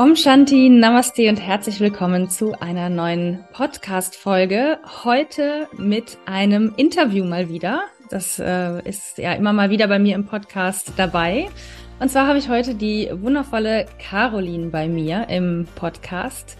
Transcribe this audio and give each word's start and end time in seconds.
Om 0.00 0.14
Shanti, 0.14 0.68
Namaste 0.68 1.28
und 1.28 1.40
herzlich 1.40 1.80
willkommen 1.80 2.30
zu 2.30 2.52
einer 2.60 2.88
neuen 2.88 3.44
Podcast-Folge. 3.52 4.78
Heute 5.02 5.66
mit 5.76 6.18
einem 6.24 6.72
Interview 6.76 7.24
mal 7.24 7.48
wieder. 7.48 7.82
Das 8.08 8.38
äh, 8.38 8.80
ist 8.88 9.18
ja 9.18 9.32
immer 9.32 9.52
mal 9.52 9.70
wieder 9.70 9.88
bei 9.88 9.98
mir 9.98 10.14
im 10.14 10.24
Podcast 10.24 10.92
dabei. 10.96 11.48
Und 11.98 12.12
zwar 12.12 12.28
habe 12.28 12.38
ich 12.38 12.48
heute 12.48 12.76
die 12.76 13.10
wundervolle 13.12 13.86
Caroline 13.98 14.68
bei 14.68 14.86
mir 14.86 15.28
im 15.30 15.66
Podcast. 15.74 16.58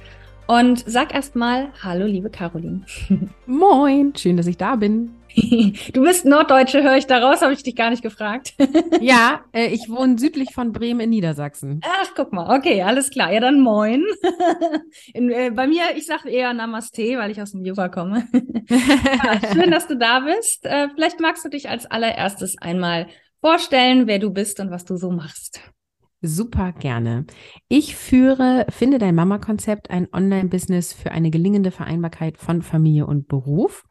Und 0.48 0.82
sag 0.84 1.14
erstmal 1.14 1.68
Hallo, 1.80 2.06
liebe 2.06 2.30
Caroline. 2.30 2.86
Moin, 3.46 4.16
schön, 4.16 4.36
dass 4.36 4.48
ich 4.48 4.56
da 4.56 4.74
bin. 4.74 5.14
Du 5.92 6.02
bist 6.02 6.24
Norddeutsche, 6.24 6.82
höre 6.82 6.96
ich 6.96 7.06
daraus, 7.06 7.42
habe 7.42 7.52
ich 7.52 7.62
dich 7.62 7.76
gar 7.76 7.90
nicht 7.90 8.02
gefragt. 8.02 8.54
Ja, 9.00 9.44
äh, 9.52 9.68
ich 9.68 9.88
wohne 9.88 10.18
südlich 10.18 10.52
von 10.52 10.72
Bremen 10.72 11.00
in 11.00 11.10
Niedersachsen. 11.10 11.80
Ach, 11.84 12.10
guck 12.16 12.32
mal, 12.32 12.56
okay, 12.56 12.82
alles 12.82 13.10
klar. 13.10 13.32
Ja, 13.32 13.40
dann 13.40 13.60
moin. 13.60 14.04
In, 15.14 15.30
äh, 15.30 15.50
bei 15.50 15.66
mir, 15.66 15.96
ich 15.96 16.06
sage 16.06 16.28
eher 16.28 16.52
Namaste, 16.52 17.16
weil 17.16 17.30
ich 17.30 17.40
aus 17.40 17.52
dem 17.52 17.64
Yoga 17.64 17.88
komme. 17.88 18.26
ja, 18.68 19.52
schön, 19.52 19.70
dass 19.70 19.86
du 19.86 19.96
da 19.96 20.20
bist. 20.20 20.64
Äh, 20.64 20.88
vielleicht 20.94 21.20
magst 21.20 21.44
du 21.44 21.48
dich 21.48 21.68
als 21.68 21.86
allererstes 21.86 22.56
einmal 22.60 23.06
vorstellen, 23.40 24.06
wer 24.06 24.18
du 24.18 24.30
bist 24.30 24.58
und 24.60 24.70
was 24.70 24.84
du 24.84 24.96
so 24.96 25.10
machst. 25.10 25.60
Super 26.20 26.72
gerne. 26.72 27.26
Ich 27.68 27.94
führe 27.94 28.66
Finde 28.70 28.98
dein 28.98 29.14
Mama-Konzept, 29.14 29.90
ein 29.90 30.08
Online-Business 30.12 30.92
für 30.92 31.12
eine 31.12 31.30
gelingende 31.30 31.70
Vereinbarkeit 31.70 32.38
von 32.38 32.62
Familie 32.62 33.06
und 33.06 33.28
Beruf. 33.28 33.84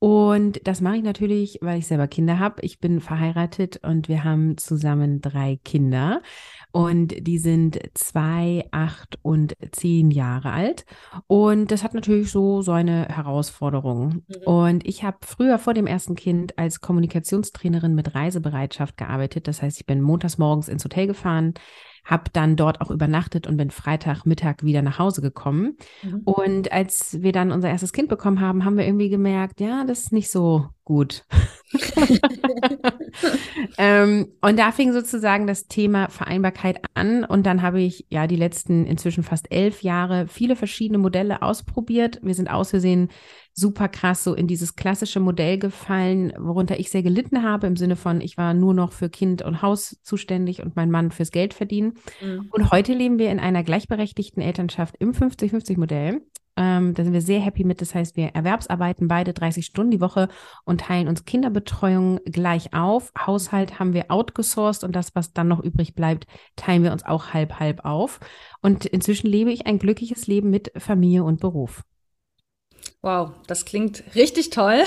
Und 0.00 0.60
das 0.64 0.80
mache 0.80 0.98
ich 0.98 1.02
natürlich, 1.02 1.58
weil 1.60 1.80
ich 1.80 1.88
selber 1.88 2.06
Kinder 2.06 2.38
habe. 2.38 2.62
Ich 2.62 2.78
bin 2.78 3.00
verheiratet 3.00 3.80
und 3.82 4.08
wir 4.08 4.22
haben 4.22 4.56
zusammen 4.56 5.20
drei 5.20 5.58
Kinder. 5.64 6.22
Und 6.70 7.14
die 7.26 7.38
sind 7.38 7.80
zwei, 7.94 8.68
acht 8.70 9.18
und 9.22 9.56
zehn 9.72 10.12
Jahre 10.12 10.52
alt. 10.52 10.84
Und 11.26 11.72
das 11.72 11.82
hat 11.82 11.94
natürlich 11.94 12.30
so 12.30 12.62
seine 12.62 13.08
Herausforderungen. 13.08 14.24
Mhm. 14.28 14.42
Und 14.44 14.86
ich 14.86 15.02
habe 15.02 15.18
früher 15.22 15.58
vor 15.58 15.74
dem 15.74 15.88
ersten 15.88 16.14
Kind 16.14 16.56
als 16.58 16.80
Kommunikationstrainerin 16.80 17.94
mit 17.96 18.14
Reisebereitschaft 18.14 18.96
gearbeitet. 18.96 19.48
Das 19.48 19.62
heißt, 19.62 19.80
ich 19.80 19.86
bin 19.86 20.00
montags 20.00 20.38
morgens 20.38 20.68
ins 20.68 20.84
Hotel 20.84 21.08
gefahren, 21.08 21.54
habe 22.08 22.30
dann 22.32 22.56
dort 22.56 22.80
auch 22.80 22.90
übernachtet 22.90 23.46
und 23.46 23.58
bin 23.58 23.70
Freitagmittag 23.70 24.62
wieder 24.62 24.80
nach 24.80 24.98
Hause 24.98 25.20
gekommen. 25.20 25.76
Mhm. 26.02 26.22
Und 26.24 26.72
als 26.72 27.22
wir 27.22 27.32
dann 27.32 27.52
unser 27.52 27.68
erstes 27.68 27.92
Kind 27.92 28.08
bekommen 28.08 28.40
haben, 28.40 28.64
haben 28.64 28.78
wir 28.78 28.86
irgendwie 28.86 29.10
gemerkt, 29.10 29.60
ja, 29.60 29.84
das 29.84 30.04
ist 30.04 30.12
nicht 30.12 30.30
so 30.30 30.68
gut. 30.84 31.26
ähm, 33.78 34.28
und 34.40 34.58
da 34.58 34.72
fing 34.72 34.92
sozusagen 34.92 35.46
das 35.46 35.66
Thema 35.68 36.08
Vereinbarkeit 36.08 36.80
an. 36.94 37.24
Und 37.24 37.46
dann 37.46 37.62
habe 37.62 37.80
ich 37.80 38.06
ja 38.10 38.26
die 38.26 38.36
letzten 38.36 38.86
inzwischen 38.86 39.22
fast 39.22 39.50
elf 39.50 39.82
Jahre 39.82 40.26
viele 40.28 40.56
verschiedene 40.56 40.98
Modelle 40.98 41.42
ausprobiert. 41.42 42.18
Wir 42.22 42.34
sind 42.34 42.50
aus 42.50 42.70
Versehen 42.70 43.08
super 43.58 43.88
krass 43.88 44.22
so 44.22 44.34
in 44.34 44.46
dieses 44.46 44.76
klassische 44.76 45.18
Modell 45.18 45.58
gefallen, 45.58 46.32
worunter 46.38 46.78
ich 46.78 46.90
sehr 46.90 47.02
gelitten 47.02 47.42
habe, 47.42 47.66
im 47.66 47.76
Sinne 47.76 47.96
von, 47.96 48.20
ich 48.20 48.36
war 48.36 48.54
nur 48.54 48.72
noch 48.72 48.92
für 48.92 49.10
Kind 49.10 49.42
und 49.42 49.62
Haus 49.62 49.98
zuständig 50.02 50.62
und 50.62 50.76
mein 50.76 50.90
Mann 50.90 51.10
fürs 51.10 51.32
Geld 51.32 51.54
verdienen. 51.54 51.94
Mhm. 52.22 52.48
Und 52.52 52.70
heute 52.70 52.92
leben 52.92 53.18
wir 53.18 53.30
in 53.30 53.40
einer 53.40 53.64
gleichberechtigten 53.64 54.40
Elternschaft 54.42 54.94
im 55.00 55.12
50-50-Modell. 55.12 56.22
Ähm, 56.58 56.92
da 56.92 57.04
sind 57.04 57.12
wir 57.12 57.20
sehr 57.20 57.38
happy 57.38 57.62
mit. 57.62 57.80
Das 57.80 57.94
heißt, 57.94 58.16
wir 58.16 58.30
erwerbsarbeiten 58.30 59.06
beide 59.06 59.32
30 59.32 59.64
Stunden 59.64 59.92
die 59.92 60.00
Woche 60.00 60.28
und 60.64 60.80
teilen 60.80 61.06
uns 61.06 61.24
Kinderbetreuung 61.24 62.18
gleich 62.24 62.74
auf. 62.74 63.12
Haushalt 63.16 63.78
haben 63.78 63.94
wir 63.94 64.10
outgesourced 64.10 64.82
und 64.82 64.96
das, 64.96 65.14
was 65.14 65.32
dann 65.32 65.46
noch 65.46 65.62
übrig 65.62 65.94
bleibt, 65.94 66.26
teilen 66.56 66.82
wir 66.82 66.90
uns 66.90 67.06
auch 67.06 67.32
halb, 67.32 67.60
halb 67.60 67.84
auf. 67.84 68.18
Und 68.60 68.86
inzwischen 68.86 69.28
lebe 69.28 69.52
ich 69.52 69.68
ein 69.68 69.78
glückliches 69.78 70.26
Leben 70.26 70.50
mit 70.50 70.72
Familie 70.76 71.22
und 71.22 71.38
Beruf. 71.38 71.84
Wow, 73.00 73.30
das 73.46 73.64
klingt 73.64 74.02
richtig 74.16 74.50
toll. 74.50 74.82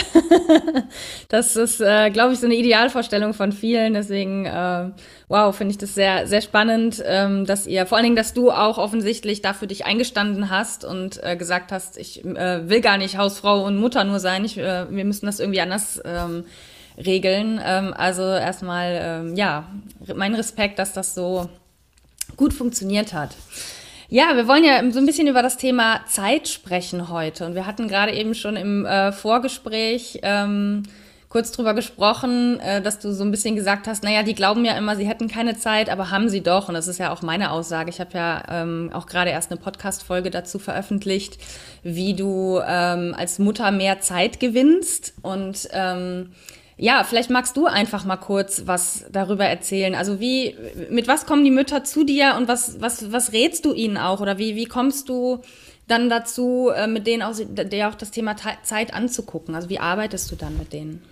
das 1.29 1.55
ist, 1.55 1.79
äh, 1.79 2.09
glaube 2.09 2.33
ich, 2.33 2.39
so 2.39 2.45
eine 2.45 2.55
Idealvorstellung 2.55 3.33
von 3.33 3.53
vielen. 3.53 3.93
Deswegen, 3.93 4.45
äh, 4.45 4.91
wow, 5.29 5.55
finde 5.55 5.71
ich 5.71 5.77
das 5.77 5.95
sehr, 5.95 6.27
sehr 6.27 6.41
spannend, 6.41 7.01
ähm, 7.05 7.45
dass 7.45 7.67
ihr, 7.67 7.85
vor 7.85 7.97
allen 7.97 8.03
Dingen, 8.03 8.15
dass 8.17 8.33
du 8.33 8.51
auch 8.51 8.77
offensichtlich 8.77 9.41
dafür 9.41 9.67
dich 9.67 9.85
eingestanden 9.85 10.49
hast 10.49 10.83
und 10.83 11.23
äh, 11.23 11.37
gesagt 11.37 11.71
hast, 11.71 11.97
ich 11.97 12.25
äh, 12.25 12.67
will 12.67 12.81
gar 12.81 12.97
nicht 12.97 13.17
Hausfrau 13.17 13.63
und 13.63 13.77
Mutter 13.77 14.03
nur 14.03 14.19
sein. 14.19 14.43
Ich, 14.43 14.57
äh, 14.57 14.93
wir 14.93 15.05
müssen 15.05 15.25
das 15.25 15.39
irgendwie 15.39 15.61
anders 15.61 16.01
ähm, 16.03 16.43
regeln. 16.97 17.61
Ähm, 17.63 17.93
also 17.95 18.23
erstmal, 18.23 18.99
ähm, 19.01 19.35
ja, 19.35 19.69
mein 20.13 20.35
Respekt, 20.35 20.79
dass 20.79 20.93
das 20.93 21.15
so 21.15 21.49
gut 22.35 22.53
funktioniert 22.53 23.13
hat. 23.13 23.35
Ja, 24.13 24.35
wir 24.35 24.45
wollen 24.45 24.65
ja 24.65 24.91
so 24.91 24.99
ein 24.99 25.05
bisschen 25.05 25.29
über 25.29 25.41
das 25.41 25.55
Thema 25.55 26.01
Zeit 26.05 26.49
sprechen 26.49 27.07
heute. 27.07 27.45
Und 27.45 27.55
wir 27.55 27.65
hatten 27.65 27.87
gerade 27.87 28.11
eben 28.11 28.35
schon 28.35 28.57
im 28.57 28.85
äh, 28.85 29.13
Vorgespräch 29.13 30.19
ähm, 30.21 30.83
kurz 31.29 31.53
drüber 31.53 31.73
gesprochen, 31.73 32.59
äh, 32.59 32.81
dass 32.81 32.99
du 32.99 33.13
so 33.13 33.23
ein 33.23 33.31
bisschen 33.31 33.55
gesagt 33.55 33.87
hast, 33.87 34.03
naja, 34.03 34.23
die 34.23 34.35
glauben 34.35 34.65
ja 34.65 34.77
immer, 34.77 34.97
sie 34.97 35.07
hätten 35.07 35.29
keine 35.29 35.57
Zeit, 35.57 35.89
aber 35.89 36.11
haben 36.11 36.27
sie 36.27 36.41
doch. 36.41 36.67
Und 36.67 36.73
das 36.73 36.89
ist 36.89 36.97
ja 36.97 37.13
auch 37.13 37.21
meine 37.21 37.51
Aussage. 37.51 37.89
Ich 37.89 38.01
habe 38.01 38.11
ja 38.13 38.43
ähm, 38.49 38.89
auch 38.91 39.05
gerade 39.05 39.29
erst 39.29 39.49
eine 39.49 39.61
Podcast-Folge 39.61 40.29
dazu 40.29 40.59
veröffentlicht, 40.59 41.37
wie 41.81 42.13
du 42.13 42.59
ähm, 42.67 43.15
als 43.17 43.39
Mutter 43.39 43.71
mehr 43.71 44.01
Zeit 44.01 44.41
gewinnst. 44.41 45.13
Und 45.21 45.69
ähm, 45.71 46.33
ja, 46.81 47.03
vielleicht 47.03 47.29
magst 47.29 47.55
du 47.57 47.67
einfach 47.67 48.05
mal 48.05 48.17
kurz 48.17 48.63
was 48.65 49.05
darüber 49.11 49.45
erzählen. 49.45 49.93
Also 49.93 50.19
wie, 50.19 50.55
mit 50.89 51.07
was 51.07 51.27
kommen 51.27 51.45
die 51.45 51.51
Mütter 51.51 51.83
zu 51.83 52.03
dir 52.03 52.33
und 52.37 52.47
was, 52.47 52.81
was, 52.81 53.11
was 53.11 53.33
rätst 53.33 53.65
du 53.65 53.73
ihnen 53.73 53.97
auch? 53.97 54.19
Oder 54.19 54.39
wie, 54.39 54.55
wie 54.55 54.65
kommst 54.65 55.07
du 55.07 55.41
dann 55.87 56.09
dazu, 56.09 56.71
äh, 56.75 56.87
mit 56.87 57.05
denen 57.05 57.21
auch, 57.21 57.35
der 57.37 57.87
auch 57.87 57.93
das 57.93 58.09
Thema 58.09 58.35
Zeit 58.63 58.95
anzugucken? 58.95 59.53
Also 59.53 59.69
wie 59.69 59.77
arbeitest 59.77 60.31
du 60.31 60.35
dann 60.35 60.57
mit 60.57 60.73
denen? 60.73 61.03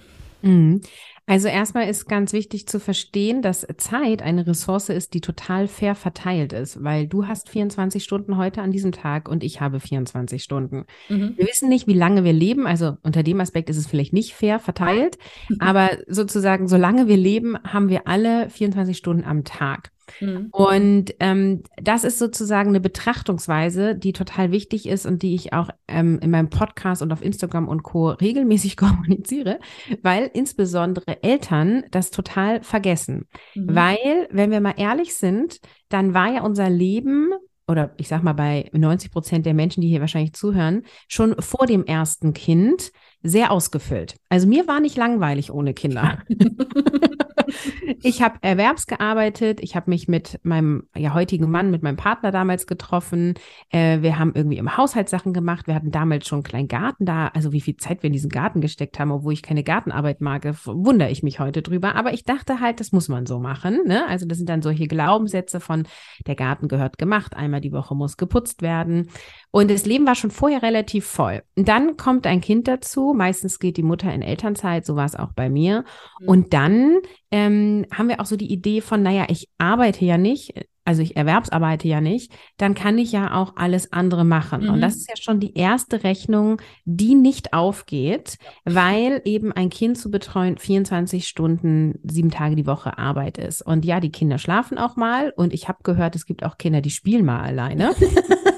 Also 1.30 1.48
erstmal 1.48 1.88
ist 1.88 2.10
ganz 2.10 2.34
wichtig 2.34 2.68
zu 2.68 2.80
verstehen, 2.80 3.44
dass 3.44 3.68
Zeit 3.78 4.24
eine 4.24 4.48
Ressource 4.48 4.90
ist, 4.90 5.14
die 5.14 5.22
total 5.22 5.68
fair 5.68 5.94
verteilt 5.94 6.54
ist, 6.54 6.84
weil 6.84 7.06
du 7.06 7.28
hast 7.28 7.50
24 7.50 8.04
Stunden 8.04 8.36
heute 8.36 8.64
an 8.64 8.72
diesem 8.72 8.92
Tag 8.92 9.30
und 9.30 9.44
ich 9.44 9.62
habe 9.62 9.80
24 9.80 10.42
Stunden. 10.42 10.88
Mhm. 11.08 11.36
Wir 11.38 11.46
wissen 11.46 11.70
nicht, 11.70 11.86
wie 11.86 11.94
lange 11.94 12.24
wir 12.24 12.34
leben, 12.34 12.66
also 12.66 12.98
unter 13.04 13.22
dem 13.22 13.40
Aspekt 13.42 13.70
ist 13.70 13.78
es 13.78 13.86
vielleicht 13.86 14.12
nicht 14.12 14.34
fair 14.34 14.58
verteilt, 14.58 15.20
aber 15.60 15.92
sozusagen, 16.08 16.68
solange 16.68 17.08
wir 17.08 17.18
leben, 17.18 17.60
haben 17.64 17.90
wir 17.90 18.08
alle 18.08 18.50
24 18.50 18.98
Stunden 18.98 19.24
am 19.24 19.44
Tag. 19.44 19.92
Mhm. 20.20 20.48
Und 20.52 21.16
ähm, 21.20 21.64
das 21.82 22.04
ist 22.04 22.20
sozusagen 22.20 22.70
eine 22.70 22.80
Betrachtungsweise, 22.80 23.96
die 23.96 24.14
total 24.14 24.52
wichtig 24.52 24.88
ist 24.88 25.06
und 25.06 25.22
die 25.22 25.36
ich 25.36 25.54
auch 25.54 25.70
ähm, 25.88 26.20
in 26.22 26.32
meinem 26.32 26.50
Podcast 26.50 27.02
und 27.02 27.12
auf 27.12 27.22
Instagram 27.22 27.68
und 27.68 27.84
Co. 27.84 28.10
regelmäßig 28.10 28.78
kommuniziere, 28.78 29.60
weil 30.02 30.30
insbesondere 30.34 31.24
Eltern 31.24 31.84
das 31.92 32.12
total 32.12 32.64
vergessen. 32.64 33.28
Mhm. 33.56 33.76
Weil, 33.76 34.28
wenn 34.32 34.52
wir 34.52 34.62
mal 34.62 34.76
ehrlich 34.78 35.16
sind, 35.16 35.60
dann 35.90 36.14
war 36.14 36.32
ja 36.32 36.44
unser 36.44 36.70
Leben 36.70 37.32
oder 37.68 37.94
ich 37.98 38.08
sag 38.08 38.24
mal 38.24 38.34
bei 38.34 38.70
90 38.74 39.12
Prozent 39.12 39.46
der 39.46 39.54
Menschen, 39.54 39.82
die 39.82 39.90
hier 39.90 40.02
wahrscheinlich 40.02 40.34
zuhören, 40.34 40.84
schon 41.08 41.40
vor 41.40 41.68
dem 41.68 41.86
ersten 41.86 42.34
Kind 42.34 42.92
sehr 43.22 43.52
ausgefüllt. 43.52 44.16
Also 44.30 44.48
mir 44.48 44.68
war 44.68 44.80
nicht 44.80 44.98
langweilig 44.98 45.52
ohne 45.52 45.74
Kinder. 45.74 46.20
ich 48.02 48.22
habe 48.22 48.38
erwerbsgearbeitet, 48.42 49.60
ich 49.62 49.76
habe 49.76 49.90
mich 49.90 50.08
mit 50.08 50.40
meinem 50.44 50.84
ja, 50.96 51.14
heutigen 51.14 51.50
Mann, 51.50 51.72
mit 51.72 51.84
meinem 51.84 51.98
Partner 51.98 52.32
damals 52.32 52.68
getroffen. 52.68 53.34
Äh, 53.70 54.02
wir 54.02 54.20
haben 54.20 54.34
irgendwie 54.36 54.58
im 54.58 54.78
Haushalt 54.78 55.10
Sachen 55.10 55.34
gemacht. 55.34 55.68
Wir 55.68 55.76
hatten 55.76 55.92
damals 55.92 56.28
schon 56.28 56.38
einen 56.38 56.44
kleinen 56.44 56.68
Garten 56.68 57.06
da. 57.06 57.28
Also 57.28 57.52
wie 57.52 57.62
viel 57.62 57.78
Zeit 57.78 58.04
wir 58.04 58.08
in 58.08 58.14
diesen 58.14 58.30
Garten 58.30 58.62
gesteckt 58.62 59.00
haben, 59.00 59.12
obwohl 59.12 59.34
ich 59.34 59.42
keine 59.42 59.64
Gartenarbeit 59.64 60.22
mag, 60.22 60.46
wundere 60.66 61.10
ich 61.10 61.24
mich 61.24 61.40
heute 61.40 61.62
drüber. 61.62 61.96
Aber 61.96 62.14
ich 62.14 62.24
dachte 62.24 62.60
halt, 62.60 62.80
das 62.80 62.92
muss 62.92 63.10
man 63.10 63.26
so 63.26 63.40
machen. 63.40 63.80
Ne? 63.86 64.08
Also 64.08 64.26
das 64.26 64.38
sind 64.38 64.50
dann 64.50 64.62
solche 64.62 64.88
Glaubenssätze 64.88 65.60
von, 65.60 65.88
der 66.26 66.36
Garten 66.36 66.68
gehört 66.68 66.98
gemacht, 66.98 67.36
einmal 67.36 67.62
die 67.62 67.72
Woche 67.72 67.96
muss 67.96 68.18
geputzt 68.18 68.62
werden. 68.62 69.10
Und 69.52 69.72
das 69.72 69.86
Leben 69.86 70.06
war 70.06 70.16
schon 70.16 70.32
vorher 70.32 70.62
relativ 70.62 71.06
voll. 71.06 71.42
Und 71.56 71.68
dann 71.68 71.98
kommt 71.98 72.28
ein 72.28 72.42
Kind 72.42 72.68
dazu. 72.68 73.09
Meistens 73.14 73.60
geht 73.60 73.78
die 73.78 73.84
Mutter 73.84 74.14
in 74.14 74.22
Elternzeit, 74.22 74.86
so 74.86 74.96
war 74.96 75.06
es 75.06 75.16
auch 75.16 75.34
bei 75.34 75.50
mir. 75.50 75.84
Mhm. 76.20 76.28
Und 76.28 76.54
dann 76.54 76.98
ähm, 77.32 77.86
haben 77.94 78.10
wir 78.10 78.20
auch 78.20 78.26
so 78.26 78.36
die 78.36 78.52
Idee 78.52 78.82
von, 78.82 79.04
naja, 79.04 79.26
ich 79.30 79.50
arbeite 79.58 80.06
ja 80.06 80.18
nicht, 80.18 80.54
also 80.90 81.04
ich 81.04 81.16
erwerbsarbeite 81.16 81.88
ja 81.88 82.02
nicht, 82.02 82.32
dann 82.58 82.74
kann 82.74 82.98
ich 82.98 83.12
ja 83.12 83.36
auch 83.36 83.58
alles 83.58 83.94
andere 83.94 84.26
machen. 84.26 84.64
Mhm. 84.64 84.70
Und 84.70 84.82
das 84.82 84.96
ist 84.96 85.08
ja 85.08 85.16
schon 85.16 85.40
die 85.40 85.54
erste 85.54 86.04
Rechnung, 86.04 86.60
die 86.84 87.14
nicht 87.14 87.54
aufgeht, 87.54 88.38
weil 88.66 89.22
eben 89.24 89.52
ein 89.52 89.70
Kind 89.70 90.00
zu 90.00 90.10
betreuen 90.10 90.58
24 90.58 91.28
Stunden, 91.28 92.00
sieben 92.04 92.32
Tage 92.32 92.56
die 92.56 92.66
Woche 92.66 92.98
Arbeit 92.98 93.38
ist. 93.38 93.62
Und 93.62 93.86
ja, 93.86 94.00
die 94.00 94.12
Kinder 94.12 94.40
schlafen 94.40 94.80
auch 94.80 94.96
mal. 94.96 95.32
Und 95.36 95.54
ich 95.54 95.68
habe 95.68 95.80
gehört, 95.84 96.16
es 96.16 96.26
gibt 96.26 96.44
auch 96.44 96.58
Kinder, 96.58 96.82
die 96.82 96.90
spielen 96.90 97.24
mal 97.24 97.42
alleine. 97.42 97.92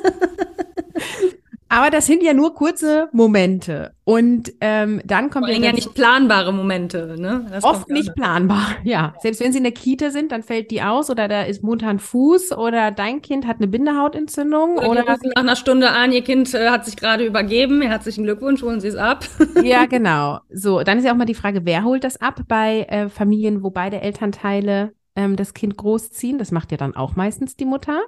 Aber 1.71 1.89
das 1.89 2.05
sind 2.05 2.21
ja 2.21 2.33
nur 2.33 2.53
kurze 2.53 3.07
Momente. 3.13 3.93
Und 4.03 4.51
ähm, 4.59 5.01
dann 5.05 5.29
kommt 5.29 5.45
Vor 5.45 5.53
allem 5.53 5.63
ja 5.63 5.71
nicht 5.71 5.93
planbare 5.93 6.51
Momente. 6.51 7.15
Ne? 7.17 7.47
Das 7.49 7.63
oft 7.63 7.87
nicht 7.89 8.13
planbar, 8.13 8.75
ja. 8.83 9.13
Selbst 9.21 9.39
wenn 9.39 9.53
sie 9.53 9.59
in 9.59 9.63
der 9.63 9.71
Kita 9.71 10.09
sind, 10.09 10.33
dann 10.33 10.43
fällt 10.43 10.69
die 10.69 10.81
aus 10.81 11.09
oder 11.09 11.29
da 11.29 11.43
ist 11.43 11.63
Mutter 11.63 11.87
ein 11.87 11.99
Fuß 11.99 12.51
oder 12.57 12.91
dein 12.91 13.21
Kind 13.21 13.47
hat 13.47 13.57
eine 13.59 13.69
Bindehautentzündung. 13.69 14.79
Oder, 14.79 14.89
oder 14.89 15.05
nach 15.05 15.17
einer 15.35 15.55
Stunde 15.55 15.91
an, 15.91 16.11
ihr 16.11 16.23
Kind 16.25 16.53
äh, 16.53 16.71
hat 16.71 16.83
sich 16.83 16.97
gerade 16.97 17.23
übergeben, 17.23 17.81
herzlichen 17.81 18.25
Glückwunsch, 18.25 18.61
holen 18.63 18.81
Sie 18.81 18.89
es 18.89 18.95
ab. 18.97 19.23
ja, 19.63 19.85
genau. 19.89 20.39
So, 20.49 20.83
dann 20.83 20.97
ist 20.97 21.05
ja 21.05 21.13
auch 21.13 21.17
mal 21.17 21.23
die 21.23 21.35
Frage, 21.35 21.61
wer 21.63 21.85
holt 21.85 22.03
das 22.03 22.19
ab 22.19 22.41
bei 22.49 22.81
äh, 22.89 23.07
Familien, 23.07 23.63
wo 23.63 23.69
beide 23.69 24.01
Elternteile 24.01 24.91
ähm, 25.15 25.37
das 25.37 25.53
Kind 25.53 25.77
großziehen? 25.77 26.37
Das 26.37 26.51
macht 26.51 26.71
ja 26.71 26.77
dann 26.77 26.97
auch 26.97 27.15
meistens 27.15 27.55
die 27.55 27.63
Mutter. 27.63 28.01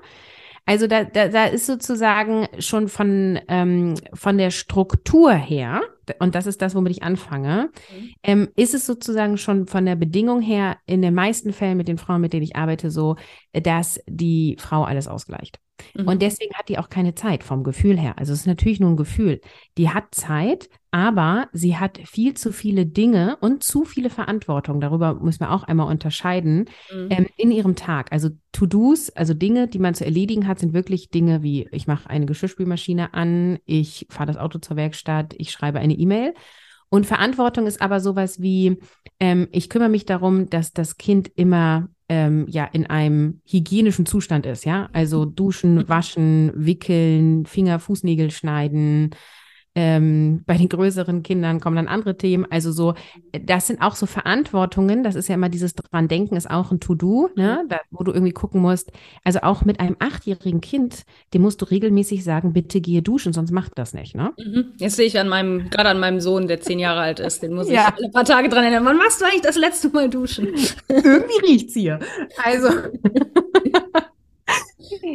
Also 0.65 0.87
da, 0.87 1.03
da, 1.03 1.27
da 1.27 1.45
ist 1.45 1.65
sozusagen 1.65 2.47
schon 2.59 2.87
von, 2.87 3.39
ähm, 3.49 3.95
von 4.13 4.37
der 4.37 4.49
Struktur 4.49 5.33
her, 5.33 5.81
und 6.19 6.35
das 6.35 6.47
ist 6.47 6.61
das, 6.61 6.75
womit 6.75 6.91
ich 6.91 7.03
anfange, 7.03 7.69
mhm. 7.91 8.09
ähm, 8.23 8.49
ist 8.55 8.73
es 8.73 8.85
sozusagen 8.85 9.37
schon 9.37 9.67
von 9.67 9.85
der 9.85 9.95
Bedingung 9.95 10.41
her 10.41 10.77
in 10.85 11.01
den 11.01 11.13
meisten 11.13 11.53
Fällen 11.53 11.77
mit 11.77 11.87
den 11.87 11.97
Frauen, 11.97 12.21
mit 12.21 12.33
denen 12.33 12.43
ich 12.43 12.55
arbeite, 12.55 12.91
so, 12.91 13.15
dass 13.51 13.99
die 14.07 14.55
Frau 14.59 14.83
alles 14.83 15.07
ausgleicht. 15.07 15.59
Mhm. 15.95 16.07
Und 16.07 16.21
deswegen 16.21 16.53
hat 16.53 16.69
die 16.69 16.77
auch 16.77 16.89
keine 16.89 17.15
Zeit 17.15 17.43
vom 17.43 17.63
Gefühl 17.63 17.99
her. 17.99 18.17
Also 18.17 18.33
es 18.33 18.41
ist 18.41 18.47
natürlich 18.47 18.79
nur 18.79 18.91
ein 18.91 18.97
Gefühl. 18.97 19.41
Die 19.77 19.89
hat 19.89 20.15
Zeit, 20.15 20.69
aber 20.93 21.49
sie 21.53 21.77
hat 21.77 21.99
viel 22.05 22.35
zu 22.35 22.53
viele 22.53 22.85
Dinge 22.85 23.37
und 23.41 23.63
zu 23.63 23.83
viele 23.83 24.11
Verantwortung. 24.11 24.79
Darüber 24.79 25.15
müssen 25.15 25.39
wir 25.39 25.51
auch 25.51 25.63
einmal 25.63 25.87
unterscheiden 25.87 26.69
mhm. 26.93 27.07
ähm, 27.09 27.27
in 27.35 27.51
ihrem 27.51 27.75
Tag. 27.75 28.11
Also 28.11 28.29
To-Dos, 28.51 29.09
also 29.09 29.33
Dinge, 29.33 29.67
die 29.67 29.79
man 29.79 29.95
zu 29.95 30.05
erledigen 30.05 30.47
hat, 30.47 30.59
sind 30.59 30.73
wirklich 30.73 31.09
Dinge 31.09 31.41
wie, 31.41 31.67
ich 31.71 31.87
mache 31.87 32.07
eine 32.11 32.27
Geschirrspülmaschine 32.27 33.15
an, 33.15 33.57
ich 33.65 34.05
fahre 34.11 34.27
das 34.27 34.37
Auto 34.37 34.59
zur 34.59 34.77
Werkstatt, 34.77 35.33
ich 35.39 35.49
schreibe 35.49 35.79
eine 35.79 35.95
E-Mail. 35.95 36.35
Und 36.89 37.07
Verantwortung 37.07 37.65
ist 37.65 37.81
aber 37.81 37.99
sowas 37.99 38.39
wie, 38.39 38.77
ähm, 39.19 39.47
ich 39.51 39.71
kümmere 39.71 39.89
mich 39.89 40.05
darum, 40.05 40.47
dass 40.51 40.73
das 40.73 40.97
Kind 40.97 41.27
immer 41.35 41.89
ähm, 42.07 42.45
ja 42.47 42.65
in 42.65 42.85
einem 42.85 43.41
hygienischen 43.47 44.05
Zustand 44.05 44.45
ist, 44.45 44.63
ja. 44.63 44.89
Also 44.93 45.25
duschen, 45.25 45.89
waschen, 45.89 46.51
wickeln, 46.53 47.47
Finger, 47.47 47.79
Fußnägel 47.79 48.29
schneiden, 48.29 49.15
ähm, 49.75 50.43
bei 50.45 50.55
den 50.55 50.69
größeren 50.69 51.23
Kindern 51.23 51.59
kommen 51.59 51.75
dann 51.75 51.87
andere 51.87 52.15
Themen. 52.15 52.45
Also 52.49 52.71
so, 52.71 52.93
das 53.31 53.67
sind 53.67 53.81
auch 53.81 53.95
so 53.95 54.05
Verantwortungen. 54.05 55.03
Das 55.03 55.15
ist 55.15 55.29
ja 55.29 55.35
immer 55.35 55.49
dieses 55.49 55.73
dran 55.73 56.07
denken, 56.07 56.35
ist 56.35 56.49
auch 56.49 56.71
ein 56.71 56.79
To-Do, 56.79 57.29
ne? 57.35 57.61
Mhm. 57.63 57.69
Da, 57.69 57.79
wo 57.89 58.03
du 58.03 58.11
irgendwie 58.11 58.33
gucken 58.33 58.61
musst. 58.61 58.91
Also 59.23 59.39
auch 59.41 59.65
mit 59.65 59.79
einem 59.79 59.95
achtjährigen 59.99 60.61
Kind, 60.61 61.03
dem 61.33 61.41
musst 61.41 61.61
du 61.61 61.65
regelmäßig 61.65 62.23
sagen, 62.23 62.53
bitte 62.53 62.81
gehe 62.81 63.01
duschen, 63.01 63.33
sonst 63.33 63.51
macht 63.51 63.71
das 63.75 63.93
nicht, 63.93 64.15
ne? 64.15 64.33
Mhm. 64.37 64.73
Jetzt 64.77 64.95
sehe 64.95 65.07
ich 65.07 65.19
an 65.19 65.27
meinem, 65.27 65.69
gerade 65.71 65.89
an 65.89 65.99
meinem 65.99 66.19
Sohn, 66.19 66.47
der 66.47 66.61
zehn 66.61 66.77
Jahre 66.77 67.01
alt 67.01 67.19
ist, 67.19 67.41
den 67.41 67.53
muss 67.53 67.67
ich 67.67 67.73
ja. 67.73 67.93
ein 68.03 68.11
paar 68.11 68.25
Tage 68.25 68.49
dran 68.49 68.63
erinnern. 68.63 68.85
Wann 68.85 68.97
machst 68.97 69.21
du 69.21 69.25
eigentlich 69.25 69.41
das 69.41 69.57
letzte 69.57 69.89
Mal 69.89 70.09
duschen? 70.09 70.49
Irgendwie 70.87 71.45
riecht's 71.47 71.73
hier. 71.73 71.99
Also. 72.43 72.69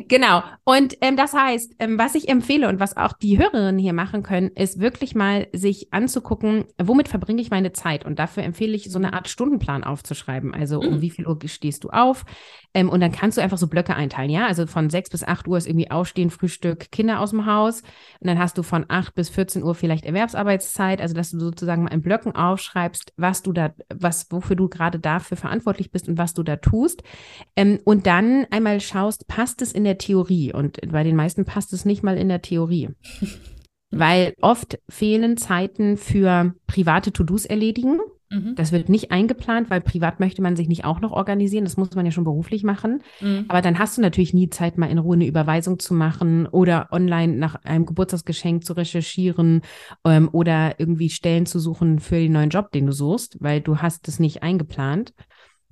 Genau. 0.09 0.43
Und 0.65 0.97
ähm, 1.01 1.17
das 1.17 1.35
heißt, 1.35 1.75
ähm, 1.79 1.99
was 1.99 2.15
ich 2.15 2.29
empfehle 2.29 2.69
und 2.69 2.81
was 2.81 2.97
auch 2.97 3.13
die 3.13 3.39
Hörerinnen 3.39 3.79
hier 3.79 3.93
machen 3.93 4.23
können, 4.23 4.49
ist 4.49 4.81
wirklich 4.81 5.15
mal 5.15 5.49
sich 5.53 5.93
anzugucken, 5.93 6.65
womit 6.83 7.09
verbringe 7.09 7.43
ich 7.43 7.51
meine 7.51 7.73
Zeit. 7.73 8.05
Und 8.05 8.19
dafür 8.19 8.43
empfehle 8.43 8.75
ich, 8.75 8.91
so 8.91 8.99
eine 8.99 9.13
Art 9.13 9.29
Stundenplan 9.29 9.85
aufzuschreiben. 9.85 10.55
Also 10.55 10.81
um 10.81 10.97
mhm. 10.97 11.01
wie 11.01 11.11
viel 11.11 11.27
Uhr 11.27 11.39
stehst 11.47 11.85
du 11.85 11.91
auf? 11.91 12.25
Ähm, 12.75 12.89
und 12.89 13.01
dann 13.01 13.13
kannst 13.13 13.37
du 13.39 13.43
einfach 13.43 13.59
so 13.59 13.67
Blöcke 13.67 13.95
einteilen. 13.95 14.31
Ja, 14.31 14.47
also 14.47 14.67
von 14.67 14.91
sechs 14.91 15.11
bis 15.11 15.25
acht 15.25 15.47
Uhr 15.49 15.59
ist 15.59 15.67
irgendwie 15.67 15.91
Aufstehen, 15.91 16.31
Frühstück, 16.31 16.91
Kinder 16.91 17.21
aus 17.21 17.31
dem 17.31 17.47
Haus. 17.47 17.83
Und 18.21 18.29
dann 18.29 18.39
hast 18.39 18.59
du 18.59 18.63
von 18.63 18.87
acht 18.89 19.15
bis 19.15 19.29
14 19.29 19.63
Uhr 19.63 19.75
vielleicht 19.75 20.05
Erwerbsarbeitszeit. 20.05 21.01
Also 21.01 21.15
dass 21.15 21.31
du 21.31 21.39
sozusagen 21.39 21.85
mal 21.85 21.93
in 21.93 22.03
Blöcken 22.03 22.35
aufschreibst, 22.35 23.13
was 23.17 23.43
du 23.43 23.53
da, 23.53 23.75
was, 23.95 24.27
wofür 24.31 24.57
du 24.57 24.69
gerade 24.69 24.99
dafür 24.99 25.37
verantwortlich 25.37 25.91
bist 25.91 26.09
und 26.09 26.19
was 26.19 26.35
du 26.35 26.43
da 26.43 26.57
tust. 26.57 27.03
Ähm, 27.57 27.81
und 27.85 28.07
dann 28.07 28.47
einmal 28.51 28.81
schaust, 28.81 29.27
passt 29.29 29.58
es 29.63 29.73
in 29.73 29.85
der 29.85 29.99
Theorie? 29.99 30.53
Und 30.53 30.79
bei 30.91 31.05
den 31.05 31.17
meisten 31.17 31.45
passt 31.45 31.73
es 31.73 31.85
nicht 31.85 32.03
mal 32.03 32.17
in 32.17 32.29
der 32.29 32.43
Theorie. 32.43 32.91
Weil 33.91 34.35
oft 34.43 34.79
fehlen 34.89 35.37
Zeiten 35.39 35.97
für 35.97 36.55
private 36.67 37.13
To-Dos 37.13 37.47
erledigen. 37.47 38.01
Mhm. 38.31 38.55
Das 38.55 38.73
wird 38.73 38.91
nicht 38.91 39.11
eingeplant, 39.11 39.71
weil 39.71 39.81
privat 39.81 40.21
möchte 40.21 40.43
man 40.43 40.57
sich 40.57 40.69
nicht 40.69 40.85
auch 40.85 41.01
noch 41.01 41.13
organisieren. 41.13 41.65
Das 41.65 41.79
muss 41.79 41.95
man 41.95 42.05
ja 42.05 42.13
schon 42.13 42.25
beruflich 42.25 42.63
machen. 42.63 43.03
Mhm. 43.21 43.47
Aber 43.49 43.63
dann 43.63 43.79
hast 43.79 43.97
du 43.97 44.03
natürlich 44.03 44.35
nie 44.35 44.51
Zeit, 44.51 44.77
mal 44.77 44.91
in 44.91 44.99
Ruhe 44.99 45.15
eine 45.15 45.27
Überweisung 45.27 45.79
zu 45.79 45.95
machen 45.95 46.47
oder 46.47 46.89
online 46.93 47.37
nach 47.37 47.55
einem 47.65 47.87
Geburtstagsgeschenk 47.87 48.65
zu 48.65 48.75
recherchieren 48.75 49.63
ähm, 50.05 50.29
oder 50.33 50.79
irgendwie 50.79 51.09
Stellen 51.09 51.47
zu 51.47 51.59
suchen 51.59 52.01
für 52.01 52.17
den 52.17 52.33
neuen 52.33 52.51
Job, 52.51 52.71
den 52.73 52.87
du 52.87 52.93
suchst, 52.93 53.39
weil 53.41 53.63
du 53.63 53.79
hast 53.79 54.07
es 54.09 54.19
nicht 54.19 54.43
eingeplant. 54.43 55.15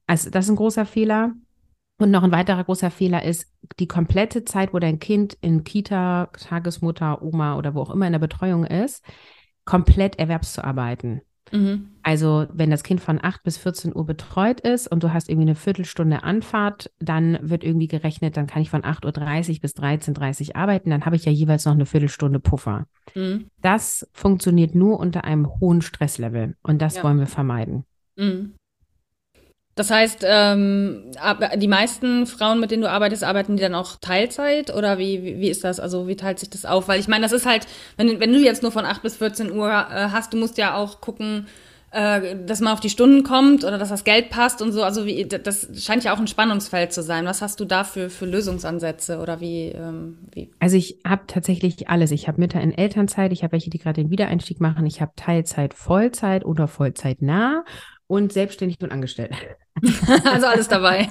Also 0.07 0.31
das 0.31 0.47
ist 0.47 0.51
ein 0.51 0.57
großer 0.57 0.87
Fehler. 0.87 1.33
Und 1.99 2.11
noch 2.11 2.23
ein 2.23 2.33
weiterer 2.33 2.65
großer 2.65 2.91
Fehler 2.91 3.23
ist, 3.23 3.51
die 3.79 3.89
komplette 3.89 4.45
Zeit, 4.45 4.75
wo 4.75 4.79
dein 4.79 4.99
Kind 4.99 5.37
in 5.41 5.65
Kita, 5.65 6.27
Tagesmutter, 6.39 7.23
Oma 7.23 7.57
oder 7.57 7.75
wo 7.75 7.81
auch 7.81 7.91
immer 7.91 8.07
in 8.07 8.13
der 8.13 8.19
Betreuung 8.19 8.65
ist, 8.65 9.03
komplett 9.65 10.19
erwerbszuarbeiten. 10.19 11.23
Mhm. 11.53 11.91
Also 12.03 12.47
wenn 12.53 12.71
das 12.71 12.83
Kind 12.83 13.01
von 13.01 13.23
8 13.23 13.43
bis 13.43 13.57
14 13.57 13.95
Uhr 13.95 14.05
betreut 14.05 14.61
ist 14.61 14.89
und 14.89 15.03
du 15.03 15.13
hast 15.13 15.29
irgendwie 15.29 15.49
eine 15.49 15.55
Viertelstunde 15.55 16.23
Anfahrt, 16.23 16.91
dann 16.99 17.39
wird 17.41 17.65
irgendwie 17.65 17.89
gerechnet, 17.89 18.37
dann 18.37 18.47
kann 18.47 18.63
ich 18.63 18.71
von 18.71 18.83
8.30 18.83 19.55
Uhr 19.55 19.61
bis 19.61 19.75
13.30 19.75 20.49
Uhr 20.49 20.57
arbeiten, 20.57 20.91
dann 20.91 21.05
habe 21.05 21.17
ich 21.17 21.25
ja 21.25 21.33
jeweils 21.33 21.65
noch 21.65 21.73
eine 21.73 21.87
Viertelstunde 21.87 22.41
Puffer. 22.41 22.87
Mhm. 23.15 23.47
Das 23.61 24.09
funktioniert 24.13 24.75
nur 24.75 24.99
unter 24.99 25.25
einem 25.25 25.49
hohen 25.61 25.83
Stresslevel 25.83 26.57
und 26.63 26.83
das 26.83 26.97
ja. 26.97 27.05
wollen 27.05 27.19
wir 27.19 27.27
vermeiden. 27.27 27.85
Mhm. 28.17 28.55
Das 29.77 29.91
heißt, 29.91 30.25
ähm, 30.25 31.13
die 31.57 31.69
meisten 31.69 32.27
Frauen, 32.27 32.61
mit 32.61 32.71
denen 32.71 32.83
du 32.83 32.91
arbeitest, 32.91 33.23
arbeiten 33.23 33.57
die 33.57 33.63
dann 33.63 33.75
auch 33.75 33.97
Teilzeit 33.97 34.75
oder 34.75 34.97
wie, 34.97 35.39
wie, 35.39 35.51
ist 35.51 35.65
das? 35.65 35.81
Also 35.81 36.09
wie 36.09 36.17
teilt 36.17 36.39
sich 36.39 36.49
das 36.49 36.65
auf? 36.65 36.89
Weil 36.89 36.99
ich 36.99 37.09
meine, 37.09 37.25
das 37.25 37.33
ist 37.33 37.45
halt, 37.45 37.67
wenn, 37.99 38.19
wenn 38.19 38.33
du 38.33 38.39
jetzt 38.39 38.63
nur 38.63 38.73
von 38.73 38.87
8 38.87 39.03
bis 39.03 39.17
14 39.17 39.53
Uhr 39.53 39.69
äh, 39.69 40.09
hast, 40.13 40.33
du 40.33 40.39
musst 40.39 40.57
ja 40.57 40.75
auch 40.75 41.03
gucken, 41.03 41.47
äh, 41.91 42.37
dass 42.47 42.61
man 42.61 42.73
auf 42.73 42.81
die 42.81 42.89
Stunden 42.89 43.23
kommt 43.23 43.65
oder 43.65 43.77
dass 43.77 43.91
das 43.91 44.05
Geld 44.05 44.31
passt 44.31 44.63
und 44.63 44.73
so. 44.73 44.83
Also 44.83 45.05
wie, 45.05 45.27
das 45.27 45.69
scheint 45.77 46.05
ja 46.05 46.15
auch 46.15 46.19
ein 46.19 46.27
Spannungsfeld 46.27 46.95
zu 46.95 47.03
sein. 47.03 47.27
Was 47.27 47.43
hast 47.43 47.61
du 47.61 47.67
da 47.67 47.85
für, 47.85 48.09
für 48.09 48.25
Lösungsansätze 48.25 49.19
oder 49.19 49.43
wie, 49.43 49.69
ähm, 49.69 50.17
wie? 50.33 50.51
Also 50.59 50.79
ich 50.79 51.01
habe 51.07 51.25
tatsächlich 51.27 51.91
alles. 51.91 52.13
Ich 52.13 52.29
habe 52.29 52.41
Mütter 52.41 52.63
in 52.63 52.73
Elternzeit, 52.73 53.31
ich 53.31 53.43
habe 53.43 53.53
welche, 53.53 53.69
die 53.69 53.79
gerade 53.79 54.01
den 54.01 54.11
Wiedereinstieg 54.11 54.59
machen, 54.59 54.87
ich 54.87 55.03
habe 55.03 55.13
Teilzeit, 55.17 55.75
Vollzeit 55.75 56.47
oder 56.47 56.67
Vollzeit 56.67 57.21
nah 57.21 57.63
und 58.07 58.33
selbstständig 58.33 58.81
und 58.81 58.91
angestellt. 58.91 59.33
also 60.25 60.47
alles 60.47 60.69
dabei. 60.69 61.09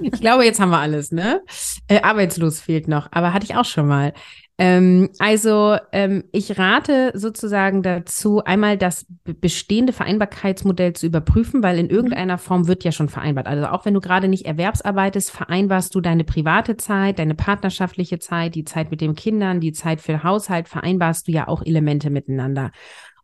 ich 0.00 0.12
glaube, 0.12 0.44
jetzt 0.44 0.60
haben 0.60 0.70
wir 0.70 0.78
alles, 0.78 1.12
ne? 1.12 1.42
Äh, 1.88 2.00
arbeitslos 2.02 2.60
fehlt 2.60 2.88
noch, 2.88 3.08
aber 3.12 3.32
hatte 3.32 3.44
ich 3.44 3.56
auch 3.56 3.64
schon 3.64 3.86
mal. 3.86 4.12
Ähm, 4.56 5.10
also 5.18 5.76
ähm, 5.90 6.24
ich 6.30 6.56
rate 6.58 7.10
sozusagen 7.14 7.82
dazu, 7.82 8.44
einmal 8.44 8.78
das 8.78 9.04
bestehende 9.24 9.92
Vereinbarkeitsmodell 9.92 10.92
zu 10.92 11.06
überprüfen, 11.06 11.62
weil 11.64 11.78
in 11.78 11.86
mhm. 11.86 11.92
irgendeiner 11.92 12.38
Form 12.38 12.68
wird 12.68 12.84
ja 12.84 12.92
schon 12.92 13.08
vereinbart. 13.08 13.48
Also 13.48 13.66
auch 13.66 13.84
wenn 13.84 13.94
du 13.94 14.00
gerade 14.00 14.28
nicht 14.28 14.46
erwerbsarbeitest, 14.46 15.32
vereinbarst 15.32 15.92
du 15.94 16.00
deine 16.00 16.22
private 16.22 16.76
Zeit, 16.76 17.18
deine 17.18 17.34
partnerschaftliche 17.34 18.20
Zeit, 18.20 18.54
die 18.54 18.64
Zeit 18.64 18.92
mit 18.92 19.00
den 19.00 19.16
Kindern, 19.16 19.60
die 19.60 19.72
Zeit 19.72 20.00
für 20.00 20.12
den 20.12 20.22
Haushalt, 20.22 20.68
vereinbarst 20.68 21.26
du 21.26 21.32
ja 21.32 21.48
auch 21.48 21.62
Elemente 21.64 22.10
miteinander. 22.10 22.70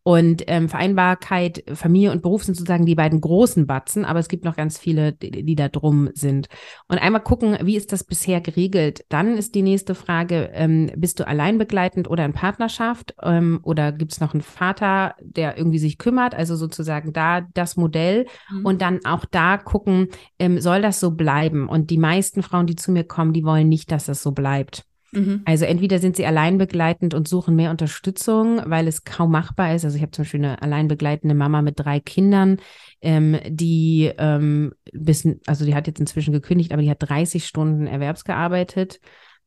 Und 0.02 0.44
ähm, 0.46 0.68
Vereinbarkeit, 0.68 1.62
Familie 1.74 2.10
und 2.10 2.22
Beruf 2.22 2.44
sind 2.44 2.54
sozusagen 2.54 2.86
die 2.86 2.94
beiden 2.94 3.20
großen 3.20 3.66
Batzen, 3.66 4.04
aber 4.04 4.18
es 4.18 4.28
gibt 4.28 4.44
noch 4.44 4.56
ganz 4.56 4.78
viele, 4.78 5.12
die, 5.12 5.44
die 5.44 5.54
da 5.54 5.68
drum 5.68 6.08
sind. 6.14 6.48
Und 6.88 6.98
einmal 6.98 7.22
gucken, 7.22 7.58
wie 7.62 7.76
ist 7.76 7.92
das 7.92 8.04
bisher 8.04 8.40
geregelt? 8.40 9.04
Dann 9.10 9.36
ist 9.36 9.54
die 9.54 9.62
nächste 9.62 9.94
Frage, 9.94 10.50
ähm, 10.54 10.90
bist 10.96 11.20
du 11.20 11.26
alleinbegleitend 11.26 12.08
oder 12.08 12.24
in 12.24 12.32
Partnerschaft? 12.32 13.14
Ähm, 13.22 13.60
oder 13.62 13.92
gibt 13.92 14.12
es 14.12 14.20
noch 14.20 14.32
einen 14.32 14.42
Vater, 14.42 15.14
der 15.20 15.58
irgendwie 15.58 15.78
sich 15.78 15.98
kümmert? 15.98 16.34
Also 16.34 16.56
sozusagen 16.56 17.12
da 17.12 17.42
das 17.42 17.76
Modell 17.76 18.26
mhm. 18.50 18.64
und 18.64 18.80
dann 18.80 19.00
auch 19.04 19.26
da 19.26 19.58
gucken, 19.58 20.08
ähm, 20.38 20.60
soll 20.60 20.80
das 20.80 20.98
so 20.98 21.10
bleiben? 21.10 21.68
Und 21.68 21.90
die 21.90 21.98
meisten 21.98 22.42
Frauen, 22.42 22.66
die 22.66 22.76
zu 22.76 22.90
mir 22.90 23.04
kommen, 23.04 23.34
die 23.34 23.44
wollen 23.44 23.68
nicht, 23.68 23.92
dass 23.92 24.06
das 24.06 24.22
so 24.22 24.32
bleibt. 24.32 24.86
Mhm. 25.12 25.42
Also 25.44 25.64
entweder 25.64 25.98
sind 25.98 26.16
sie 26.16 26.26
alleinbegleitend 26.26 27.14
und 27.14 27.26
suchen 27.26 27.56
mehr 27.56 27.70
Unterstützung, 27.70 28.60
weil 28.66 28.86
es 28.86 29.04
kaum 29.04 29.32
machbar 29.32 29.74
ist. 29.74 29.84
Also 29.84 29.96
ich 29.96 30.02
habe 30.02 30.12
zum 30.12 30.24
Beispiel 30.24 30.44
eine 30.44 30.62
alleinbegleitende 30.62 31.34
Mama 31.34 31.62
mit 31.62 31.80
drei 31.80 32.00
Kindern, 32.00 32.58
ähm, 33.00 33.38
die 33.48 34.12
ähm, 34.18 34.72
bis, 34.92 35.26
also 35.46 35.64
die 35.64 35.74
hat 35.74 35.86
jetzt 35.86 36.00
inzwischen 36.00 36.32
gekündigt, 36.32 36.72
aber 36.72 36.82
die 36.82 36.90
hat 36.90 36.98
30 37.00 37.44
Stunden 37.46 37.86
erwerbsgearbeitet. 37.86 39.00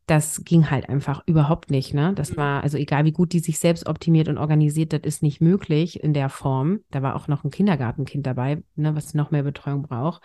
Das 0.06 0.44
ging 0.44 0.70
halt 0.70 0.90
einfach 0.90 1.24
überhaupt 1.28 1.72
nicht, 1.72 1.94
ne? 1.94 2.12
Das 2.14 2.32
mhm. 2.32 2.38
war, 2.38 2.64
also 2.64 2.78
egal 2.78 3.06
wie 3.06 3.14
gut 3.14 3.32
die 3.32 3.40
sich 3.40 3.58
selbst 3.58 3.88
optimiert 3.88 4.28
und 4.28 4.38
organisiert, 4.38 4.92
das 4.92 5.02
ist 5.04 5.24
nicht 5.24 5.40
möglich 5.40 6.04
in 6.04 6.14
der 6.14 6.28
Form. 6.28 6.82
Da 6.92 7.02
war 7.02 7.16
auch 7.16 7.30
noch 7.30 7.46
ein 7.46 7.52
Kindergartenkind 7.52 8.28
dabei, 8.28 8.62
ne, 8.76 8.96
was 8.96 9.14
noch 9.14 9.32
mehr 9.32 9.44
Betreuung 9.44 9.84
braucht. 9.84 10.22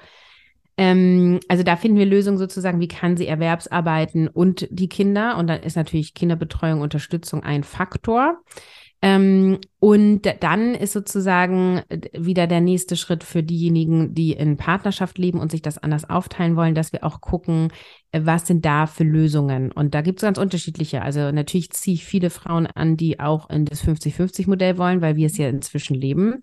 Ähm, 0.78 1.40
also 1.48 1.64
da 1.64 1.76
finden 1.76 1.98
wir 1.98 2.06
Lösungen 2.06 2.38
sozusagen, 2.38 2.80
wie 2.80 2.88
kann 2.88 3.16
sie 3.16 3.26
Erwerbsarbeiten 3.26 4.28
und 4.28 4.66
die 4.70 4.88
Kinder. 4.88 5.36
Und 5.36 5.48
dann 5.48 5.62
ist 5.62 5.76
natürlich 5.76 6.14
Kinderbetreuung, 6.14 6.80
Unterstützung 6.80 7.42
ein 7.42 7.64
Faktor. 7.64 8.38
Ähm, 9.00 9.58
und 9.78 10.22
dann 10.40 10.74
ist 10.74 10.92
sozusagen 10.92 11.82
wieder 12.12 12.48
der 12.48 12.60
nächste 12.60 12.96
Schritt 12.96 13.22
für 13.22 13.44
diejenigen, 13.44 14.14
die 14.14 14.32
in 14.32 14.56
Partnerschaft 14.56 15.18
leben 15.18 15.38
und 15.38 15.52
sich 15.52 15.62
das 15.62 15.78
anders 15.78 16.08
aufteilen 16.08 16.56
wollen, 16.56 16.74
dass 16.74 16.92
wir 16.92 17.04
auch 17.04 17.20
gucken, 17.20 17.72
äh, 18.12 18.20
was 18.24 18.46
sind 18.46 18.64
da 18.64 18.86
für 18.86 19.04
Lösungen. 19.04 19.70
Und 19.72 19.94
da 19.94 20.00
gibt 20.00 20.20
es 20.20 20.24
ganz 20.24 20.38
unterschiedliche. 20.38 21.02
Also 21.02 21.30
natürlich 21.32 21.70
ziehe 21.70 21.94
ich 21.94 22.04
viele 22.04 22.30
Frauen 22.30 22.66
an, 22.66 22.96
die 22.96 23.20
auch 23.20 23.50
in 23.50 23.64
das 23.64 23.84
50-50-Modell 23.84 24.78
wollen, 24.78 25.00
weil 25.00 25.16
wir 25.16 25.26
es 25.26 25.38
ja 25.38 25.48
inzwischen 25.48 25.94
leben. 25.94 26.42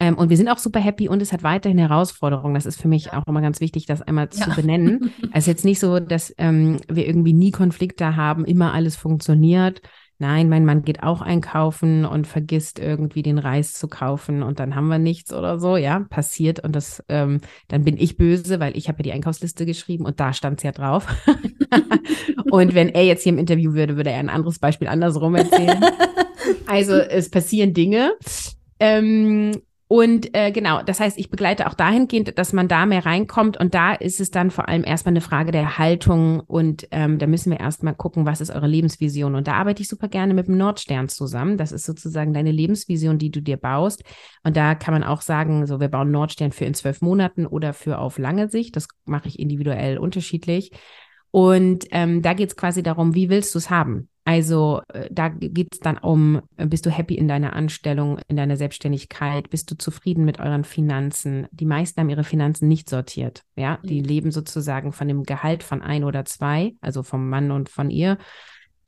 Ähm, 0.00 0.16
und 0.16 0.30
wir 0.30 0.36
sind 0.36 0.48
auch 0.48 0.58
super 0.58 0.80
happy 0.80 1.08
und 1.08 1.22
es 1.22 1.32
hat 1.32 1.42
weiterhin 1.42 1.78
Herausforderungen. 1.78 2.54
Das 2.54 2.66
ist 2.66 2.80
für 2.80 2.88
mich 2.88 3.12
auch 3.12 3.26
immer 3.26 3.40
ganz 3.40 3.60
wichtig, 3.60 3.86
das 3.86 4.02
einmal 4.02 4.28
ja. 4.32 4.44
zu 4.44 4.50
benennen. 4.50 5.12
Es 5.32 5.44
ist 5.44 5.46
jetzt 5.46 5.64
nicht 5.64 5.80
so, 5.80 6.00
dass 6.00 6.34
ähm, 6.38 6.78
wir 6.88 7.06
irgendwie 7.06 7.32
nie 7.32 7.50
Konflikte 7.50 8.16
haben, 8.16 8.44
immer 8.44 8.72
alles 8.72 8.96
funktioniert. 8.96 9.82
Nein, 10.20 10.48
mein 10.48 10.64
Mann 10.64 10.82
geht 10.82 11.04
auch 11.04 11.20
einkaufen 11.20 12.04
und 12.04 12.26
vergisst 12.26 12.80
irgendwie 12.80 13.22
den 13.22 13.38
Reis 13.38 13.74
zu 13.74 13.86
kaufen 13.86 14.42
und 14.42 14.58
dann 14.58 14.74
haben 14.74 14.88
wir 14.88 14.98
nichts 14.98 15.32
oder 15.32 15.60
so, 15.60 15.76
ja, 15.76 16.00
passiert 16.10 16.58
und 16.58 16.74
das, 16.74 17.04
ähm, 17.08 17.40
dann 17.68 17.84
bin 17.84 17.96
ich 17.96 18.16
böse, 18.16 18.58
weil 18.58 18.76
ich 18.76 18.88
habe 18.88 18.98
ja 18.98 19.02
die 19.04 19.12
Einkaufsliste 19.12 19.64
geschrieben 19.64 20.06
und 20.06 20.18
da 20.18 20.32
stand 20.32 20.58
es 20.58 20.64
ja 20.64 20.72
drauf. 20.72 21.06
und 22.50 22.74
wenn 22.74 22.88
er 22.88 23.04
jetzt 23.04 23.22
hier 23.22 23.32
im 23.32 23.38
Interview 23.38 23.74
würde, 23.74 23.96
würde 23.96 24.10
er 24.10 24.18
ein 24.18 24.28
anderes 24.28 24.58
Beispiel 24.58 24.88
andersrum 24.88 25.36
erzählen. 25.36 25.84
also 26.66 26.94
es 26.94 27.30
passieren 27.30 27.72
Dinge. 27.72 28.12
Ähm, 28.80 29.52
und 29.90 30.34
äh, 30.34 30.52
genau, 30.52 30.82
das 30.82 31.00
heißt, 31.00 31.18
ich 31.18 31.30
begleite 31.30 31.66
auch 31.66 31.72
dahingehend, 31.72 32.38
dass 32.38 32.52
man 32.52 32.68
da 32.68 32.84
mehr 32.84 33.06
reinkommt. 33.06 33.58
Und 33.58 33.72
da 33.72 33.94
ist 33.94 34.20
es 34.20 34.30
dann 34.30 34.50
vor 34.50 34.68
allem 34.68 34.84
erstmal 34.84 35.12
eine 35.12 35.22
Frage 35.22 35.50
der 35.50 35.78
Haltung. 35.78 36.40
Und 36.40 36.86
ähm, 36.90 37.18
da 37.18 37.26
müssen 37.26 37.50
wir 37.50 37.58
erstmal 37.58 37.94
gucken, 37.94 38.26
was 38.26 38.42
ist 38.42 38.50
eure 38.50 38.66
Lebensvision. 38.66 39.34
Und 39.34 39.48
da 39.48 39.54
arbeite 39.54 39.80
ich 39.80 39.88
super 39.88 40.08
gerne 40.08 40.34
mit 40.34 40.46
dem 40.46 40.58
Nordstern 40.58 41.08
zusammen. 41.08 41.56
Das 41.56 41.72
ist 41.72 41.86
sozusagen 41.86 42.34
deine 42.34 42.52
Lebensvision, 42.52 43.16
die 43.16 43.30
du 43.30 43.40
dir 43.40 43.56
baust. 43.56 44.04
Und 44.42 44.58
da 44.58 44.74
kann 44.74 44.92
man 44.92 45.04
auch 45.04 45.22
sagen, 45.22 45.66
so 45.66 45.80
wir 45.80 45.88
bauen 45.88 46.10
Nordstern 46.10 46.52
für 46.52 46.66
in 46.66 46.74
zwölf 46.74 47.00
Monaten 47.00 47.46
oder 47.46 47.72
für 47.72 47.98
auf 47.98 48.18
lange 48.18 48.50
Sicht. 48.50 48.76
Das 48.76 48.88
mache 49.06 49.28
ich 49.28 49.38
individuell 49.38 49.96
unterschiedlich. 49.96 50.70
Und 51.30 51.86
ähm, 51.92 52.20
da 52.20 52.34
geht 52.34 52.50
es 52.50 52.56
quasi 52.56 52.82
darum, 52.82 53.14
wie 53.14 53.30
willst 53.30 53.54
du 53.54 53.58
es 53.58 53.70
haben? 53.70 54.10
Also 54.28 54.82
äh, 54.88 55.08
da 55.10 55.30
geht 55.30 55.68
es 55.72 55.80
dann 55.80 55.96
um, 55.96 56.42
äh, 56.58 56.66
bist 56.66 56.84
du 56.84 56.90
happy 56.90 57.14
in 57.14 57.28
deiner 57.28 57.54
Anstellung, 57.54 58.18
in 58.28 58.36
deiner 58.36 58.58
Selbstständigkeit, 58.58 59.48
bist 59.48 59.70
du 59.70 59.78
zufrieden 59.78 60.26
mit 60.26 60.38
euren 60.38 60.64
Finanzen? 60.64 61.46
Die 61.50 61.64
meisten 61.64 61.98
haben 61.98 62.10
ihre 62.10 62.24
Finanzen 62.24 62.68
nicht 62.68 62.90
sortiert, 62.90 63.40
ja, 63.56 63.78
die 63.82 64.02
mhm. 64.02 64.06
leben 64.06 64.30
sozusagen 64.30 64.92
von 64.92 65.08
dem 65.08 65.22
Gehalt 65.22 65.62
von 65.62 65.80
ein 65.80 66.04
oder 66.04 66.26
zwei, 66.26 66.74
also 66.82 67.02
vom 67.02 67.30
Mann 67.30 67.50
und 67.50 67.70
von 67.70 67.88
ihr. 67.88 68.18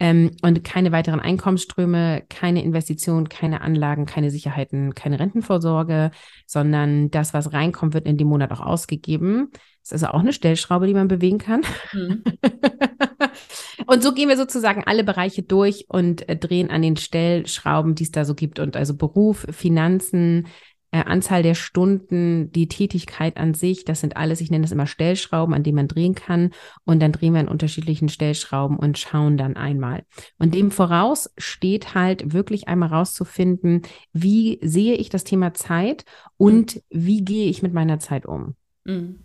Ähm, 0.01 0.31
und 0.43 0.65
keine 0.65 0.93
weiteren 0.93 1.21
Einkommensströme, 1.21 2.23
keine 2.31 2.65
Investitionen, 2.65 3.29
keine 3.29 3.61
Anlagen, 3.61 4.07
keine 4.07 4.31
Sicherheiten, 4.31 4.95
keine 4.95 5.21
Rentenvorsorge, 5.21 6.11
sondern 6.47 7.11
das, 7.11 7.35
was 7.35 7.53
reinkommt, 7.53 7.93
wird 7.93 8.07
in 8.07 8.17
dem 8.17 8.29
Monat 8.29 8.51
auch 8.51 8.61
ausgegeben. 8.61 9.51
Das 9.83 9.93
ist 9.93 10.05
also 10.05 10.15
auch 10.15 10.21
eine 10.21 10.33
Stellschraube, 10.33 10.87
die 10.87 10.95
man 10.95 11.09
bewegen 11.09 11.39
kann. 11.39 11.63
Mhm. 11.93 12.25
Und 13.87 14.03
so 14.03 14.13
gehen 14.13 14.29
wir 14.29 14.37
sozusagen 14.37 14.85
alle 14.87 15.05
Bereiche 15.05 15.43
durch 15.43 15.87
und 15.89 16.29
äh, 16.29 16.37
drehen 16.37 16.71
an 16.71 16.83
den 16.83 16.97
Stellschrauben, 16.97 17.95
die 17.95 18.05
es 18.05 18.11
da 18.11 18.25
so 18.25 18.35
gibt. 18.35 18.59
Und 18.59 18.77
also 18.77 18.95
Beruf, 18.95 19.47
Finanzen, 19.51 20.47
äh, 20.91 21.05
Anzahl 21.05 21.43
der 21.43 21.55
Stunden, 21.55 22.51
die 22.53 22.69
Tätigkeit 22.69 23.37
an 23.37 23.55
sich, 23.55 23.85
das 23.85 24.01
sind 24.01 24.17
alles, 24.17 24.41
ich 24.41 24.51
nenne 24.51 24.63
das 24.63 24.73
immer 24.73 24.87
Stellschrauben, 24.87 25.55
an 25.55 25.63
denen 25.63 25.77
man 25.77 25.89
drehen 25.89 26.15
kann. 26.15 26.51
Und 26.85 27.01
dann 27.01 27.13
drehen 27.13 27.35
wir 27.35 27.41
an 27.41 27.49
unterschiedlichen 27.49 28.09
Stellschrauben 28.09 28.77
und 28.77 28.99
schauen 28.99 29.37
dann 29.37 29.57
einmal. 29.57 30.05
Und 30.39 30.55
dem 30.55 30.71
voraus 30.71 31.31
steht 31.39 31.95
halt 31.95 32.33
wirklich 32.33 32.69
einmal 32.69 32.91
rauszufinden, 32.91 33.83
wie 34.13 34.59
sehe 34.63 34.95
ich 34.95 35.09
das 35.09 35.25
Thema 35.25 35.55
Zeit 35.55 36.05
und 36.37 36.83
wie 36.91 37.25
gehe 37.25 37.49
ich 37.49 37.63
mit 37.63 37.73
meiner 37.73 37.99
Zeit 37.99 38.27
um. 38.27 38.55
Mhm. 38.85 39.21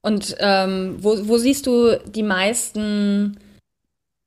Und 0.00 0.36
ähm, 0.38 0.96
wo, 1.00 1.28
wo 1.28 1.36
siehst 1.36 1.66
du 1.66 2.00
die 2.06 2.22
meisten, 2.22 3.38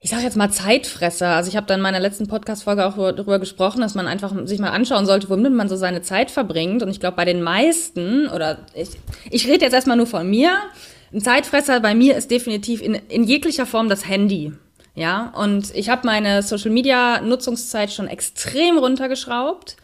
ich 0.04 0.10
sage 0.10 0.24
jetzt 0.24 0.36
mal 0.36 0.50
Zeitfresser? 0.50 1.28
Also 1.28 1.50
ich 1.50 1.56
habe 1.56 1.68
da 1.68 1.76
in 1.76 1.82
meiner 1.82 2.00
letzten 2.00 2.28
Podcast-Folge 2.28 2.88
auch 2.88 2.96
darüber 2.96 3.38
gesprochen, 3.38 3.82
dass 3.82 3.94
man 3.94 4.08
einfach 4.08 4.34
sich 4.46 4.58
mal 4.60 4.72
anschauen 4.72 5.06
sollte, 5.06 5.30
womit 5.30 5.54
man 5.54 5.70
so 5.70 5.76
seine 5.76 6.02
Zeit 6.02 6.32
verbringt. 6.32 6.82
Und 6.82 6.90
ich 6.90 7.00
glaube, 7.00 7.16
bei 7.16 7.26
den 7.26 7.44
meisten, 7.44 8.28
oder 8.28 8.66
ich, 8.74 8.90
ich 9.30 9.48
rede 9.48 9.64
jetzt 9.64 9.74
erstmal 9.74 9.98
nur 9.98 10.08
von 10.08 10.28
mir, 10.28 10.58
ein 11.14 11.22
Zeitfresser 11.22 11.82
bei 11.82 11.94
mir 11.94 12.18
ist 12.18 12.32
definitiv 12.32 12.82
in, 12.82 12.96
in 12.96 13.26
jeglicher 13.26 13.68
Form 13.68 13.90
das 13.90 14.08
Handy. 14.08 14.54
Ja, 14.96 15.32
und 15.38 15.74
ich 15.76 15.90
habe 15.90 16.08
meine 16.08 16.42
Social-Media-Nutzungszeit 16.42 17.94
schon 17.94 18.08
extrem 18.08 18.80
runtergeschraubt. 18.80 19.78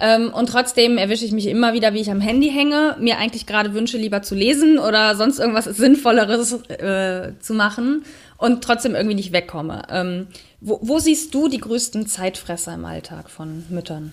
Ähm, 0.00 0.34
und 0.34 0.48
trotzdem 0.48 0.98
erwische 0.98 1.24
ich 1.24 1.30
mich 1.30 1.46
immer 1.46 1.74
wieder, 1.74 1.94
wie 1.94 2.00
ich 2.00 2.10
am 2.10 2.20
Handy 2.20 2.50
hänge, 2.50 2.96
mir 2.98 3.18
eigentlich 3.18 3.46
gerade 3.46 3.72
wünsche, 3.72 3.98
lieber 3.98 4.22
zu 4.22 4.34
lesen 4.34 4.80
oder 4.80 5.14
sonst 5.14 5.38
irgendwas 5.38 5.66
Sinnvolleres 5.66 6.54
äh, 6.70 7.38
zu 7.38 7.54
machen 7.54 8.04
und 8.38 8.62
trotzdem 8.64 8.94
irgendwie 8.94 9.16
nicht 9.16 9.32
wegkomme. 9.32 9.82
Ähm, 9.90 10.26
wo, 10.60 10.78
wo 10.82 10.98
siehst 10.98 11.34
du 11.34 11.48
die 11.48 11.58
größten 11.58 12.06
Zeitfresser 12.06 12.74
im 12.74 12.84
Alltag 12.84 13.30
von 13.30 13.64
Müttern? 13.70 14.12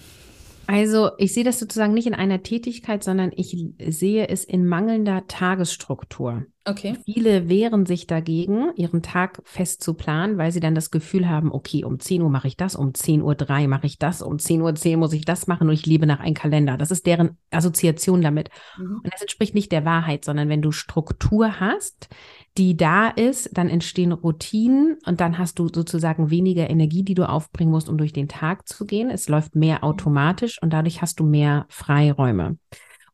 Also 0.68 1.12
ich 1.18 1.34
sehe 1.34 1.44
das 1.44 1.60
sozusagen 1.60 1.94
nicht 1.94 2.08
in 2.08 2.14
einer 2.14 2.44
Tätigkeit, 2.44 3.04
sondern 3.04 3.32
ich 3.36 3.58
sehe 3.90 4.30
es 4.30 4.46
in 4.46 4.66
mangelnder 4.66 5.28
Tagesstruktur. 5.28 6.46
Okay. 6.64 6.96
Viele 7.06 7.50
wehren 7.50 7.86
sich 7.86 8.06
dagegen, 8.06 8.72
ihren 8.76 9.02
Tag 9.02 9.42
fest 9.44 9.84
zu 9.84 9.96
planen, 9.96 10.38
weil 10.38 10.52
sie 10.52 10.60
dann 10.60 10.76
das 10.76 10.92
Gefühl 10.92 11.28
haben, 11.28 11.52
okay, 11.52 11.84
um 11.84 12.00
10 12.00 12.22
Uhr 12.22 12.30
mache 12.30 12.48
ich 12.48 12.56
das, 12.56 12.76
um 12.76 12.94
10 12.94 13.24
Uhr 13.24 13.34
3 13.34 13.68
mache 13.68 13.88
ich 13.88 13.98
das, 13.98 14.22
um 14.22 14.38
10 14.38 14.62
Uhr 14.62 14.74
10 14.74 15.00
muss 15.00 15.12
ich 15.12 15.26
das 15.26 15.48
machen 15.48 15.68
und 15.68 15.74
ich 15.74 15.88
lebe 15.88 16.06
nach 16.06 16.20
einem 16.20 16.36
Kalender. 16.36 16.78
Das 16.78 16.92
ist 16.92 17.06
deren 17.08 17.38
Assoziation 17.50 18.22
damit. 18.22 18.50
Mhm. 18.78 19.02
Und 19.04 19.12
das 19.12 19.22
entspricht 19.22 19.56
nicht 19.56 19.72
der 19.72 19.86
Wahrheit, 19.86 20.24
sondern 20.24 20.50
wenn 20.50 20.62
du 20.62 20.72
Struktur 20.72 21.60
hast, 21.60 22.10
die 22.58 22.76
da 22.76 23.08
ist, 23.08 23.50
dann 23.54 23.70
entstehen 23.70 24.12
Routinen 24.12 24.98
und 25.06 25.22
dann 25.22 25.38
hast 25.38 25.58
du 25.60 25.70
sozusagen 25.74 26.30
weniger 26.30 26.70
Energie, 26.70 27.04
die 27.04 27.14
du 27.14 27.28
aufbringen 27.28 27.72
musst, 27.72 27.88
um 27.88 27.98
durch 27.98 28.14
den 28.14 28.28
Tag 28.28 28.68
zu 28.68 28.86
gehen. 28.86 29.10
Es 29.10 29.30
läuft 29.30 29.56
mehr 29.56 29.78
mhm. 29.78 29.84
automatisch 29.84 30.62
und 30.62 30.72
dadurch 30.74 31.02
hast 31.02 31.20
du 31.20 31.24
mehr 31.24 31.66
Freiräume. 31.70 32.58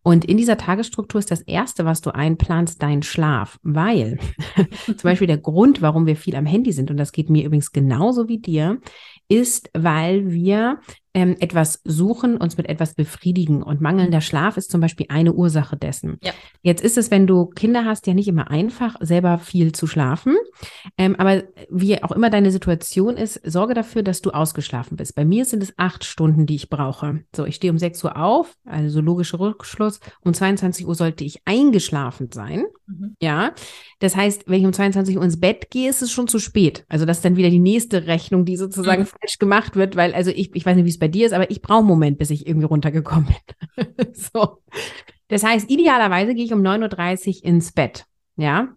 Und 0.01 0.23
in 0.23 0.37
dieser 0.37 0.57
Tagesstruktur 0.57 1.19
ist 1.19 1.31
das 1.31 1.41
Erste, 1.41 1.83
was 1.83 1.99
du 1.99 2.15
einplanst, 2.15 2.81
dein 2.81 3.03
Schlaf, 3.03 3.59
weil 3.61 4.17
zum 4.85 5.03
Beispiel 5.03 5.27
der 5.27 5.37
Grund, 5.37 5.81
warum 5.81 6.05
wir 6.05 6.15
viel 6.15 6.37
am 6.37 6.45
Handy 6.45 6.71
sind, 6.71 6.89
und 6.89 6.97
das 6.97 7.11
geht 7.11 7.29
mir 7.29 7.43
übrigens 7.43 7.73
genauso 7.73 8.29
wie 8.29 8.39
dir, 8.39 8.79
ist, 9.27 9.69
weil 9.73 10.31
wir 10.31 10.79
ähm, 11.17 11.35
etwas 11.39 11.81
suchen, 11.83 12.37
uns 12.37 12.57
mit 12.57 12.69
etwas 12.69 12.93
befriedigen. 12.93 13.63
Und 13.63 13.81
mangelnder 13.81 14.21
Schlaf 14.21 14.55
ist 14.55 14.69
zum 14.69 14.81
Beispiel 14.81 15.07
eine 15.09 15.33
Ursache 15.33 15.75
dessen. 15.75 16.19
Ja. 16.21 16.31
Jetzt 16.61 16.83
ist 16.83 16.95
es, 16.95 17.09
wenn 17.09 17.25
du 17.25 17.47
Kinder 17.47 17.85
hast, 17.85 18.05
ja 18.05 18.13
nicht 18.13 18.27
immer 18.27 18.51
einfach, 18.51 18.97
selber 18.99 19.39
viel 19.39 19.71
zu 19.71 19.87
schlafen. 19.87 20.35
Ähm, 20.95 21.15
aber 21.15 21.41
wie 21.71 22.03
auch 22.03 22.11
immer 22.11 22.29
deine 22.29 22.51
Situation 22.51 23.17
ist, 23.17 23.41
sorge 23.43 23.73
dafür, 23.73 24.03
dass 24.03 24.21
du 24.21 24.29
ausgeschlafen 24.29 24.95
bist. 24.95 25.15
Bei 25.15 25.25
mir 25.25 25.45
sind 25.45 25.63
es 25.63 25.73
acht 25.77 26.05
Stunden, 26.05 26.45
die 26.45 26.53
ich 26.53 26.69
brauche. 26.69 27.23
So, 27.35 27.45
ich 27.45 27.55
stehe 27.55 27.73
um 27.73 27.79
6 27.79 28.03
Uhr 28.03 28.15
auf, 28.15 28.55
also 28.63 29.01
logischer 29.01 29.39
Rückschluss. 29.39 29.99
Um 30.21 30.35
22 30.35 30.85
Uhr 30.85 30.93
sollte 30.93 31.23
ich 31.23 31.41
eingeschlafen 31.45 32.29
sein. 32.31 32.65
Mhm. 32.85 33.15
Ja. 33.19 33.53
Das 33.99 34.15
heißt, 34.15 34.43
wenn 34.45 34.59
ich 34.59 34.67
um 34.67 34.73
22 34.73 35.17
Uhr 35.17 35.23
ins 35.23 35.39
Bett 35.39 35.71
gehe, 35.71 35.89
ist 35.89 36.03
es 36.03 36.11
schon 36.11 36.27
zu 36.27 36.37
spät. 36.37 36.85
Also 36.89 37.05
das 37.05 37.17
ist 37.17 37.25
dann 37.25 37.37
wieder 37.37 37.49
die 37.49 37.57
nächste 37.57 38.05
Rechnung, 38.05 38.45
die 38.45 38.55
sozusagen 38.55 39.01
mhm. 39.01 39.07
falsch 39.07 39.39
gemacht 39.39 39.75
wird, 39.75 39.95
weil, 39.95 40.13
also 40.13 40.29
ich, 40.29 40.55
ich 40.55 40.63
weiß 40.63 40.75
nicht, 40.75 40.85
wie 40.85 40.89
es 40.89 40.99
bei 40.99 41.06
dir 41.07 41.25
ist, 41.25 41.33
aber 41.33 41.49
ich 41.51 41.61
brauche 41.61 41.79
einen 41.79 41.87
Moment, 41.87 42.17
bis 42.17 42.29
ich 42.29 42.47
irgendwie 42.47 42.67
runtergekommen 42.67 43.27
bin. 43.75 43.87
so. 44.13 44.59
Das 45.27 45.43
heißt, 45.43 45.69
idealerweise 45.69 46.33
gehe 46.33 46.45
ich 46.45 46.53
um 46.53 46.61
9.30 46.61 47.39
Uhr 47.39 47.45
ins 47.45 47.71
Bett. 47.71 48.05
Ja. 48.37 48.76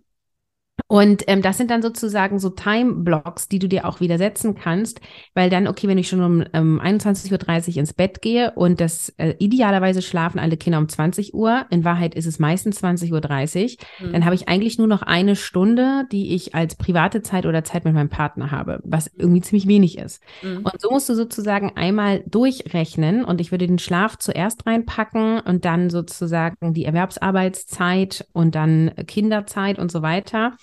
Und 0.90 1.23
ähm, 1.28 1.40
das 1.40 1.56
sind 1.56 1.70
dann 1.70 1.82
sozusagen 1.82 2.40
so 2.40 2.50
Time-Blocks, 2.50 3.47
die 3.47 3.61
du 3.61 3.68
dir 3.68 3.85
auch 3.85 4.00
wieder 4.00 4.18
setzen 4.18 4.56
kannst, 4.56 5.00
weil 5.35 5.49
dann, 5.49 5.68
okay, 5.68 5.87
wenn 5.87 5.99
ich 5.99 6.09
schon 6.09 6.20
um 6.20 6.44
ähm, 6.52 6.80
21.30 6.82 7.68
Uhr 7.70 7.76
ins 7.76 7.92
Bett 7.92 8.20
gehe 8.23 8.50
und 8.56 8.80
das 8.80 9.11
äh, 9.11 9.37
idealerweise 9.38 10.02
schlafen 10.02 10.40
alle 10.40 10.56
Kinder 10.56 10.78
um 10.78 10.88
20 10.88 11.32
Uhr, 11.32 11.64
in 11.70 11.85
Wahrheit 11.85 12.16
ist 12.16 12.26
es 12.26 12.40
meistens 12.40 12.82
20.30 12.82 13.12
Uhr, 13.12 14.09
mhm. 14.09 14.12
dann 14.14 14.25
habe 14.25 14.35
ich 14.35 14.49
eigentlich 14.49 14.78
nur 14.78 14.88
noch 14.88 15.02
eine 15.02 15.37
Stunde, 15.37 16.09
die 16.11 16.35
ich 16.35 16.56
als 16.56 16.75
private 16.75 17.23
Zeit 17.23 17.47
oder 17.47 17.62
Zeit 17.62 17.85
mit 17.85 17.94
meinem 17.94 18.09
Partner 18.09 18.50
habe, 18.50 18.80
was 18.82 19.12
irgendwie 19.16 19.42
ziemlich 19.42 19.68
wenig 19.68 19.97
ist. 19.97 20.20
Mhm. 20.42 20.64
Und 20.64 20.80
so 20.80 20.90
musst 20.90 21.09
du 21.09 21.14
sozusagen 21.14 21.76
einmal 21.76 22.25
durchrechnen 22.26 23.25
und 23.25 23.40
ich 23.40 23.52
würde 23.52 23.68
den 23.68 23.78
Schlaf 23.78 24.18
zuerst 24.18 24.66
reinpacken 24.66 25.38
und 25.38 25.64
dann 25.64 25.88
sozusagen 25.88 26.75
die 26.75 26.85
Erwerbsarbeitszeit 26.85 28.26
und 28.32 28.56
dann 28.56 28.90
Kinderzeit 29.06 29.78
und 29.78 29.92
so 29.92 30.02
weiter. 30.02 30.56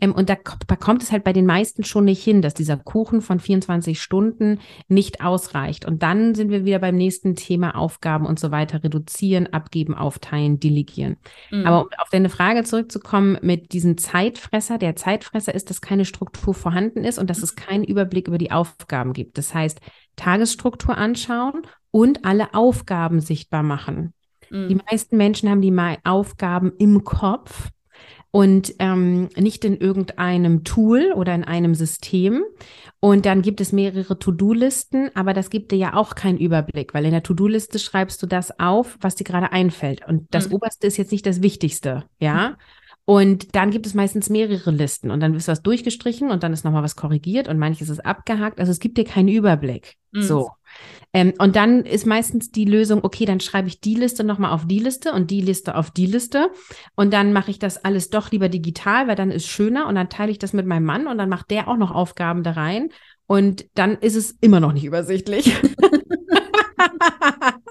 Ähm, 0.00 0.12
und 0.12 0.28
da, 0.30 0.36
kommt 0.36 1.02
es 1.02 1.12
halt 1.12 1.24
bei 1.24 1.32
den 1.32 1.46
meisten 1.46 1.84
schon 1.84 2.04
nicht 2.04 2.22
hin, 2.22 2.42
dass 2.42 2.54
dieser 2.54 2.76
Kuchen 2.76 3.20
von 3.20 3.38
24 3.38 4.00
Stunden 4.00 4.60
nicht 4.88 5.22
ausreicht. 5.22 5.84
Und 5.84 6.02
dann 6.02 6.34
sind 6.34 6.50
wir 6.50 6.64
wieder 6.64 6.78
beim 6.78 6.96
nächsten 6.96 7.36
Thema 7.36 7.76
Aufgaben 7.76 8.26
und 8.26 8.38
so 8.38 8.50
weiter 8.50 8.82
reduzieren, 8.82 9.46
abgeben, 9.48 9.94
aufteilen, 9.94 10.60
delegieren. 10.60 11.16
Mhm. 11.50 11.66
Aber 11.66 11.82
um 11.82 11.88
auf 11.98 12.08
deine 12.10 12.28
Frage 12.28 12.64
zurückzukommen 12.64 13.38
mit 13.42 13.72
diesem 13.72 13.98
Zeitfresser, 13.98 14.78
der 14.78 14.96
Zeitfresser 14.96 15.54
ist, 15.54 15.70
dass 15.70 15.80
keine 15.80 16.04
Struktur 16.04 16.54
vorhanden 16.54 17.04
ist 17.04 17.18
und 17.18 17.30
dass 17.30 17.42
es 17.42 17.56
keinen 17.56 17.84
Überblick 17.84 18.28
über 18.28 18.38
die 18.38 18.52
Aufgaben 18.52 19.12
gibt. 19.12 19.38
Das 19.38 19.54
heißt, 19.54 19.80
Tagesstruktur 20.16 20.96
anschauen 20.96 21.62
und 21.90 22.24
alle 22.24 22.54
Aufgaben 22.54 23.20
sichtbar 23.20 23.62
machen. 23.62 24.14
Mhm. 24.50 24.68
Die 24.68 24.74
meisten 24.74 25.16
Menschen 25.16 25.48
haben 25.48 25.62
die 25.62 25.74
Aufgaben 26.04 26.72
im 26.78 27.04
Kopf 27.04 27.70
und 28.30 28.74
ähm, 28.78 29.28
nicht 29.36 29.64
in 29.64 29.76
irgendeinem 29.76 30.62
Tool 30.64 31.12
oder 31.14 31.34
in 31.34 31.44
einem 31.44 31.74
System. 31.74 32.44
Und 33.00 33.26
dann 33.26 33.42
gibt 33.42 33.60
es 33.60 33.72
mehrere 33.72 34.18
To-Do-Listen, 34.18 35.10
aber 35.14 35.32
das 35.32 35.50
gibt 35.50 35.72
dir 35.72 35.78
ja 35.78 35.94
auch 35.94 36.14
keinen 36.14 36.38
Überblick, 36.38 36.94
weil 36.94 37.04
in 37.04 37.12
der 37.12 37.22
To-Do-Liste 37.22 37.78
schreibst 37.78 38.22
du 38.22 38.26
das 38.26 38.60
auf, 38.60 38.98
was 39.00 39.16
dir 39.16 39.24
gerade 39.24 39.52
einfällt. 39.52 40.06
Und 40.06 40.26
das 40.30 40.48
mhm. 40.48 40.56
Oberste 40.56 40.86
ist 40.86 40.96
jetzt 40.96 41.12
nicht 41.12 41.26
das 41.26 41.42
Wichtigste, 41.42 42.04
ja. 42.18 42.50
Mhm. 42.50 42.56
Und 43.06 43.56
dann 43.56 43.72
gibt 43.72 43.86
es 43.86 43.94
meistens 43.94 44.30
mehrere 44.30 44.70
Listen 44.70 45.10
und 45.10 45.18
dann 45.18 45.34
ist 45.34 45.48
was 45.48 45.62
durchgestrichen 45.62 46.30
und 46.30 46.44
dann 46.44 46.52
ist 46.52 46.64
nochmal 46.64 46.84
was 46.84 46.94
korrigiert 46.94 47.48
und 47.48 47.58
manches 47.58 47.88
ist 47.88 48.06
abgehakt. 48.06 48.60
Also 48.60 48.70
es 48.70 48.78
gibt 48.78 48.98
dir 48.98 49.04
keinen 49.04 49.28
Überblick. 49.28 49.96
Mhm. 50.12 50.22
So. 50.22 50.50
Ähm, 51.12 51.32
und 51.38 51.56
dann 51.56 51.84
ist 51.84 52.06
meistens 52.06 52.50
die 52.50 52.64
Lösung, 52.64 53.02
okay, 53.02 53.24
dann 53.24 53.40
schreibe 53.40 53.68
ich 53.68 53.80
die 53.80 53.94
Liste 53.94 54.24
nochmal 54.24 54.52
auf 54.52 54.66
die 54.66 54.78
Liste 54.78 55.12
und 55.12 55.30
die 55.30 55.40
Liste 55.40 55.74
auf 55.76 55.90
die 55.90 56.06
Liste. 56.06 56.50
Und 56.94 57.12
dann 57.12 57.32
mache 57.32 57.50
ich 57.50 57.58
das 57.58 57.84
alles 57.84 58.10
doch 58.10 58.30
lieber 58.30 58.48
digital, 58.48 59.08
weil 59.08 59.16
dann 59.16 59.30
ist 59.30 59.46
schöner 59.46 59.86
und 59.88 59.94
dann 59.96 60.08
teile 60.08 60.30
ich 60.30 60.38
das 60.38 60.52
mit 60.52 60.66
meinem 60.66 60.84
Mann 60.84 61.06
und 61.06 61.18
dann 61.18 61.28
macht 61.28 61.50
der 61.50 61.68
auch 61.68 61.76
noch 61.76 61.90
Aufgaben 61.90 62.42
da 62.42 62.52
rein. 62.52 62.90
Und 63.26 63.66
dann 63.74 63.96
ist 63.98 64.16
es 64.16 64.32
immer 64.40 64.60
noch 64.60 64.72
nicht 64.72 64.84
übersichtlich. 64.84 65.54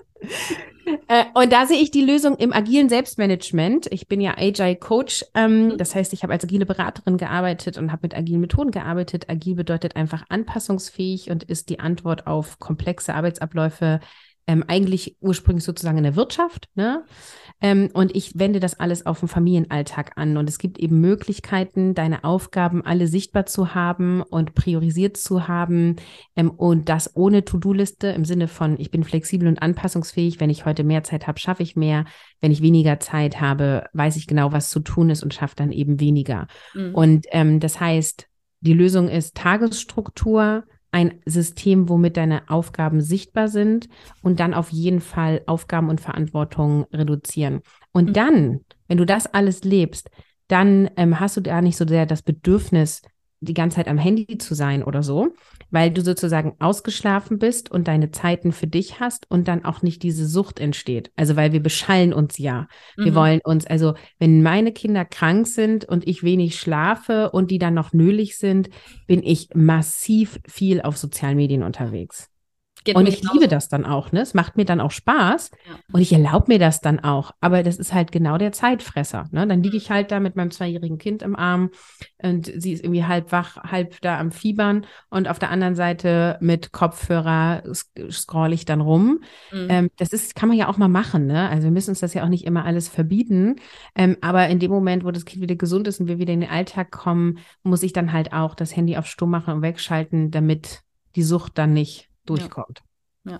Äh, 1.07 1.25
und 1.35 1.51
da 1.53 1.65
sehe 1.67 1.79
ich 1.79 1.91
die 1.91 2.03
Lösung 2.03 2.35
im 2.37 2.51
agilen 2.51 2.89
Selbstmanagement. 2.89 3.87
Ich 3.91 4.07
bin 4.07 4.21
ja 4.21 4.35
Agile 4.37 4.75
Coach. 4.75 5.23
Ähm, 5.35 5.67
mhm. 5.67 5.77
Das 5.77 5.93
heißt, 5.93 6.13
ich 6.13 6.23
habe 6.23 6.33
als 6.33 6.43
agile 6.43 6.65
Beraterin 6.65 7.17
gearbeitet 7.17 7.77
und 7.77 7.91
habe 7.91 8.01
mit 8.03 8.15
agilen 8.15 8.41
Methoden 8.41 8.71
gearbeitet. 8.71 9.29
Agil 9.29 9.55
bedeutet 9.55 9.95
einfach 9.95 10.25
anpassungsfähig 10.29 11.29
und 11.29 11.43
ist 11.43 11.69
die 11.69 11.79
Antwort 11.79 12.27
auf 12.27 12.59
komplexe 12.59 13.13
Arbeitsabläufe 13.13 13.99
ähm, 14.49 14.63
eigentlich 14.67 15.15
ursprünglich 15.21 15.63
sozusagen 15.63 15.99
in 15.99 16.03
der 16.03 16.15
Wirtschaft. 16.15 16.69
Ne? 16.73 17.03
Ähm, 17.61 17.91
und 17.93 18.15
ich 18.15 18.39
wende 18.39 18.59
das 18.59 18.79
alles 18.79 19.05
auf 19.05 19.19
den 19.19 19.27
Familienalltag 19.27 20.13
an. 20.15 20.37
Und 20.37 20.49
es 20.49 20.57
gibt 20.57 20.79
eben 20.79 20.99
Möglichkeiten, 20.99 21.93
deine 21.93 22.23
Aufgaben 22.23 22.83
alle 22.83 23.05
sichtbar 23.05 23.45
zu 23.45 23.75
haben 23.75 24.23
und 24.23 24.55
priorisiert 24.55 25.17
zu 25.17 25.47
haben. 25.47 25.97
Ähm, 26.35 26.49
und 26.49 26.89
das 26.89 27.15
ohne 27.15 27.45
To-Do-Liste 27.45 28.07
im 28.07 28.25
Sinne 28.25 28.47
von, 28.47 28.79
ich 28.79 28.89
bin 28.89 29.03
flexibel 29.03 29.47
und 29.47 29.61
anpassungsfähig. 29.61 30.39
Wenn 30.39 30.49
ich 30.49 30.65
heute 30.65 30.83
mehr 30.83 31.03
Zeit 31.03 31.27
habe, 31.27 31.39
schaffe 31.39 31.61
ich 31.61 31.75
mehr. 31.75 32.05
Wenn 32.41 32.51
ich 32.51 32.63
weniger 32.63 32.99
Zeit 32.99 33.39
habe, 33.39 33.85
weiß 33.93 34.15
ich 34.15 34.25
genau, 34.25 34.51
was 34.51 34.71
zu 34.71 34.79
tun 34.79 35.11
ist 35.11 35.21
und 35.21 35.35
schaffe 35.35 35.55
dann 35.57 35.71
eben 35.71 35.99
weniger. 35.99 36.47
Mhm. 36.73 36.95
Und 36.95 37.27
ähm, 37.33 37.59
das 37.59 37.79
heißt, 37.79 38.25
die 38.61 38.73
Lösung 38.73 39.09
ist 39.09 39.35
Tagesstruktur, 39.35 40.63
ein 40.91 41.21
System, 41.25 41.89
womit 41.89 42.17
deine 42.17 42.49
Aufgaben 42.49 43.01
sichtbar 43.01 43.47
sind 43.47 43.87
und 44.21 44.39
dann 44.39 44.53
auf 44.53 44.71
jeden 44.71 45.01
Fall 45.01 45.41
Aufgaben 45.45 45.89
und 45.89 46.01
Verantwortung 46.01 46.85
reduzieren. 46.91 47.61
Und 47.91 48.09
mhm. 48.09 48.13
dann, 48.13 48.59
wenn 48.87 48.97
du 48.97 49.05
das 49.05 49.27
alles 49.27 49.63
lebst, 49.63 50.09
dann 50.47 50.89
ähm, 50.97 51.19
hast 51.19 51.37
du 51.37 51.41
da 51.41 51.61
nicht 51.61 51.77
so 51.77 51.87
sehr 51.87 52.05
das 52.05 52.23
Bedürfnis, 52.23 53.01
die 53.41 53.53
ganze 53.53 53.77
Zeit 53.77 53.87
am 53.87 53.97
Handy 53.97 54.37
zu 54.37 54.53
sein 54.53 54.83
oder 54.83 55.03
so, 55.03 55.33
weil 55.71 55.91
du 55.91 56.01
sozusagen 56.01 56.55
ausgeschlafen 56.59 57.39
bist 57.39 57.71
und 57.71 57.87
deine 57.87 58.11
Zeiten 58.11 58.51
für 58.51 58.67
dich 58.67 58.99
hast 58.99 59.29
und 59.29 59.47
dann 59.47 59.63
auch 59.65 59.81
nicht 59.81 60.03
diese 60.03 60.27
Sucht 60.27 60.59
entsteht. 60.59 61.11
Also 61.15 61.35
weil 61.35 61.53
wir 61.53 61.61
beschallen 61.61 62.13
uns 62.13 62.37
ja. 62.37 62.67
Wir 62.97 63.11
mhm. 63.11 63.15
wollen 63.15 63.39
uns, 63.43 63.65
also 63.65 63.93
wenn 64.17 64.43
meine 64.43 64.71
Kinder 64.71 65.05
krank 65.05 65.47
sind 65.47 65.85
und 65.85 66.07
ich 66.07 66.23
wenig 66.23 66.59
schlafe 66.59 67.31
und 67.31 67.51
die 67.51 67.59
dann 67.59 67.73
noch 67.73 67.93
nölig 67.93 68.37
sind, 68.37 68.69
bin 69.07 69.23
ich 69.23 69.49
massiv 69.53 70.39
viel 70.47 70.81
auf 70.81 70.97
sozialen 70.97 71.37
Medien 71.37 71.63
unterwegs. 71.63 72.29
Geht 72.83 72.95
und 72.95 73.07
ich 73.07 73.21
liebe 73.33 73.47
das 73.47 73.67
dann 73.67 73.85
auch, 73.85 74.11
ne? 74.11 74.21
Es 74.21 74.33
macht 74.33 74.55
mir 74.55 74.63
dann 74.63 74.79
auch 74.79 74.91
Spaß 74.91 75.51
ja. 75.67 75.75
und 75.91 75.99
ich 75.99 76.13
erlaube 76.13 76.45
mir 76.47 76.59
das 76.59 76.79
dann 76.79 76.99
auch. 76.99 77.31
Aber 77.41 77.61
das 77.61 77.77
ist 77.77 77.93
halt 77.93 78.11
genau 78.11 78.37
der 78.37 78.53
Zeitfresser. 78.53 79.25
Ne? 79.31 79.45
Dann 79.45 79.61
liege 79.61 79.75
ich 79.75 79.91
halt 79.91 80.11
da 80.11 80.19
mit 80.19 80.35
meinem 80.35 80.51
zweijährigen 80.51 80.97
Kind 80.97 81.21
im 81.21 81.35
Arm 81.35 81.71
und 82.21 82.51
sie 82.55 82.71
ist 82.71 82.83
irgendwie 82.83 83.03
halb 83.03 83.31
wach, 83.31 83.57
halb 83.57 83.99
da 84.01 84.17
am 84.17 84.31
Fiebern 84.31 84.85
und 85.09 85.27
auf 85.27 85.39
der 85.39 85.51
anderen 85.51 85.75
Seite 85.75 86.37
mit 86.39 86.71
Kopfhörer 86.71 87.63
scroll 88.09 88.53
ich 88.53 88.63
dann 88.63 88.81
rum. 88.81 89.21
Mhm. 89.51 89.67
Ähm, 89.69 89.89
das 89.97 90.13
ist, 90.13 90.35
kann 90.35 90.47
man 90.47 90.57
ja 90.57 90.69
auch 90.69 90.77
mal 90.77 90.87
machen, 90.87 91.25
ne? 91.25 91.49
Also 91.49 91.63
wir 91.63 91.71
müssen 91.71 91.91
uns 91.91 91.99
das 91.99 92.13
ja 92.13 92.23
auch 92.23 92.29
nicht 92.29 92.45
immer 92.45 92.63
alles 92.63 92.87
verbieten. 92.87 93.57
Ähm, 93.95 94.15
aber 94.21 94.47
in 94.47 94.59
dem 94.59 94.71
Moment, 94.71 95.03
wo 95.03 95.11
das 95.11 95.25
Kind 95.25 95.41
wieder 95.41 95.55
gesund 95.55 95.87
ist 95.87 95.99
und 95.99 96.07
wir 96.07 96.19
wieder 96.19 96.33
in 96.33 96.41
den 96.41 96.49
Alltag 96.49 96.91
kommen, 96.91 97.39
muss 97.63 97.83
ich 97.83 97.91
dann 97.91 98.13
halt 98.13 98.31
auch 98.31 98.55
das 98.55 98.75
Handy 98.75 98.95
auf 98.95 99.05
Stumm 99.05 99.31
machen 99.31 99.55
und 99.55 99.61
wegschalten, 99.61 100.31
damit 100.31 100.81
die 101.15 101.23
Sucht 101.23 101.57
dann 101.57 101.73
nicht 101.73 102.08
durchkommt. 102.29 102.81
Ja. 103.25 103.31
ja. 103.31 103.39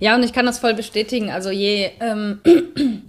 ja. 0.00 0.14
und 0.16 0.22
ich 0.22 0.32
kann 0.32 0.46
das 0.46 0.58
voll 0.58 0.74
bestätigen. 0.74 1.30
Also 1.30 1.50
je 1.50 1.90
ähm, 2.00 2.40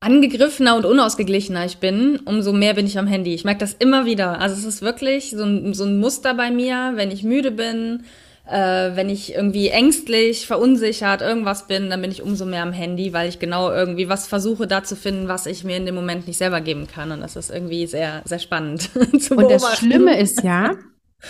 angegriffener 0.00 0.76
und 0.76 0.86
unausgeglichener 0.86 1.66
ich 1.66 1.78
bin, 1.78 2.20
umso 2.24 2.52
mehr 2.52 2.74
bin 2.74 2.86
ich 2.86 2.98
am 2.98 3.06
Handy. 3.06 3.34
Ich 3.34 3.44
merke 3.44 3.60
das 3.60 3.74
immer 3.74 4.06
wieder. 4.06 4.40
Also 4.40 4.56
es 4.56 4.64
ist 4.64 4.82
wirklich 4.82 5.30
so 5.30 5.44
ein, 5.44 5.74
so 5.74 5.84
ein 5.84 6.00
Muster 6.00 6.34
bei 6.34 6.50
mir, 6.50 6.92
wenn 6.94 7.10
ich 7.10 7.22
müde 7.22 7.50
bin, 7.50 8.04
äh, 8.50 8.96
wenn 8.96 9.08
ich 9.08 9.34
irgendwie 9.34 9.68
ängstlich, 9.68 10.46
verunsichert, 10.46 11.22
irgendwas 11.22 11.66
bin, 11.66 11.90
dann 11.90 12.02
bin 12.02 12.10
ich 12.10 12.22
umso 12.22 12.44
mehr 12.44 12.62
am 12.62 12.72
Handy, 12.72 13.12
weil 13.12 13.28
ich 13.28 13.38
genau 13.38 13.70
irgendwie 13.70 14.08
was 14.08 14.26
versuche 14.26 14.66
da 14.66 14.82
zu 14.82 14.96
finden, 14.96 15.28
was 15.28 15.46
ich 15.46 15.64
mir 15.64 15.76
in 15.76 15.86
dem 15.86 15.94
Moment 15.94 16.26
nicht 16.26 16.38
selber 16.38 16.60
geben 16.60 16.86
kann. 16.86 17.12
Und 17.12 17.20
das 17.20 17.36
ist 17.36 17.50
irgendwie 17.50 17.86
sehr, 17.86 18.22
sehr 18.24 18.38
spannend 18.38 18.82
zu 19.20 19.36
beobachten. 19.36 19.36
Und 19.36 19.50
das 19.52 19.78
Schlimme 19.78 20.18
ist 20.18 20.42
ja, 20.42 20.74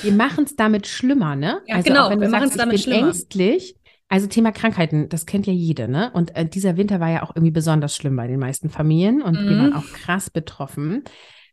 wir 0.03 0.13
machen 0.13 0.45
es 0.45 0.57
damit 0.57 0.87
schlimmer, 0.87 1.37
ne? 1.37 1.61
Ja, 1.67 1.77
also 1.77 1.89
genau, 1.89 2.11
wir 2.11 2.29
machen 2.29 2.49
es 2.49 2.57
damit 2.57 2.77
ich 2.77 2.85
bin 2.85 2.95
schlimmer. 2.95 3.09
ängstlich. 3.09 3.77
Also 4.09 4.27
Thema 4.27 4.51
Krankheiten, 4.51 5.09
das 5.09 5.25
kennt 5.25 5.47
ja 5.47 5.53
jede, 5.53 5.89
ne? 5.89 6.11
Und 6.13 6.35
äh, 6.37 6.45
dieser 6.45 6.77
Winter 6.77 6.99
war 6.99 7.11
ja 7.11 7.23
auch 7.23 7.31
irgendwie 7.31 7.53
besonders 7.53 7.95
schlimm 7.95 8.17
bei 8.17 8.27
den 8.27 8.41
meisten 8.41 8.69
Familien 8.69 9.23
und 9.23 9.41
mhm. 9.41 9.49
wir 9.49 9.57
waren 9.59 9.73
auch 9.75 9.87
krass 9.93 10.31
betroffen. 10.31 11.05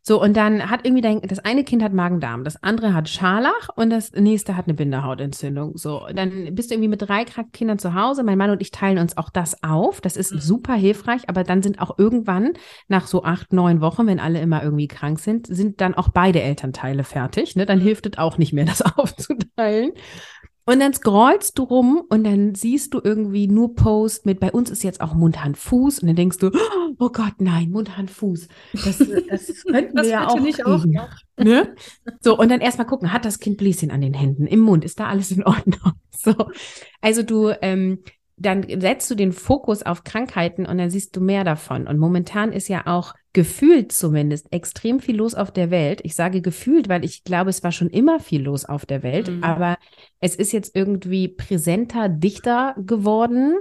So, 0.08 0.22
und 0.22 0.38
dann 0.38 0.70
hat 0.70 0.86
irgendwie 0.86 1.02
dein, 1.02 1.20
das 1.20 1.38
eine 1.38 1.64
Kind 1.64 1.82
hat 1.82 1.92
Magen-Darm, 1.92 2.42
das 2.42 2.62
andere 2.62 2.94
hat 2.94 3.10
Scharlach 3.10 3.68
und 3.76 3.90
das 3.90 4.12
nächste 4.12 4.56
hat 4.56 4.64
eine 4.64 4.72
Binderhautentzündung. 4.72 5.76
So, 5.76 6.06
dann 6.14 6.54
bist 6.54 6.70
du 6.70 6.76
irgendwie 6.76 6.88
mit 6.88 7.02
drei 7.02 7.26
Kindern 7.52 7.78
zu 7.78 7.92
Hause. 7.92 8.22
Mein 8.22 8.38
Mann 8.38 8.48
und 8.48 8.62
ich 8.62 8.70
teilen 8.70 8.96
uns 8.96 9.18
auch 9.18 9.28
das 9.28 9.62
auf. 9.62 10.00
Das 10.00 10.16
ist 10.16 10.32
mhm. 10.32 10.38
super 10.38 10.72
hilfreich, 10.72 11.28
aber 11.28 11.44
dann 11.44 11.62
sind 11.62 11.82
auch 11.82 11.98
irgendwann 11.98 12.54
nach 12.88 13.06
so 13.06 13.22
acht, 13.22 13.52
neun 13.52 13.82
Wochen, 13.82 14.06
wenn 14.06 14.18
alle 14.18 14.40
immer 14.40 14.62
irgendwie 14.62 14.88
krank 14.88 15.18
sind, 15.18 15.46
sind 15.46 15.82
dann 15.82 15.92
auch 15.92 16.08
beide 16.08 16.40
Elternteile 16.40 17.04
fertig. 17.04 17.54
Ne? 17.54 17.66
Dann 17.66 17.80
mhm. 17.80 17.82
hilft 17.82 18.06
es 18.06 18.16
auch 18.16 18.38
nicht 18.38 18.54
mehr, 18.54 18.64
das 18.64 18.80
aufzuteilen. 18.80 19.92
Und 20.68 20.80
dann 20.80 20.92
scrollst 20.92 21.58
du 21.58 21.62
rum 21.62 22.04
und 22.10 22.24
dann 22.24 22.54
siehst 22.54 22.92
du 22.92 23.00
irgendwie 23.02 23.48
nur 23.48 23.74
Post 23.74 24.26
mit, 24.26 24.38
bei 24.38 24.52
uns 24.52 24.68
ist 24.68 24.82
jetzt 24.82 25.00
auch 25.00 25.14
Mund, 25.14 25.42
Hand, 25.42 25.56
Fuß. 25.56 26.00
Und 26.00 26.08
dann 26.08 26.16
denkst 26.16 26.36
du, 26.36 26.50
oh 26.98 27.08
Gott, 27.08 27.36
nein, 27.38 27.70
Mund, 27.70 27.96
Hand, 27.96 28.10
Fuß. 28.10 28.48
Das, 28.74 28.98
das 28.98 29.64
könnten 29.66 29.96
das 29.96 30.04
wir 30.04 30.12
ja 30.12 30.28
auch, 30.28 30.38
nicht 30.38 30.66
auch 30.66 30.84
ne? 31.38 31.74
So, 32.20 32.38
und 32.38 32.50
dann 32.50 32.60
erstmal 32.60 32.86
gucken, 32.86 33.14
hat 33.14 33.24
das 33.24 33.38
Kind 33.38 33.56
Bläschen 33.56 33.90
an 33.90 34.02
den 34.02 34.12
Händen, 34.12 34.46
im 34.46 34.60
Mund, 34.60 34.84
ist 34.84 35.00
da 35.00 35.06
alles 35.06 35.30
in 35.30 35.42
Ordnung? 35.42 35.94
So, 36.20 36.34
also 37.00 37.22
du 37.22 37.52
ähm, 37.62 38.02
dann 38.38 38.64
setzt 38.80 39.10
du 39.10 39.14
den 39.14 39.32
Fokus 39.32 39.82
auf 39.82 40.04
Krankheiten 40.04 40.66
und 40.66 40.78
dann 40.78 40.90
siehst 40.90 41.16
du 41.16 41.20
mehr 41.20 41.44
davon. 41.44 41.86
Und 41.86 41.98
momentan 41.98 42.52
ist 42.52 42.68
ja 42.68 42.86
auch 42.86 43.14
gefühlt 43.32 43.92
zumindest 43.92 44.52
extrem 44.52 45.00
viel 45.00 45.16
los 45.16 45.34
auf 45.34 45.50
der 45.50 45.70
Welt. 45.70 46.00
Ich 46.04 46.14
sage 46.14 46.40
gefühlt, 46.40 46.88
weil 46.88 47.04
ich 47.04 47.24
glaube, 47.24 47.50
es 47.50 47.62
war 47.62 47.72
schon 47.72 47.90
immer 47.90 48.20
viel 48.20 48.42
los 48.42 48.64
auf 48.64 48.86
der 48.86 49.02
Welt, 49.02 49.28
mhm. 49.28 49.44
aber 49.44 49.76
es 50.20 50.34
ist 50.36 50.52
jetzt 50.52 50.74
irgendwie 50.74 51.28
präsenter, 51.28 52.08
dichter 52.08 52.74
geworden. 52.78 53.58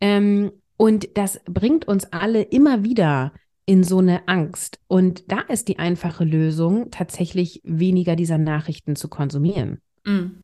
Ähm, 0.00 0.52
und 0.76 1.16
das 1.16 1.40
bringt 1.44 1.86
uns 1.86 2.12
alle 2.12 2.42
immer 2.42 2.82
wieder 2.82 3.32
in 3.66 3.84
so 3.84 3.98
eine 3.98 4.28
Angst. 4.28 4.78
Und 4.88 5.30
da 5.30 5.40
ist 5.40 5.68
die 5.68 5.78
einfache 5.78 6.24
Lösung, 6.24 6.90
tatsächlich 6.90 7.60
weniger 7.64 8.16
dieser 8.16 8.38
Nachrichten 8.38 8.96
zu 8.96 9.08
konsumieren. 9.08 9.80
Mhm. 10.04 10.40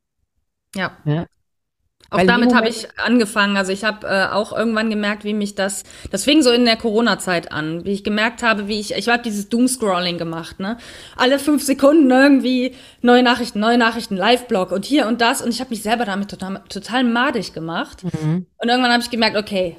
Ja. 0.74 0.96
ja. 1.04 1.26
Auch 2.10 2.18
Weil 2.18 2.26
damit 2.26 2.52
habe 2.54 2.68
ich 2.68 2.88
angefangen. 2.98 3.56
Also 3.56 3.70
ich 3.72 3.84
habe 3.84 4.06
äh, 4.06 4.26
auch 4.26 4.52
irgendwann 4.52 4.90
gemerkt, 4.90 5.22
wie 5.22 5.32
mich 5.32 5.54
das, 5.54 5.84
das 6.10 6.24
fing 6.24 6.42
so 6.42 6.50
in 6.50 6.64
der 6.64 6.76
Corona-Zeit 6.76 7.52
an, 7.52 7.84
wie 7.84 7.92
ich 7.92 8.02
gemerkt 8.02 8.42
habe, 8.42 8.66
wie 8.66 8.80
ich, 8.80 8.94
ich 8.94 9.08
habe 9.08 9.22
dieses 9.22 9.48
Doomscrolling 9.48 10.18
gemacht, 10.18 10.58
ne? 10.58 10.76
Alle 11.16 11.38
fünf 11.38 11.62
Sekunden 11.62 12.10
irgendwie 12.10 12.74
neue 13.00 13.22
Nachrichten, 13.22 13.60
neue 13.60 13.78
Nachrichten, 13.78 14.16
Live-Blog 14.16 14.72
und 14.72 14.84
hier 14.84 15.06
und 15.06 15.20
das. 15.20 15.40
Und 15.40 15.50
ich 15.50 15.60
habe 15.60 15.70
mich 15.70 15.82
selber 15.82 16.04
damit 16.04 16.30
total, 16.30 16.62
total 16.68 17.04
madig 17.04 17.52
gemacht. 17.52 18.02
Mhm. 18.02 18.46
Und 18.58 18.68
irgendwann 18.68 18.92
habe 18.92 19.02
ich 19.02 19.10
gemerkt, 19.10 19.36
okay, 19.36 19.76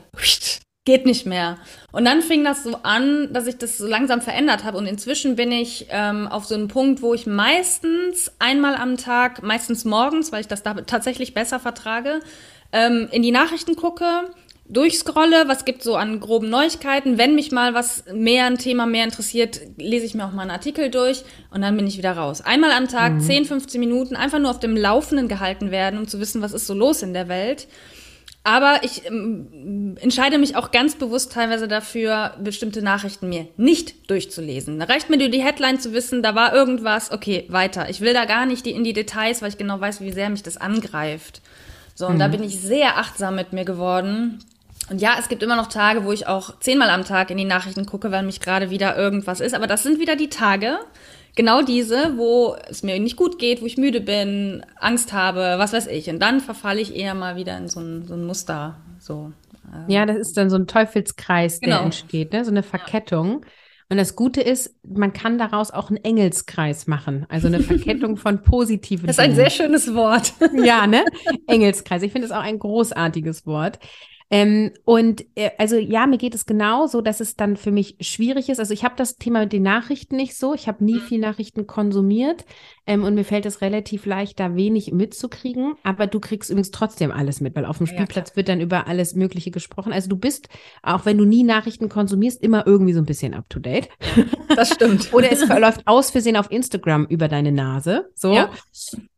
geht 0.86 1.06
nicht 1.06 1.28
mehr. 1.28 1.58
Und 1.92 2.06
dann 2.06 2.22
fing 2.22 2.44
das 2.44 2.64
so 2.64 2.78
an, 2.82 3.32
dass 3.32 3.46
ich 3.46 3.58
das 3.58 3.78
so 3.78 3.88
langsam 3.88 4.22
verändert 4.22 4.64
habe. 4.64 4.78
Und 4.78 4.88
inzwischen 4.88 5.36
bin 5.36 5.52
ich 5.52 5.88
ähm, 5.90 6.28
auf 6.28 6.46
so 6.46 6.56
einem 6.56 6.70
Punkt, 6.70 7.02
wo 7.02 7.14
ich 7.14 7.28
meistens 7.28 8.32
einmal 8.40 8.76
am 8.76 8.98
Tag, 8.98 9.44
meistens 9.44 9.86
morgens, 9.86 10.32
weil 10.32 10.42
ich 10.42 10.48
das 10.48 10.64
da 10.64 10.74
tatsächlich 10.74 11.34
besser 11.36 11.60
vertrage, 11.60 12.22
ähm, 12.72 13.08
in 13.12 13.22
die 13.22 13.32
Nachrichten 13.32 13.76
gucke, 13.76 14.06
durchscrolle, 14.72 15.48
was 15.48 15.66
gibt 15.66 15.84
so 15.84 15.98
an 15.98 16.20
groben 16.20 16.50
Neuigkeiten. 16.50 17.20
Wenn 17.20 17.36
mich 17.36 17.52
mal 17.52 17.76
was 17.76 18.06
mehr, 18.12 18.46
ein 18.46 18.58
Thema 18.58 18.88
mehr 18.88 19.04
interessiert, 19.04 19.62
lese 19.78 20.06
ich 20.06 20.16
mir 20.16 20.26
auch 20.26 20.32
mal 20.32 20.44
einen 20.44 20.52
Artikel 20.52 20.90
durch 20.90 21.24
und 21.52 21.62
dann 21.62 21.76
bin 21.76 21.86
ich 21.86 21.98
wieder 21.98 22.14
raus. 22.14 22.42
Einmal 22.42 22.72
am 22.72 22.88
Tag, 22.88 23.14
mhm. 23.14 23.20
10, 23.20 23.46
15 23.46 23.80
Minuten, 23.80 24.16
einfach 24.16 24.40
nur 24.40 24.50
auf 24.50 24.60
dem 24.60 24.76
Laufenden 24.76 25.28
gehalten 25.28 25.70
werden, 25.70 26.00
um 26.00 26.08
zu 26.08 26.20
wissen, 26.20 26.42
was 26.42 26.54
ist 26.54 26.66
so 26.66 26.74
los 26.74 27.04
in 27.04 27.14
der 27.14 27.28
Welt. 27.28 27.68
Aber 28.44 28.80
ich 28.82 29.06
ähm, 29.06 29.98
entscheide 30.02 30.40
mich 30.40 30.56
auch 30.56 30.72
ganz 30.72 30.96
bewusst 30.96 31.32
teilweise 31.32 31.68
dafür, 31.68 32.34
bestimmte 32.44 32.82
Nachrichten 32.82 33.30
mir 33.30 33.48
nicht 33.56 34.10
durchzulesen. 34.10 34.80
Da 34.80 34.86
reicht 34.86 35.12
mir 35.12 35.18
nur 35.18 35.30
die 35.30 35.44
Headline 35.44 35.80
zu 35.80 35.94
wissen, 35.94 36.24
da 36.24 36.34
war 36.34 36.54
irgendwas, 36.54 37.12
okay, 37.12 37.46
weiter. 37.50 37.90
Ich 37.90 38.02
will 38.02 38.16
da 38.16 38.26
gar 38.26 38.48
nicht 38.48 38.66
die, 38.66 38.72
in 38.72 38.84
die 38.84 38.94
Details, 38.94 39.42
weil 39.42 39.50
ich 39.50 39.58
genau 39.58 39.80
weiß, 39.80 40.02
wie 40.02 40.12
sehr 40.12 40.30
mich 40.32 40.42
das 40.42 40.58
angreift. 40.58 41.42
So, 41.94 42.08
und 42.08 42.16
mhm. 42.16 42.20
da 42.20 42.28
bin 42.30 42.44
ich 42.44 42.60
sehr 42.60 42.98
achtsam 42.98 43.36
mit 43.36 43.54
mir 43.54 43.66
geworden. 43.66 44.40
Und 44.90 45.02
ja, 45.02 45.16
es 45.20 45.30
gibt 45.30 45.44
immer 45.44 45.56
noch 45.56 45.68
Tage, 45.68 46.04
wo 46.04 46.12
ich 46.12 46.26
auch 46.26 46.60
zehnmal 46.60 46.90
am 46.90 47.06
Tag 47.06 47.30
in 47.30 47.38
die 47.38 47.46
Nachrichten 47.46 47.86
gucke, 47.86 48.12
weil 48.12 48.24
mich 48.24 48.40
gerade 48.40 48.72
wieder 48.72 48.98
irgendwas 48.98 49.40
ist. 49.40 49.54
Aber 49.54 49.68
das 49.68 49.84
sind 49.84 50.00
wieder 50.00 50.16
die 50.16 50.30
Tage, 50.30 50.80
genau 51.36 51.62
diese, 51.62 52.18
wo 52.18 52.56
es 52.70 52.84
mir 52.84 53.00
nicht 53.00 53.16
gut 53.16 53.40
geht, 53.40 53.62
wo 53.62 53.66
ich 53.66 53.78
müde 53.78 54.02
bin, 54.02 54.66
Angst 54.78 55.14
habe, 55.14 55.56
was 55.58 55.74
weiß 55.74 55.88
ich. 55.88 56.10
Und 56.10 56.20
dann 56.20 56.40
verfalle 56.40 56.82
ich 56.82 56.96
eher 56.96 57.14
mal 57.14 57.36
wieder 57.36 57.58
in 57.58 57.68
so 57.68 57.80
ein, 57.80 58.06
so 58.06 58.14
ein 58.14 58.26
Muster. 58.26 58.78
So. 59.00 59.32
Ähm. 59.74 59.86
Ja, 59.88 60.06
das 60.06 60.18
ist 60.18 60.38
dann 60.38 60.50
so 60.50 60.58
ein 60.58 60.68
Teufelskreis, 60.68 61.60
der 61.60 61.70
genau. 61.70 61.84
entsteht, 61.84 62.34
ne? 62.34 62.44
so 62.46 62.52
eine 62.52 62.64
Verkettung. 62.64 63.46
Und 63.90 63.98
das 63.98 64.16
Gute 64.16 64.40
ist, 64.40 64.74
man 64.88 65.12
kann 65.12 65.38
daraus 65.38 65.70
auch 65.72 65.90
einen 65.90 65.98
Engelskreis 65.98 66.88
machen, 66.88 67.26
also 67.28 67.48
eine 67.48 67.60
Verkettung 67.60 68.16
von 68.16 68.42
positiven. 68.44 69.06
Das 69.06 69.18
ist 69.18 69.24
ein 69.24 69.36
sehr 69.36 69.50
schönes 69.50 69.94
Wort. 69.94 70.34
Ja, 70.54 70.88
ne? 70.88 71.04
Engelskreis. 71.48 72.02
Ich 72.02 72.14
finde 72.14 72.26
es 72.26 72.32
auch 72.32 72.42
ein 72.42 72.58
großartiges 72.58 73.46
Wort. 73.46 73.80
Ähm, 74.34 74.72
und 74.86 75.26
äh, 75.36 75.52
also 75.58 75.76
ja, 75.76 76.08
mir 76.08 76.18
geht 76.18 76.34
es 76.34 76.46
genau 76.46 76.88
so, 76.88 77.02
dass 77.02 77.20
es 77.20 77.36
dann 77.36 77.58
für 77.58 77.72
mich 77.72 77.98
schwierig 78.00 78.48
ist. 78.48 78.60
Also 78.60 78.74
ich 78.74 78.86
habe 78.86 78.96
das 78.96 79.18
Thema 79.18 79.42
mit 79.42 79.52
den 79.52 79.64
Nachrichten 79.64 80.16
nicht 80.16 80.38
so. 80.38 80.54
Ich 80.54 80.70
habe 80.70 80.86
nie 80.86 80.96
mhm. 80.96 81.02
viel 81.02 81.20
Nachrichten 81.20 81.68
konsumiert 81.68 82.46
ähm, 82.88 83.04
und 83.04 83.14
mir 83.14 83.26
fällt 83.26 83.46
es 83.46 83.60
relativ 83.60 84.06
leicht, 84.06 84.40
da 84.40 84.56
wenig 84.56 84.94
mitzukriegen. 84.94 85.74
Aber 85.84 86.08
du 86.08 86.22
kriegst 86.22 86.50
übrigens 86.50 86.72
trotzdem 86.72 87.12
alles 87.12 87.42
mit, 87.42 87.58
weil 87.58 87.66
auf 87.66 87.80
dem 87.80 87.88
Spielplatz 87.88 88.30
ja, 88.30 88.36
wird 88.38 88.48
dann 88.48 88.62
über 88.62 88.88
alles 88.88 89.16
Mögliche 89.16 89.52
gesprochen. 89.52 89.92
Also 89.92 90.08
du 90.08 90.16
bist, 90.16 90.48
auch 90.82 91.06
wenn 91.06 91.18
du 91.18 91.26
nie 91.26 91.44
Nachrichten 91.44 91.90
konsumierst, 91.90 92.42
immer 92.42 92.66
irgendwie 92.66 92.94
so 92.94 93.00
ein 93.00 93.06
bisschen 93.06 93.34
up 93.34 93.50
to 93.50 93.60
date. 93.60 93.90
Das 94.56 94.70
stimmt. 94.70 95.10
Oder 95.14 95.30
es 95.30 95.44
verläuft 95.44 95.82
aus 95.86 96.10
Versehen 96.10 96.38
auf 96.38 96.50
Instagram 96.50 97.06
über 97.10 97.28
deine 97.28 97.52
Nase. 97.52 98.10
So. 98.16 98.32
Ja. 98.32 98.50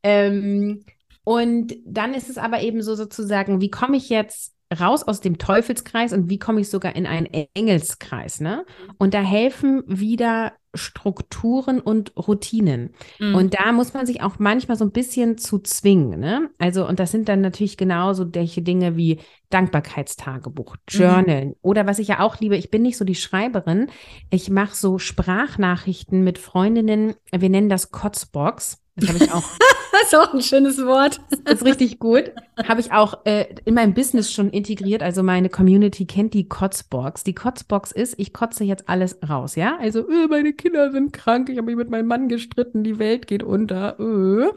Ähm, 0.02 0.86
und 1.24 1.76
dann 1.86 2.16
ist 2.16 2.32
es 2.32 2.40
aber 2.40 2.62
eben 2.62 2.82
so 2.82 2.96
sozusagen, 2.96 3.62
wie 3.62 3.70
komme 3.70 3.98
ich 3.98 4.10
jetzt 4.10 4.54
raus 4.74 5.04
aus 5.04 5.22
dem 5.22 5.38
Teufelskreis 5.38 6.14
und 6.14 6.30
wie 6.30 6.40
komme 6.40 6.62
ich 6.62 6.70
sogar 6.70 6.96
in 6.96 7.06
einen 7.06 7.28
Engelskreis, 7.54 8.40
ne? 8.42 8.66
Und 8.98 9.14
da 9.14 9.22
helfen 9.22 9.84
wieder 9.88 10.54
Strukturen 10.76 11.80
und 11.80 12.14
Routinen. 12.18 12.94
Mhm. 13.20 13.36
Und 13.36 13.54
da 13.54 13.72
muss 13.72 13.94
man 13.94 14.06
sich 14.06 14.22
auch 14.22 14.40
manchmal 14.40 14.76
so 14.76 14.86
ein 14.86 14.92
bisschen 14.92 15.38
zu 15.38 15.60
zwingen, 15.60 16.20
ne? 16.20 16.50
Also, 16.58 16.88
und 16.88 17.00
das 17.00 17.12
sind 17.12 17.30
dann 17.30 17.42
natürlich 17.42 17.78
genauso 17.78 18.28
solche 18.34 18.62
Dinge 18.62 18.98
wie 18.98 19.20
Dankbarkeitstagebuch. 19.50 20.78
Journalen 20.90 21.50
mhm. 21.50 21.56
oder 21.62 21.86
was 21.86 22.00
ich 22.00 22.08
ja 22.08 22.20
auch 22.22 22.40
liebe, 22.40 22.58
ich 22.58 22.72
bin 22.72 22.82
nicht 22.82 22.98
so 22.98 23.06
die 23.06 23.16
Schreiberin, 23.16 23.88
ich 24.32 24.50
mache 24.50 24.76
so 24.76 24.98
Sprachnachrichten 24.98 26.24
mit 26.24 26.40
Freundinnen, 26.40 27.14
wir 27.32 27.50
nennen 27.50 27.70
das 27.70 27.92
Kotzbox. 27.92 28.80
Das 28.96 29.10
habe 29.10 29.24
ich 29.24 29.32
auch. 29.32 29.44
das 29.94 30.12
ist 30.12 30.16
auch 30.16 30.34
ein 30.34 30.42
schönes 30.42 30.84
Wort. 30.86 31.22
Das 31.46 31.62
ist 31.62 31.66
richtig 31.66 32.00
gut. 32.00 32.32
Habe 32.68 32.82
ich 32.82 32.92
auch 32.92 33.26
äh, 33.26 33.46
in 33.64 33.76
meinem 33.76 33.94
Business 33.94 34.32
schon 34.32 34.50
integriert. 34.50 35.04
Also 35.04 35.22
meine 35.22 35.50
Community 35.50 36.06
kennt 36.06 36.34
die 36.34 36.48
Kotzbox. 36.48 37.24
Die 37.24 37.36
Kotzbox 37.36 37.92
ist, 37.92 38.16
ich 38.18 38.34
kotze 38.34 38.64
jetzt 38.64 38.90
alles 38.90 39.20
raus, 39.28 39.56
ja? 39.56 39.78
Also, 39.80 40.10
äh, 40.10 40.28
meine 40.28 40.54
Kinder 40.54 40.92
sind 40.92 41.14
krank, 41.14 41.50
ich 41.50 41.58
habe 41.58 41.68
mich 41.68 41.76
mit 41.76 41.92
meinem 41.92 42.08
Mann 42.08 42.28
gestritten, 42.28 42.84
die 42.84 42.98
Welt 42.98 43.28
geht 43.28 43.44
unter. 43.44 44.00
Äh. 44.00 44.52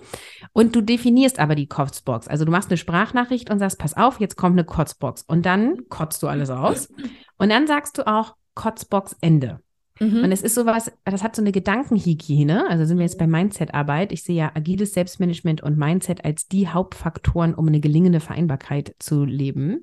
Und 0.54 0.74
du 0.74 0.80
definierst 0.80 1.38
aber 1.38 1.54
die 1.54 1.68
Kotzbox. 1.68 2.28
Also 2.28 2.46
du 2.46 2.50
machst 2.50 2.70
eine 2.70 2.78
Sprachnachricht 2.78 3.50
und 3.50 3.58
sagst, 3.58 3.78
pass 3.78 3.94
auf, 3.94 4.20
jetzt 4.20 4.36
kommt 4.36 4.54
eine 4.54 4.64
Kotzbox. 4.64 5.22
Und 5.26 5.44
dann 5.44 5.88
kotzt 5.90 6.22
du 6.22 6.28
alles 6.28 6.48
aus. 6.48 6.88
Und 7.36 7.50
dann 7.50 7.66
sagst 7.66 7.98
du 7.98 8.06
auch 8.06 8.36
Kotzbox 8.54 9.16
Ende. 9.20 9.60
Mhm. 9.98 10.24
Und 10.24 10.32
es 10.32 10.42
ist 10.42 10.54
sowas, 10.54 10.92
das 11.04 11.22
hat 11.22 11.36
so 11.36 11.42
eine 11.42 11.52
Gedankenhygiene. 11.52 12.68
Also 12.68 12.84
sind 12.84 12.98
wir 12.98 13.04
jetzt 13.04 13.18
bei 13.18 13.26
Mindset-Arbeit. 13.26 14.12
Ich 14.12 14.22
sehe 14.22 14.36
ja 14.36 14.52
agiles 14.54 14.94
Selbstmanagement 14.94 15.62
und 15.62 15.78
Mindset 15.78 16.24
als 16.24 16.48
die 16.48 16.68
Hauptfaktoren, 16.68 17.54
um 17.54 17.68
eine 17.68 17.80
gelingende 17.80 18.20
Vereinbarkeit 18.20 18.94
zu 18.98 19.24
leben. 19.24 19.82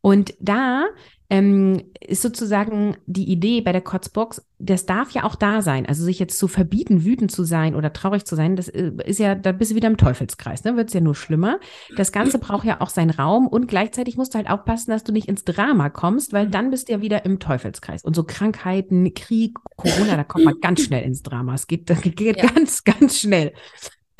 Und 0.00 0.34
da 0.40 0.86
ähm, 1.30 1.84
ist 2.00 2.22
sozusagen 2.22 2.96
die 3.06 3.30
Idee 3.30 3.60
bei 3.60 3.70
der 3.70 3.80
Kotzbox, 3.80 4.44
das 4.58 4.84
darf 4.84 5.12
ja 5.12 5.22
auch 5.22 5.36
da 5.36 5.62
sein. 5.62 5.86
Also 5.86 6.04
sich 6.04 6.18
jetzt 6.18 6.36
zu 6.36 6.48
verbieten, 6.48 7.04
wütend 7.04 7.30
zu 7.30 7.44
sein 7.44 7.76
oder 7.76 7.92
traurig 7.92 8.24
zu 8.24 8.34
sein, 8.34 8.56
das 8.56 8.68
äh, 8.68 8.90
ist 9.04 9.20
ja, 9.20 9.36
da 9.36 9.52
bist 9.52 9.70
du 9.70 9.76
wieder 9.76 9.88
im 9.88 9.96
Teufelskreis, 9.96 10.64
ne? 10.64 10.76
Wird 10.76 10.88
es 10.88 10.94
ja 10.94 11.00
nur 11.00 11.14
schlimmer. 11.14 11.60
Das 11.96 12.10
Ganze 12.10 12.38
braucht 12.40 12.66
ja 12.66 12.80
auch 12.80 12.90
seinen 12.90 13.10
Raum 13.10 13.46
und 13.46 13.68
gleichzeitig 13.68 14.16
musst 14.16 14.34
du 14.34 14.38
halt 14.38 14.50
aufpassen, 14.50 14.90
dass 14.90 15.04
du 15.04 15.12
nicht 15.12 15.28
ins 15.28 15.44
Drama 15.44 15.88
kommst, 15.88 16.32
weil 16.32 16.48
dann 16.48 16.70
bist 16.70 16.88
du 16.88 16.92
ja 16.92 17.00
wieder 17.00 17.24
im 17.24 17.38
Teufelskreis. 17.38 18.02
Und 18.02 18.16
so 18.16 18.24
Krankheiten, 18.24 19.14
Krieg, 19.14 19.56
Corona, 19.76 20.16
da 20.16 20.24
kommt 20.24 20.44
man 20.44 20.60
ganz 20.60 20.82
schnell 20.82 21.04
ins 21.04 21.22
Drama. 21.22 21.54
Es 21.54 21.68
geht, 21.68 21.88
das 21.88 22.00
geht 22.02 22.38
ja. 22.38 22.46
ganz, 22.50 22.82
ganz 22.82 23.20
schnell. 23.20 23.52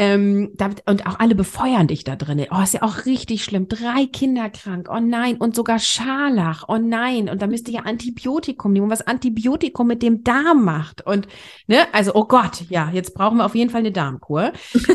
Ähm, 0.01 0.53
da, 0.55 0.71
und 0.87 1.07
auch 1.07 1.21
alle 1.21 1.35
befeuern 1.35 1.87
dich 1.87 2.05
da 2.05 2.17
drin. 2.17 2.47
Oh, 2.51 2.63
ist 2.63 2.73
ja 2.73 2.81
auch 2.81 3.05
richtig 3.05 3.45
schlimm. 3.45 3.69
Drei 3.69 4.07
Kinder 4.07 4.49
krank. 4.49 4.89
Oh 4.91 4.99
nein. 4.99 5.37
Und 5.37 5.55
sogar 5.55 5.79
Scharlach. 5.79 6.65
Oh 6.69 6.79
nein. 6.79 7.29
Und 7.29 7.43
da 7.43 7.47
müsste 7.47 7.71
ja 7.71 7.83
Antibiotikum 7.83 8.73
nehmen. 8.73 8.89
Was 8.89 9.07
Antibiotikum 9.07 9.87
mit 9.87 10.03
dem 10.03 10.25
Darm 10.25 10.65
macht. 10.65 11.07
Und, 11.07 11.29
ne, 11.67 11.81
also, 11.93 12.15
oh 12.15 12.25
Gott, 12.25 12.63
ja, 12.71 12.89
jetzt 12.95 13.13
brauchen 13.13 13.37
wir 13.37 13.45
auf 13.45 13.55
jeden 13.55 13.69
Fall 13.69 13.81
eine 13.81 13.93
Darmkur. 13.93 14.55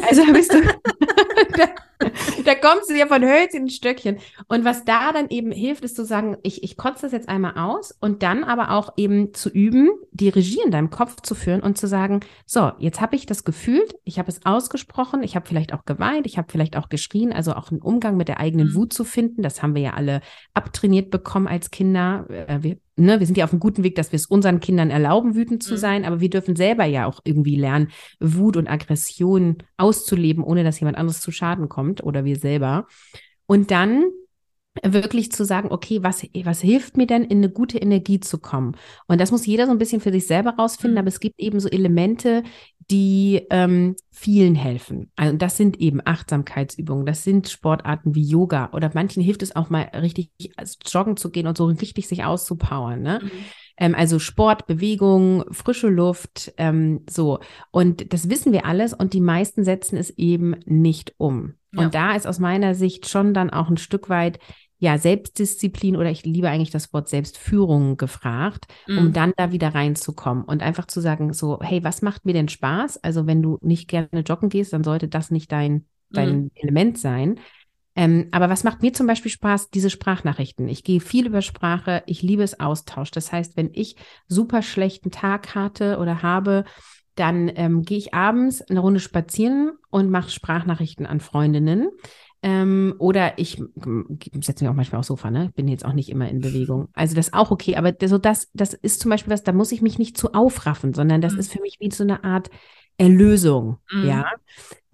Also, 0.10 0.26
bist 0.34 0.52
du, 0.52 0.58
da 2.46 2.56
kommst 2.56 2.90
du 2.90 2.96
ja 2.96 3.08
von 3.08 3.24
Hölzchen 3.24 3.64
in 3.64 3.70
Stöckchen. 3.70 4.18
Und 4.48 4.66
was 4.66 4.86
da 4.86 5.12
dann 5.12 5.30
eben 5.30 5.52
hilft, 5.52 5.84
ist 5.84 5.96
zu 5.96 6.06
sagen, 6.06 6.38
ich, 6.44 6.64
ich 6.64 6.78
kotze 6.78 7.04
das 7.04 7.12
jetzt 7.12 7.30
einmal 7.30 7.58
aus 7.58 7.92
und 8.00 8.24
dann 8.24 8.44
aber 8.44 8.72
auch 8.72 8.94
eben 8.98 9.34
zu 9.34 9.50
üben, 9.50 9.90
die 10.12 10.30
Regie 10.30 10.62
in 10.64 10.72
deinem 10.72 10.90
Kopf 10.90 11.22
zu 11.22 11.36
führen 11.36 11.62
und 11.62 11.78
zu 11.78 11.88
sagen, 11.88 12.20
so, 12.46 12.72
jetzt 12.80 13.02
habe 13.02 13.16
ich 13.16 13.26
das 13.26 13.44
gefühlt, 13.44 13.96
ich 14.04 14.20
habe 14.20 14.30
es 14.30 14.46
ausgesprochen, 14.46 15.24
ich 15.24 15.36
habe 15.36 15.48
vielleicht 15.48 15.74
auch 15.74 15.86
geweint, 15.86 16.26
ich 16.26 16.38
habe 16.38 16.52
vielleicht 16.52 16.78
auch 16.78 16.90
geschrien, 16.90 17.34
also 17.34 17.54
auch 17.54 17.72
einen 17.72 17.82
Umgang 17.82 18.18
mit 18.18 18.28
der 18.28 18.40
eigenen 18.40 18.70
mhm. 18.70 18.76
Wut 18.76 18.94
zu 18.94 19.04
finden. 19.04 19.42
Das 19.42 19.62
haben 19.62 19.76
wir 19.76 19.82
ja 19.82 19.94
alle 19.94 20.22
abtrainiert 20.54 21.12
bekommen 21.12 21.48
als 21.48 21.72
Kinder. 21.72 22.26
Äh, 22.30 22.62
wir 22.62 22.78
ne, 22.96 23.20
wir 23.20 23.26
sind 23.26 23.38
ja 23.38 23.46
auf 23.46 23.52
einem 23.52 23.60
guten 23.60 23.84
Weg, 23.84 23.96
dass 23.96 24.12
wir 24.12 24.18
es 24.18 24.26
unseren 24.26 24.60
Kindern 24.60 24.90
erlauben, 24.90 25.36
wütend 25.36 25.64
zu 25.64 25.74
mhm. 25.74 25.80
sein, 25.80 26.06
aber 26.06 26.20
wir 26.20 26.30
dürfen 26.30 26.56
selber 26.56 26.86
ja 26.86 27.06
auch 27.06 27.20
irgendwie 27.24 27.56
lernen, 27.56 27.90
Wut 28.20 28.58
und 28.58 28.68
Aggression 28.68 29.58
auszuleben, 29.78 30.44
ohne 30.44 30.64
dass 30.64 30.80
jemand 30.80 30.98
anderes 30.98 31.22
zu 31.22 31.32
Schaden 31.32 31.70
kommt 31.70 32.04
oder 32.04 32.26
wir 32.26 32.38
selber. 32.38 32.88
Und 33.46 33.72
dann 33.72 34.06
wirklich 34.84 35.32
zu 35.32 35.46
sagen, 35.46 35.70
okay, 35.72 36.04
was, 36.04 36.24
was 36.44 36.62
hilft 36.62 36.98
mir 36.98 37.08
denn, 37.08 37.24
in 37.24 37.38
eine 37.38 37.50
gute 37.50 37.78
Energie 37.78 38.20
zu 38.20 38.40
kommen? 38.40 38.76
Und 39.08 39.22
das 39.22 39.32
muss 39.32 39.46
jeder 39.46 39.66
so 39.68 39.72
ein 39.72 39.78
bisschen 39.78 40.02
für 40.02 40.12
sich 40.12 40.28
selber 40.28 40.52
rausfinden, 40.52 40.96
mhm. 40.96 41.00
aber 41.00 41.08
es 41.08 41.20
gibt 41.20 41.40
eben 41.40 41.60
so 41.60 41.70
Elemente, 41.70 42.44
die 42.92 43.46
ähm, 43.50 43.96
vielen 44.12 44.56
helfen. 44.56 45.12
Also 45.16 45.36
das 45.36 45.58
sind 45.58 45.80
eben 45.80 46.02
Achtsamkeitsübungen, 46.04 47.06
das 47.06 47.24
sind 47.24 47.50
Sportarten 47.50 48.16
wie 48.16 48.24
Yoga 48.24 48.70
oder 48.74 48.92
manchen 48.94 49.24
hilft 49.24 49.42
es 49.42 49.56
auch 49.56 49.70
mal 49.70 49.90
richtig 49.96 50.30
joggen 50.86 51.18
zu 51.18 51.32
gehen 51.32 51.48
und 51.48 51.58
so 51.58 51.66
richtig 51.66 52.08
sich 52.08 52.24
auszupowern. 52.24 53.02
Ne? 53.02 53.20
Mhm. 53.24 53.32
Ähm, 53.78 53.96
also 53.96 54.20
Sport, 54.20 54.68
Bewegung, 54.68 55.44
frische 55.52 55.90
Luft, 55.90 56.54
ähm, 56.58 57.02
so. 57.10 57.40
Und 57.72 58.14
das 58.14 58.30
wissen 58.30 58.54
wir 58.54 58.66
alles 58.66 58.94
und 58.94 59.14
die 59.14 59.22
meisten 59.22 59.64
setzen 59.64 59.98
es 59.98 60.12
eben 60.12 60.56
nicht 60.66 61.14
um. 61.18 61.56
Ja. 61.74 61.84
Und 61.84 61.96
da 61.96 62.16
ist 62.16 62.28
aus 62.28 62.40
meiner 62.40 62.76
Sicht 62.76 63.10
schon 63.10 63.34
dann 63.34 63.50
auch 63.50 63.70
ein 63.70 63.78
Stück 63.78 64.10
weit 64.10 64.40
ja, 64.78 64.98
Selbstdisziplin 64.98 65.96
oder 65.96 66.12
ich 66.12 66.26
liebe 66.26 66.50
eigentlich 66.50 66.72
das 66.72 66.92
Wort 66.94 67.08
Selbstführung 67.08 67.98
gefragt, 67.98 68.66
mhm. 68.88 68.98
um 68.98 69.14
dann 69.14 69.34
da 69.38 69.52
wieder 69.52 69.74
reinzukommen 69.74 70.44
und 70.44 70.62
einfach 70.62 70.86
zu 70.86 71.00
sagen, 71.00 71.34
so, 71.34 71.60
hey, 71.62 71.84
was 71.84 72.02
macht 72.02 72.26
mir 72.26 72.34
denn 72.34 72.50
Spaß? 72.50 73.04
Also 73.04 73.26
wenn 73.26 73.42
du 73.42 73.58
nicht 73.62 73.88
gerne 73.88 74.22
joggen 74.26 74.50
gehst, 74.50 74.74
dann 74.74 74.84
sollte 74.84 75.08
das 75.08 75.32
nicht 75.32 75.52
dein, 75.52 75.86
dein 76.10 76.36
mhm. 76.36 76.52
Element 76.56 76.98
sein. 76.98 77.40
Ähm, 77.98 78.28
aber 78.32 78.50
was 78.50 78.66
macht 78.66 78.82
mir 78.82 78.92
zum 78.92 79.08
Beispiel 79.08 79.32
Spaß? 79.32 79.70
Diese 79.70 79.90
Sprachnachrichten. 79.90 80.68
Ich 80.68 80.84
gehe 80.84 81.00
viel 81.00 81.28
über 81.28 81.42
Sprache. 81.42 82.04
Ich 82.06 82.22
liebe 82.22 82.44
es 82.44 82.60
Austausch. 82.60 83.12
Das 83.12 83.32
heißt, 83.32 83.56
wenn 83.56 83.70
ich 83.74 83.96
super 84.28 84.62
schlechten 84.62 85.12
Tag 85.12 85.56
hatte 85.56 85.98
oder 86.00 86.22
habe, 86.22 86.66
dann 87.16 87.50
ähm, 87.56 87.84
gehe 87.84 87.98
ich 87.98 88.14
abends 88.14 88.62
eine 88.62 88.82
Runde 88.82 89.00
spazieren 89.00 89.72
und 89.90 90.10
mache 90.10 90.30
Sprachnachrichten 90.30 91.06
an 91.06 91.22
Freundinnen 91.22 91.90
Ähm, 92.48 92.94
oder 93.00 93.40
ich 93.40 93.60
setze 94.40 94.64
mich 94.64 94.70
auch 94.70 94.76
manchmal 94.76 95.00
aufs 95.00 95.08
Sofa, 95.08 95.32
ne? 95.32 95.52
Bin 95.56 95.68
jetzt 95.68 95.84
auch 95.84 95.94
nicht 95.94 96.10
immer 96.10 96.30
in 96.30 96.42
Bewegung. 96.42 96.90
Also 96.94 97.16
das 97.16 97.30
ist 97.30 97.34
auch 97.34 97.50
okay, 97.50 97.76
aber 97.76 97.96
so 98.06 98.20
das, 98.20 98.52
das 98.54 98.76
ist 98.76 99.02
zum 99.02 99.10
Beispiel 99.10 99.34
was, 99.34 99.42
da 99.42 99.52
muss 99.52 99.72
ich 99.72 99.82
mich 99.82 99.98
nicht 99.98 100.16
zu 100.16 100.36
aufraffen, 100.36 100.94
sondern 100.94 101.22
das 101.22 101.34
mhm. 101.34 101.40
ist 101.40 101.52
für 101.52 101.60
mich 101.60 101.78
wie 101.80 101.90
so 101.90 102.04
eine 102.04 102.24
Art 102.24 102.52
Erlösung, 102.98 103.80
mhm. 103.92 104.08
ja. 104.08 104.26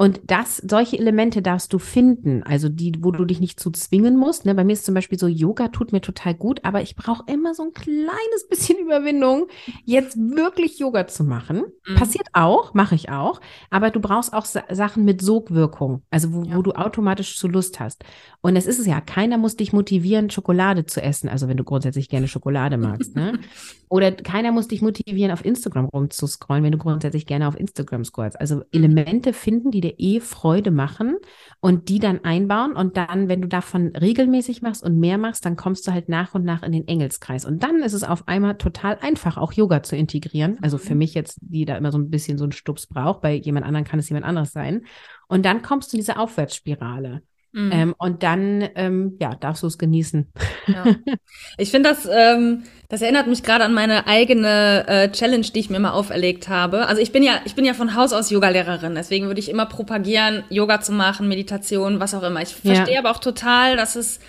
Und 0.02 0.20
das, 0.26 0.58
solche 0.58 0.98
Elemente 0.98 1.44
darfst 1.44 1.72
du 1.74 1.78
finden, 1.78 2.42
also 2.42 2.70
die, 2.70 2.92
wo 3.02 3.12
du 3.12 3.24
dich 3.24 3.40
nicht 3.40 3.60
zu 3.60 3.70
zwingen 3.70 4.18
musst. 4.18 4.48
Ne? 4.48 4.56
Bei 4.56 4.64
mir 4.64 4.74
ist 4.74 4.84
zum 4.84 4.96
Beispiel 4.96 5.20
so, 5.20 5.28
Yoga 5.28 5.68
tut 5.68 5.92
mir 5.92 6.02
total 6.02 6.34
gut, 6.34 6.60
aber 6.64 6.82
ich 6.82 6.96
brauche 6.96 7.32
immer 7.32 7.54
so 7.54 7.62
ein 7.62 7.72
kleines 7.72 8.48
bisschen 8.50 8.80
Überwindung, 8.84 9.46
jetzt 9.86 10.18
wirklich 10.18 10.80
Yoga 10.80 11.06
zu 11.06 11.24
machen. 11.24 11.66
Mhm. 11.88 11.96
Passiert 11.98 12.30
auch, 12.34 12.74
mache 12.74 12.96
ich 12.96 13.12
auch, 13.12 13.42
aber 13.70 13.92
du 13.92 14.00
brauchst 14.00 14.34
auch 14.34 14.46
Sa 14.46 14.64
Sachen 14.72 15.06
mit 15.06 15.22
Sogwirkung, 15.22 16.02
also 16.10 16.34
wo, 16.34 16.44
ja. 16.46 16.56
wo, 16.56 16.64
du 16.64 16.72
automatisch 16.72 17.38
zu 17.38 17.48
Lust 17.48 17.80
hast. 17.80 18.04
Und 18.42 18.56
es 18.56 18.66
ist 18.66 18.80
es 18.80 18.88
ja, 18.88 19.02
keiner 19.02 19.38
muss 19.38 19.56
dich 19.56 19.72
motivieren, 19.72 20.32
Schokolade 20.32 20.88
zu 20.88 21.00
essen, 21.00 21.30
also 21.30 21.48
wenn 21.48 21.58
du 21.58 21.64
grundsätzlich 21.64 22.10
gerne 22.10 22.28
Schokolade 22.28 22.78
magst. 22.80 23.16
ne? 23.16 23.38
Oder 23.92 24.14
keiner 24.14 24.54
muss 24.54 24.70
dich 24.70 24.82
motivieren, 24.82 25.32
auf 25.32 25.44
Instagram 25.44 25.86
rumzuscrollen, 25.86 26.64
wenn 26.64 26.72
du 26.72 26.78
grundsätzlich 26.78 27.26
gerne 27.26 27.46
auf 27.48 27.60
Instagram 27.60 28.06
scrollst. 28.06 28.40
Also. 28.40 28.64
Elemente 28.72 29.34
finden, 29.34 29.70
die 29.70 29.82
dir 29.82 29.91
dir 29.92 30.00
eh 30.00 30.20
Freude 30.20 30.72
machen 30.72 31.18
und 31.60 31.90
die 31.90 32.00
dann 32.00 32.24
einbauen. 32.24 32.74
Und 32.74 32.98
dann, 32.98 33.30
wenn 33.30 33.42
du 33.42 33.48
davon 33.48 33.96
regelmäßig 33.96 34.62
machst 34.62 34.84
und 34.84 35.00
mehr 35.00 35.18
machst, 35.18 35.46
dann 35.46 35.56
kommst 35.56 35.88
du 35.88 35.92
halt 35.92 36.10
nach 36.10 36.34
und 36.34 36.44
nach 36.44 36.64
in 36.64 36.72
den 36.72 36.88
Engelskreis. 36.88 37.46
Und 37.46 37.64
dann 37.64 37.82
ist 37.82 37.94
es 37.94 38.04
auf 38.04 38.28
einmal 38.28 38.58
total 38.58 38.98
einfach, 39.02 39.38
auch 39.38 39.54
Yoga 39.54 39.84
zu 39.84 39.96
integrieren. 39.96 40.58
Also 40.62 40.78
für 40.78 40.94
mhm. 40.94 41.00
mich 41.00 41.14
jetzt, 41.14 41.38
die 41.42 41.66
da 41.66 41.78
immer 41.78 41.92
so 41.92 41.98
ein 41.98 42.10
bisschen 42.10 42.38
so 42.38 42.46
einen 42.46 42.52
Stups 42.52 42.88
braucht, 42.88 43.22
bei 43.22 43.34
jemand 43.34 43.66
anderen 43.66 43.86
kann 43.86 44.00
es 44.00 44.10
jemand 44.10 44.26
anderes 44.26 44.52
sein. 44.52 44.86
Und 45.28 45.46
dann 45.46 45.62
kommst 45.62 45.92
du 45.92 45.98
in 45.98 46.02
diese 46.02 46.18
Aufwärtsspirale. 46.18 47.22
Mhm. 47.54 47.72
Ähm, 47.74 47.96
und 47.98 48.24
dann, 48.24 48.70
ähm, 48.76 49.18
ja, 49.20 49.36
darfst 49.36 49.64
du 49.64 49.68
es 49.68 49.78
genießen. 49.78 50.32
Ja. 50.68 50.86
Ich 51.58 51.72
finde 51.72 51.90
das, 51.90 52.08
ähm, 52.12 52.64
das 52.90 53.02
erinnert 53.02 53.28
mich 53.28 53.44
gerade 53.44 53.64
an 53.64 53.74
meine 53.74 54.08
eigene 54.08 54.88
äh, 54.88 55.12
Challenge, 55.12 55.46
die 55.46 55.60
ich 55.60 55.70
mir 55.70 55.80
mal 55.80 55.92
auferlegt 55.92 56.50
habe. 56.50 56.88
Also 56.88 57.02
ich 57.02 57.12
bin 57.12 57.24
ja, 57.24 57.42
ich 57.46 57.56
bin 57.56 57.66
ja 57.66 57.74
von 57.74 57.96
Haus 57.96 58.14
aus 58.14 58.30
Yogalehrerin, 58.30 58.96
deswegen 58.96 59.28
würde 59.28 59.40
ich 59.40 59.50
immer 59.50 59.66
propagieren, 59.66 60.44
Yoga 60.50 60.82
zu 60.82 60.92
machen, 60.92 61.28
Meditation, 61.28 62.00
was 62.00 62.14
auch 62.14 62.24
immer. 62.24 62.42
Ich 62.42 62.56
verstehe 62.56 62.94
ja. 62.94 63.00
aber 63.00 63.12
auch 63.12 63.20
total, 63.20 63.76
dass 63.76 63.96
es 63.96 64.20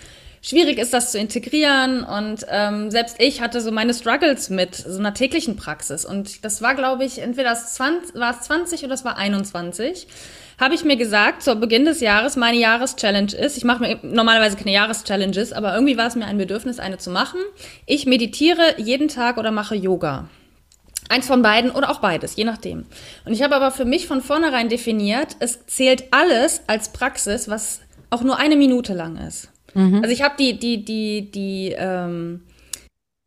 schwierig 0.41 0.77
ist, 0.77 0.93
das 0.93 1.11
zu 1.11 1.17
integrieren. 1.17 2.03
Und 2.03 2.45
ähm, 2.49 2.91
selbst 2.91 3.15
ich 3.19 3.41
hatte 3.41 3.61
so 3.61 3.71
meine 3.71 3.93
Struggles 3.93 4.49
mit 4.49 4.75
so 4.75 4.99
einer 4.99 5.13
täglichen 5.13 5.55
Praxis. 5.55 6.05
Und 6.05 6.45
das 6.45 6.61
war, 6.61 6.75
glaube 6.75 7.05
ich, 7.05 7.19
entweder 7.19 7.49
das 7.51 7.73
20, 7.75 8.15
war 8.15 8.31
es 8.31 8.41
20 8.41 8.83
oder 8.83 8.93
es 8.93 9.05
war 9.05 9.17
21 9.17 10.07
habe 10.63 10.75
ich 10.75 10.83
mir 10.83 10.97
gesagt, 10.97 11.43
zu 11.43 11.55
Beginn 11.55 11.85
des 11.85 11.99
Jahres, 11.99 12.35
meine 12.35 12.57
Jahreschallenge 12.57 13.33
ist, 13.33 13.57
ich 13.57 13.63
mache 13.63 13.81
mir 13.81 13.99
normalerweise 14.01 14.57
keine 14.57 14.71
Jahreschallenges, 14.71 15.53
aber 15.53 15.73
irgendwie 15.73 15.97
war 15.97 16.07
es 16.07 16.15
mir 16.15 16.25
ein 16.25 16.37
Bedürfnis, 16.37 16.79
eine 16.79 16.97
zu 16.97 17.11
machen. 17.11 17.39
Ich 17.85 18.05
meditiere 18.05 18.75
jeden 18.77 19.07
Tag 19.07 19.37
oder 19.37 19.51
mache 19.51 19.75
Yoga. 19.75 20.29
Eins 21.09 21.27
von 21.27 21.41
beiden 21.41 21.71
oder 21.71 21.89
auch 21.91 21.99
beides, 21.99 22.35
je 22.35 22.45
nachdem. 22.45 22.85
Und 23.25 23.33
ich 23.33 23.43
habe 23.43 23.55
aber 23.55 23.71
für 23.71 23.85
mich 23.85 24.07
von 24.07 24.21
vornherein 24.21 24.69
definiert, 24.69 25.35
es 25.39 25.65
zählt 25.67 26.05
alles 26.11 26.61
als 26.67 26.93
Praxis, 26.93 27.49
was 27.49 27.81
auch 28.09 28.23
nur 28.23 28.37
eine 28.37 28.55
Minute 28.55 28.93
lang 28.93 29.17
ist. 29.17 29.49
Mhm. 29.73 29.95
Also 30.01 30.09
ich 30.09 30.21
habe 30.21 30.35
die, 30.39 30.57
die, 30.57 30.85
die, 30.85 31.31
die, 31.31 31.75
ähm, 31.77 32.43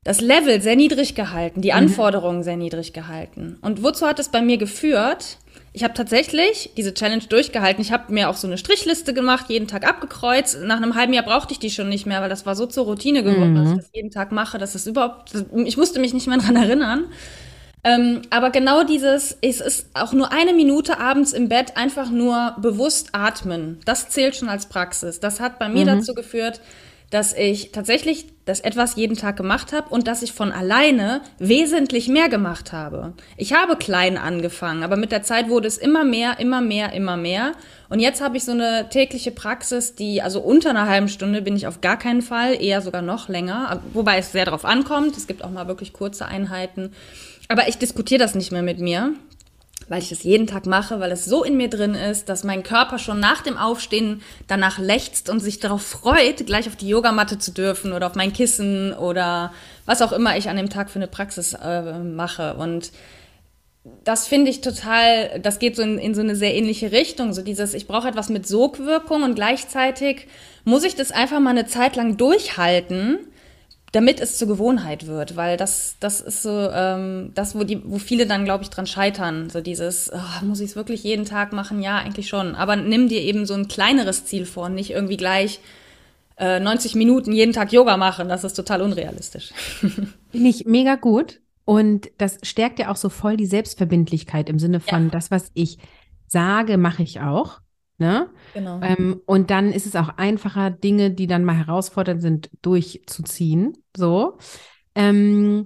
das 0.04 0.20
Level 0.20 0.62
sehr 0.62 0.76
niedrig 0.76 1.14
gehalten, 1.14 1.60
die 1.60 1.70
mhm. 1.70 1.78
Anforderungen 1.78 2.38
mhm. 2.38 2.44
sehr 2.44 2.56
niedrig 2.56 2.92
gehalten. 2.92 3.58
Und 3.60 3.82
wozu 3.82 4.06
hat 4.06 4.18
es 4.18 4.28
bei 4.28 4.40
mir 4.40 4.56
geführt? 4.56 5.38
Ich 5.76 5.84
habe 5.84 5.92
tatsächlich 5.92 6.70
diese 6.78 6.94
Challenge 6.94 7.22
durchgehalten. 7.28 7.82
Ich 7.82 7.92
habe 7.92 8.10
mir 8.10 8.30
auch 8.30 8.36
so 8.36 8.46
eine 8.46 8.56
Strichliste 8.56 9.12
gemacht, 9.12 9.50
jeden 9.50 9.68
Tag 9.68 9.86
abgekreuzt. 9.86 10.62
Nach 10.62 10.78
einem 10.78 10.94
halben 10.94 11.12
Jahr 11.12 11.22
brauchte 11.22 11.52
ich 11.52 11.58
die 11.58 11.68
schon 11.68 11.90
nicht 11.90 12.06
mehr, 12.06 12.22
weil 12.22 12.30
das 12.30 12.46
war 12.46 12.56
so 12.56 12.64
zur 12.64 12.86
Routine 12.86 13.22
geworden, 13.22 13.52
mhm. 13.52 13.56
dass 13.56 13.70
ich 13.72 13.76
das 13.76 13.90
jeden 13.92 14.10
Tag 14.10 14.32
mache, 14.32 14.56
dass 14.56 14.74
es 14.74 14.86
überhaupt, 14.86 15.32
ich 15.66 15.76
musste 15.76 16.00
mich 16.00 16.14
nicht 16.14 16.28
mehr 16.28 16.38
dran 16.38 16.56
erinnern. 16.56 17.04
Ähm, 17.84 18.22
aber 18.30 18.48
genau 18.48 18.84
dieses, 18.84 19.36
es 19.42 19.60
ist 19.60 19.88
auch 19.92 20.14
nur 20.14 20.32
eine 20.32 20.54
Minute 20.54 20.98
abends 20.98 21.34
im 21.34 21.50
Bett 21.50 21.76
einfach 21.76 22.08
nur 22.10 22.56
bewusst 22.58 23.10
atmen. 23.12 23.78
Das 23.84 24.08
zählt 24.08 24.34
schon 24.34 24.48
als 24.48 24.70
Praxis. 24.70 25.20
Das 25.20 25.40
hat 25.40 25.58
bei 25.58 25.68
mir 25.68 25.82
mhm. 25.82 25.98
dazu 25.98 26.14
geführt, 26.14 26.62
dass 27.10 27.32
ich 27.32 27.72
tatsächlich 27.72 28.26
das 28.44 28.60
etwas 28.60 28.96
jeden 28.96 29.16
Tag 29.16 29.36
gemacht 29.36 29.72
habe 29.72 29.88
und 29.90 30.06
dass 30.06 30.22
ich 30.22 30.32
von 30.32 30.52
alleine 30.52 31.20
wesentlich 31.38 32.08
mehr 32.08 32.28
gemacht 32.28 32.72
habe. 32.72 33.12
Ich 33.36 33.52
habe 33.52 33.76
klein 33.76 34.16
angefangen, 34.16 34.82
aber 34.82 34.96
mit 34.96 35.12
der 35.12 35.22
Zeit 35.22 35.48
wurde 35.48 35.68
es 35.68 35.78
immer 35.78 36.04
mehr, 36.04 36.38
immer 36.38 36.60
mehr, 36.60 36.92
immer 36.92 37.16
mehr. 37.16 37.52
Und 37.88 38.00
jetzt 38.00 38.20
habe 38.20 38.36
ich 38.36 38.44
so 38.44 38.52
eine 38.52 38.88
tägliche 38.88 39.30
Praxis, 39.32 39.94
die, 39.94 40.22
also 40.22 40.40
unter 40.40 40.70
einer 40.70 40.88
halben 40.88 41.08
Stunde 41.08 41.42
bin 41.42 41.56
ich 41.56 41.66
auf 41.66 41.80
gar 41.80 41.98
keinen 41.98 42.22
Fall, 42.22 42.60
eher 42.60 42.80
sogar 42.80 43.02
noch 43.02 43.28
länger, 43.28 43.82
wobei 43.92 44.18
es 44.18 44.32
sehr 44.32 44.44
darauf 44.44 44.64
ankommt. 44.64 45.16
Es 45.16 45.26
gibt 45.26 45.44
auch 45.44 45.50
mal 45.50 45.68
wirklich 45.68 45.92
kurze 45.92 46.26
Einheiten. 46.26 46.92
Aber 47.48 47.68
ich 47.68 47.78
diskutiere 47.78 48.18
das 48.18 48.34
nicht 48.34 48.50
mehr 48.52 48.62
mit 48.62 48.80
mir 48.80 49.14
weil 49.88 50.02
ich 50.02 50.08
das 50.08 50.24
jeden 50.24 50.46
Tag 50.46 50.66
mache, 50.66 50.98
weil 51.00 51.12
es 51.12 51.24
so 51.24 51.44
in 51.44 51.56
mir 51.56 51.68
drin 51.68 51.94
ist, 51.94 52.28
dass 52.28 52.44
mein 52.44 52.62
Körper 52.62 52.98
schon 52.98 53.20
nach 53.20 53.42
dem 53.42 53.56
Aufstehen 53.56 54.22
danach 54.48 54.78
lechzt 54.78 55.30
und 55.30 55.40
sich 55.40 55.60
darauf 55.60 55.82
freut, 55.82 56.44
gleich 56.46 56.66
auf 56.66 56.76
die 56.76 56.88
Yogamatte 56.88 57.38
zu 57.38 57.52
dürfen 57.52 57.92
oder 57.92 58.06
auf 58.06 58.14
mein 58.14 58.32
Kissen 58.32 58.92
oder 58.92 59.52
was 59.84 60.02
auch 60.02 60.12
immer 60.12 60.36
ich 60.36 60.48
an 60.48 60.56
dem 60.56 60.70
Tag 60.70 60.90
für 60.90 60.98
eine 60.98 61.06
Praxis 61.06 61.54
äh, 61.54 61.98
mache. 62.00 62.54
Und 62.54 62.90
das 64.02 64.26
finde 64.26 64.50
ich 64.50 64.60
total, 64.60 65.38
das 65.40 65.60
geht 65.60 65.76
so 65.76 65.82
in, 65.82 65.98
in 65.98 66.14
so 66.14 66.20
eine 66.20 66.34
sehr 66.34 66.54
ähnliche 66.54 66.90
Richtung. 66.90 67.32
So 67.32 67.42
dieses, 67.42 67.72
ich 67.72 67.86
brauche 67.86 68.08
etwas 68.08 68.28
mit 68.28 68.46
Sogwirkung 68.46 69.22
und 69.22 69.36
gleichzeitig 69.36 70.26
muss 70.64 70.82
ich 70.82 70.96
das 70.96 71.12
einfach 71.12 71.38
mal 71.38 71.50
eine 71.50 71.66
Zeit 71.66 71.94
lang 71.94 72.16
durchhalten 72.16 73.20
damit 73.96 74.20
es 74.20 74.36
zur 74.36 74.46
Gewohnheit 74.46 75.06
wird, 75.06 75.36
weil 75.36 75.56
das, 75.56 75.96
das 76.00 76.20
ist 76.20 76.42
so 76.42 76.50
ähm, 76.70 77.30
das, 77.34 77.54
wo, 77.54 77.64
die, 77.64 77.80
wo 77.82 77.96
viele 77.96 78.26
dann, 78.26 78.44
glaube 78.44 78.62
ich, 78.62 78.68
dran 78.68 78.86
scheitern. 78.86 79.48
So 79.48 79.62
dieses, 79.62 80.12
oh, 80.12 80.44
muss 80.44 80.60
ich 80.60 80.68
es 80.70 80.76
wirklich 80.76 81.02
jeden 81.02 81.24
Tag 81.24 81.54
machen? 81.54 81.80
Ja, 81.80 81.96
eigentlich 81.96 82.28
schon. 82.28 82.54
Aber 82.56 82.76
nimm 82.76 83.08
dir 83.08 83.22
eben 83.22 83.46
so 83.46 83.54
ein 83.54 83.68
kleineres 83.68 84.26
Ziel 84.26 84.44
vor, 84.44 84.68
nicht 84.68 84.90
irgendwie 84.90 85.16
gleich 85.16 85.60
äh, 86.36 86.60
90 86.60 86.94
Minuten 86.94 87.32
jeden 87.32 87.54
Tag 87.54 87.72
Yoga 87.72 87.96
machen. 87.96 88.28
Das 88.28 88.44
ist 88.44 88.52
total 88.52 88.82
unrealistisch. 88.82 89.54
Finde 89.80 90.50
ich 90.50 90.66
mega 90.66 90.96
gut. 90.96 91.40
Und 91.64 92.10
das 92.18 92.36
stärkt 92.42 92.78
ja 92.78 92.90
auch 92.90 92.96
so 92.96 93.08
voll 93.08 93.38
die 93.38 93.46
Selbstverbindlichkeit 93.46 94.50
im 94.50 94.58
Sinne 94.58 94.80
von, 94.80 95.04
ja. 95.04 95.10
das, 95.10 95.30
was 95.30 95.50
ich 95.54 95.78
sage, 96.26 96.76
mache 96.76 97.02
ich 97.02 97.20
auch. 97.20 97.60
Ne? 97.98 98.28
Genau. 98.52 98.80
Ähm, 98.82 99.22
und 99.24 99.50
dann 99.50 99.72
ist 99.72 99.86
es 99.86 99.96
auch 99.96 100.10
einfacher, 100.18 100.70
Dinge, 100.70 101.10
die 101.10 101.26
dann 101.26 101.44
mal 101.44 101.56
herausfordernd 101.56 102.20
sind, 102.20 102.50
durchzuziehen. 102.60 103.72
So. 103.96 104.36
Ähm, 104.94 105.64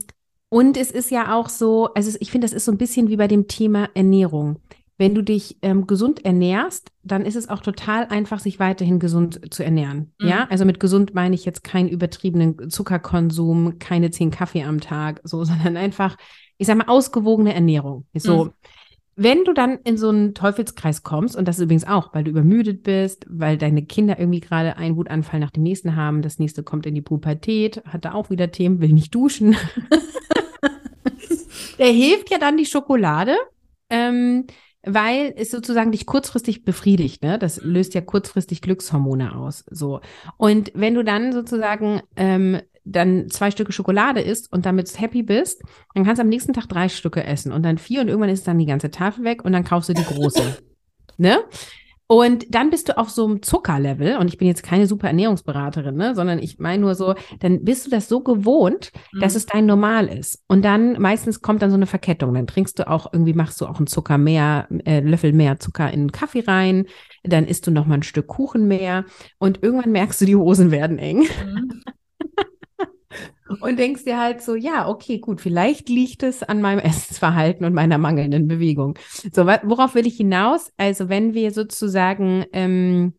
und 0.49 0.77
es 0.77 0.91
ist 0.91 1.11
ja 1.11 1.35
auch 1.35 1.49
so, 1.49 1.93
also 1.95 2.17
ich 2.21 2.31
finde, 2.31 2.45
das 2.45 2.53
ist 2.53 2.65
so 2.65 2.73
ein 2.73 2.79
bisschen 2.79 3.09
wie 3.09 3.17
bei 3.17 3.29
dem 3.29 3.49
Thema 3.49 3.89
Ernährung. 3.95 4.61
Wenn 4.97 5.15
du 5.15 5.23
dich 5.23 5.57
ähm, 5.63 5.87
gesund 5.87 6.25
ernährst, 6.25 6.91
dann 7.03 7.25
ist 7.25 7.37
es 7.37 7.49
auch 7.49 7.61
total 7.61 8.07
einfach, 8.09 8.39
sich 8.39 8.61
weiterhin 8.61 8.99
gesund 8.99 9.53
zu 9.53 9.65
ernähren. 9.65 10.13
Mhm. 10.21 10.29
Ja, 10.29 10.47
also 10.51 10.65
mit 10.65 10.79
gesund 10.79 11.15
meine 11.15 11.35
ich 11.35 11.45
jetzt 11.45 11.65
keinen 11.65 11.89
übertriebenen 11.89 12.69
Zuckerkonsum, 12.69 13.79
keine 13.79 14.11
zehn 14.11 14.31
Kaffee 14.31 14.63
am 14.65 14.81
Tag, 14.81 15.21
so, 15.25 15.43
sondern 15.45 15.77
einfach, 15.77 16.17
ich 16.59 16.67
sag 16.67 16.77
mal, 16.77 16.89
ausgewogene 16.89 17.55
Ernährung. 17.55 18.07
So. 18.15 18.45
Mhm. 18.45 18.53
Wenn 19.23 19.45
du 19.45 19.53
dann 19.53 19.79
in 19.85 19.99
so 19.99 20.09
einen 20.09 20.33
Teufelskreis 20.33 21.03
kommst, 21.03 21.37
und 21.37 21.47
das 21.47 21.59
ist 21.59 21.65
übrigens 21.65 21.87
auch, 21.87 22.15
weil 22.15 22.25
du 22.25 22.31
übermüdet 22.31 22.83
bist, 22.83 23.27
weil 23.29 23.59
deine 23.59 23.85
Kinder 23.85 24.19
irgendwie 24.19 24.41
gerade 24.41 24.79
einen 24.79 24.97
Wutanfall 24.97 25.41
nach 25.41 25.51
dem 25.51 25.63
nächsten 25.63 25.95
haben, 25.95 26.23
das 26.23 26.39
nächste 26.39 26.63
kommt 26.63 26.87
in 26.87 26.95
die 26.95 27.03
Pubertät, 27.03 27.85
hat 27.85 28.07
da 28.07 28.15
auch 28.15 28.31
wieder 28.31 28.51
Themen, 28.51 28.81
will 28.81 28.95
nicht 28.95 29.15
duschen. 29.15 29.57
Der 31.79 31.89
hilft 31.89 32.31
ja 32.31 32.39
dann 32.39 32.57
die 32.57 32.65
Schokolade, 32.65 33.37
ähm, 33.91 34.47
weil 34.87 35.35
es 35.37 35.51
sozusagen 35.51 35.93
dich 35.93 36.07
kurzfristig 36.07 36.65
befriedigt. 36.65 37.23
Ne? 37.23 37.39
Das 37.39 37.61
löst 37.63 37.93
ja 37.93 38.01
kurzfristig 38.01 38.63
Glückshormone 38.63 39.37
aus. 39.37 39.67
So. 39.71 40.01
Und 40.39 40.73
wenn 40.75 40.95
du 40.95 41.05
dann 41.05 41.35
sozusagen 41.35 42.01
ähm, 42.17 42.63
dann 42.91 43.29
zwei 43.31 43.51
Stücke 43.51 43.73
Schokolade 43.73 44.21
isst 44.21 44.53
und 44.53 44.67
damit 44.67 45.01
happy 45.01 45.23
bist, 45.23 45.63
dann 45.95 46.05
kannst 46.05 46.19
du 46.19 46.23
am 46.23 46.29
nächsten 46.29 46.53
Tag 46.53 46.67
drei 46.67 46.89
Stücke 46.89 47.25
essen 47.25 47.53
und 47.53 47.63
dann 47.63 47.79
vier 47.79 48.01
und 48.01 48.09
irgendwann 48.09 48.31
ist 48.31 48.47
dann 48.47 48.59
die 48.59 48.67
ganze 48.67 48.91
Tafel 48.91 49.25
weg 49.25 49.45
und 49.45 49.53
dann 49.53 49.65
kaufst 49.65 49.89
du 49.89 49.95
die 49.95 50.05
große. 50.05 50.59
ne? 51.17 51.39
Und 52.11 52.53
dann 52.57 52.71
bist 52.71 52.89
du 52.89 52.99
auf 52.99 53.09
so 53.09 53.25
einem 53.25 53.41
Zuckerlevel, 53.41 54.17
und 54.17 54.27
ich 54.27 54.37
bin 54.37 54.49
jetzt 54.49 54.65
keine 54.65 54.89
super 54.89 55.07
Ernährungsberaterin, 55.07 55.95
ne, 55.95 56.17
sondern 56.17 56.41
ich 56.41 56.59
meine 56.59 56.81
nur 56.83 56.97
so, 56.97 57.15
dann 57.39 57.63
bist 57.63 57.87
du 57.87 57.91
das 57.91 58.09
so 58.09 58.19
gewohnt, 58.19 58.91
mhm. 59.13 59.21
dass 59.21 59.37
es 59.37 59.47
dein 59.47 59.65
Normal 59.65 60.09
ist. 60.09 60.43
Und 60.49 60.65
dann 60.65 61.01
meistens 61.01 61.41
kommt 61.41 61.63
dann 61.63 61.71
so 61.71 61.77
eine 61.77 61.87
Verkettung. 61.87 62.35
Dann 62.35 62.49
trinkst 62.49 62.81
du 62.81 62.89
auch, 62.89 63.13
irgendwie 63.13 63.33
machst 63.33 63.61
du 63.61 63.67
auch 63.67 63.77
einen 63.77 63.87
Zucker 63.87 64.19
mehr, 64.19 64.67
äh, 64.87 64.99
Löffel 64.99 65.33
mehr 65.33 65.61
Zucker 65.61 65.93
in 65.93 66.01
den 66.01 66.13
Kaffee 66.13 66.43
rein, 66.45 66.87
dann 67.23 67.47
isst 67.47 67.69
du 67.69 67.71
noch 67.71 67.87
mal 67.87 67.95
ein 67.95 68.03
Stück 68.03 68.27
Kuchen 68.27 68.67
mehr 68.67 69.05
und 69.39 69.63
irgendwann 69.63 69.93
merkst 69.93 70.21
du, 70.21 70.25
die 70.25 70.35
Hosen 70.35 70.73
werden 70.73 70.99
eng. 70.99 71.19
Mhm. 71.19 71.81
Und 73.61 73.79
denkst 73.79 74.05
dir 74.05 74.19
halt 74.19 74.43
so, 74.43 74.55
ja, 74.55 74.89
okay, 74.89 75.19
gut, 75.19 75.41
vielleicht 75.41 75.89
liegt 75.89 76.23
es 76.23 76.43
an 76.43 76.61
meinem 76.61 76.79
Essensverhalten 76.81 77.65
und 77.65 77.75
meiner 77.75 77.99
mangelnden 77.99 78.49
Bewegung. 78.49 78.99
So, 79.33 79.47
worauf 79.47 79.95
will 79.95 80.07
ich 80.07 80.17
hinaus? 80.17 80.73
Also, 80.77 81.09
wenn 81.09 81.35
wir 81.35 81.51
sozusagen 81.51 82.45
ähm, 82.53 83.15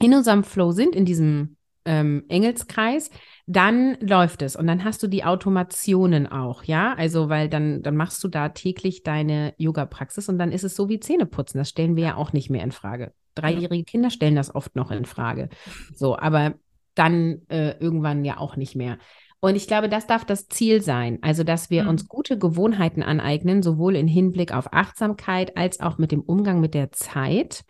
in 0.00 0.14
unserem 0.14 0.44
Flow 0.44 0.72
sind, 0.72 0.94
in 0.94 1.04
diesem 1.04 1.56
ähm, 1.86 2.24
Engelskreis, 2.28 3.10
dann 3.46 3.96
läuft 4.00 4.42
es 4.42 4.56
und 4.56 4.66
dann 4.66 4.84
hast 4.84 5.02
du 5.02 5.06
die 5.06 5.24
Automationen 5.24 6.26
auch, 6.26 6.64
ja, 6.64 6.94
also 6.94 7.28
weil 7.28 7.48
dann, 7.48 7.82
dann 7.82 7.96
machst 7.96 8.22
du 8.24 8.28
da 8.28 8.48
täglich 8.48 9.04
deine 9.04 9.54
Yoga-Praxis 9.56 10.28
und 10.28 10.38
dann 10.38 10.50
ist 10.50 10.64
es 10.64 10.74
so 10.74 10.88
wie 10.88 10.98
Zähneputzen, 10.98 11.58
das 11.58 11.68
stellen 11.68 11.94
wir 11.94 12.04
ja 12.04 12.16
auch 12.16 12.32
nicht 12.32 12.50
mehr 12.50 12.64
in 12.64 12.72
Frage. 12.72 13.12
Dreijährige 13.36 13.84
Kinder 13.84 14.10
stellen 14.10 14.34
das 14.34 14.54
oft 14.54 14.74
noch 14.74 14.90
in 14.90 15.04
Frage, 15.04 15.48
so, 15.94 16.18
aber 16.18 16.54
dann 16.94 17.42
äh, 17.48 17.76
irgendwann 17.78 18.24
ja 18.24 18.38
auch 18.38 18.56
nicht 18.56 18.74
mehr. 18.74 18.98
Und 19.40 19.54
ich 19.54 19.66
glaube, 19.66 19.88
das 19.88 20.06
darf 20.06 20.24
das 20.24 20.48
Ziel 20.48 20.82
sein. 20.82 21.18
Also, 21.22 21.44
dass 21.44 21.70
wir 21.70 21.84
mhm. 21.84 21.90
uns 21.90 22.08
gute 22.08 22.38
Gewohnheiten 22.38 23.02
aneignen, 23.02 23.62
sowohl 23.62 23.96
im 23.96 24.06
Hinblick 24.06 24.52
auf 24.52 24.72
Achtsamkeit 24.72 25.56
als 25.56 25.80
auch 25.80 25.98
mit 25.98 26.12
dem 26.12 26.22
Umgang 26.22 26.60
mit 26.60 26.74
der 26.74 26.92
Zeit. 26.92 27.64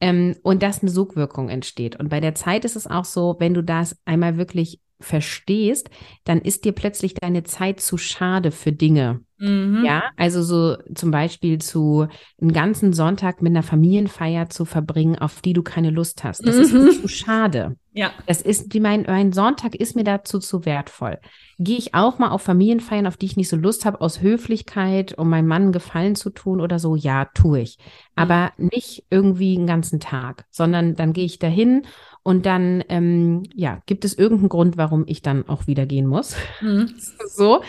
Ähm, 0.00 0.36
und 0.42 0.62
dass 0.62 0.82
eine 0.82 0.90
Sogwirkung 0.90 1.48
entsteht. 1.48 1.98
Und 1.98 2.08
bei 2.08 2.20
der 2.20 2.34
Zeit 2.34 2.64
ist 2.64 2.76
es 2.76 2.86
auch 2.86 3.04
so, 3.04 3.36
wenn 3.38 3.54
du 3.54 3.62
das 3.62 3.96
einmal 4.04 4.36
wirklich 4.36 4.80
verstehst, 5.02 5.90
dann 6.24 6.40
ist 6.40 6.64
dir 6.64 6.72
plötzlich 6.72 7.14
deine 7.14 7.42
Zeit 7.44 7.80
zu 7.80 7.98
schade 7.98 8.50
für 8.50 8.72
Dinge. 8.72 9.20
Mhm. 9.42 9.82
Ja, 9.84 10.04
also 10.16 10.40
so 10.42 10.76
zum 10.94 11.10
Beispiel 11.10 11.58
zu 11.58 12.06
einen 12.40 12.52
ganzen 12.52 12.92
Sonntag 12.92 13.42
mit 13.42 13.50
einer 13.50 13.64
Familienfeier 13.64 14.48
zu 14.48 14.64
verbringen, 14.64 15.18
auf 15.18 15.40
die 15.40 15.52
du 15.52 15.62
keine 15.62 15.90
Lust 15.90 16.22
hast. 16.22 16.46
Das 16.46 16.56
mhm. 16.56 16.62
ist 16.62 17.02
zu 17.02 17.08
schade. 17.08 17.76
Ja. 17.94 18.10
Das 18.26 18.40
ist, 18.40 18.72
die, 18.72 18.80
mein, 18.80 19.02
mein 19.02 19.32
Sonntag 19.32 19.74
ist 19.74 19.94
mir 19.94 20.04
dazu 20.04 20.38
zu 20.38 20.64
wertvoll. 20.64 21.18
Gehe 21.58 21.76
ich 21.76 21.92
auch 21.92 22.18
mal 22.18 22.30
auf 22.30 22.40
Familienfeiern, 22.40 23.06
auf 23.06 23.18
die 23.18 23.26
ich 23.26 23.36
nicht 23.36 23.50
so 23.50 23.56
Lust 23.56 23.84
habe, 23.84 24.00
aus 24.00 24.22
Höflichkeit, 24.22 25.18
um 25.18 25.28
meinem 25.28 25.46
Mann 25.46 25.72
Gefallen 25.72 26.14
zu 26.14 26.30
tun 26.30 26.62
oder 26.62 26.78
so? 26.78 26.96
Ja, 26.96 27.26
tue 27.26 27.60
ich. 27.60 27.76
Aber 28.14 28.52
mhm. 28.56 28.70
nicht 28.72 29.04
irgendwie 29.10 29.58
einen 29.58 29.66
ganzen 29.66 30.00
Tag, 30.00 30.46
sondern 30.48 30.96
dann 30.96 31.12
gehe 31.12 31.26
ich 31.26 31.38
dahin 31.38 31.82
und 32.22 32.46
dann, 32.46 32.84
ähm, 32.88 33.42
ja, 33.54 33.82
gibt 33.86 34.04
es 34.04 34.16
irgendeinen 34.16 34.48
Grund, 34.48 34.76
warum 34.76 35.04
ich 35.06 35.22
dann 35.22 35.48
auch 35.48 35.66
wieder 35.66 35.86
gehen 35.86 36.06
muss. 36.06 36.36
Mhm. 36.60 36.94
so, 37.26 37.62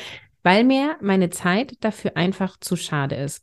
weil 0.43 0.63
mir 0.63 0.97
meine 1.01 1.29
Zeit 1.29 1.77
dafür 1.81 2.17
einfach 2.17 2.59
zu 2.59 2.75
schade 2.75 3.15
ist. 3.15 3.41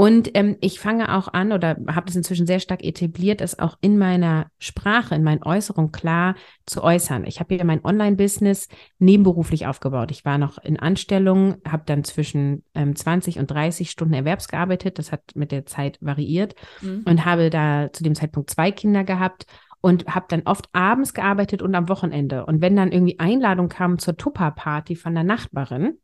Und 0.00 0.30
ähm, 0.34 0.56
ich 0.62 0.80
fange 0.80 1.14
auch 1.14 1.28
an 1.28 1.52
oder 1.52 1.76
habe 1.88 2.06
das 2.06 2.16
inzwischen 2.16 2.46
sehr 2.46 2.58
stark 2.58 2.82
etabliert, 2.82 3.42
es 3.42 3.58
auch 3.58 3.76
in 3.82 3.98
meiner 3.98 4.46
Sprache, 4.58 5.14
in 5.14 5.22
meinen 5.22 5.42
Äußerungen 5.42 5.92
klar 5.92 6.36
zu 6.64 6.82
äußern. 6.82 7.26
Ich 7.26 7.38
habe 7.38 7.54
hier 7.54 7.66
mein 7.66 7.84
Online-Business 7.84 8.68
nebenberuflich 8.98 9.66
aufgebaut. 9.66 10.10
Ich 10.10 10.24
war 10.24 10.38
noch 10.38 10.56
in 10.56 10.78
Anstellung, 10.78 11.56
habe 11.68 11.82
dann 11.84 12.02
zwischen 12.02 12.64
ähm, 12.74 12.96
20 12.96 13.38
und 13.40 13.50
30 13.50 13.90
Stunden 13.90 14.14
erwerbsgearbeitet. 14.14 14.98
Das 14.98 15.12
hat 15.12 15.20
mit 15.34 15.52
der 15.52 15.66
Zeit 15.66 15.98
variiert 16.00 16.54
mhm. 16.80 17.02
und 17.04 17.26
habe 17.26 17.50
da 17.50 17.92
zu 17.92 18.02
dem 18.02 18.14
Zeitpunkt 18.14 18.48
zwei 18.48 18.70
Kinder 18.70 19.04
gehabt 19.04 19.44
und 19.80 20.06
habe 20.06 20.26
dann 20.28 20.42
oft 20.44 20.68
abends 20.72 21.14
gearbeitet 21.14 21.62
und 21.62 21.74
am 21.74 21.88
Wochenende. 21.88 22.46
Und 22.46 22.60
wenn 22.60 22.76
dann 22.76 22.92
irgendwie 22.92 23.18
Einladung 23.18 23.68
kam 23.68 23.98
zur 23.98 24.16
Tupper-Party 24.16 24.96
von 24.96 25.14
der 25.14 25.24
Nachbarin, 25.24 25.98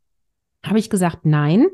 habe 0.64 0.78
ich 0.78 0.90
gesagt, 0.90 1.24
nein, 1.24 1.66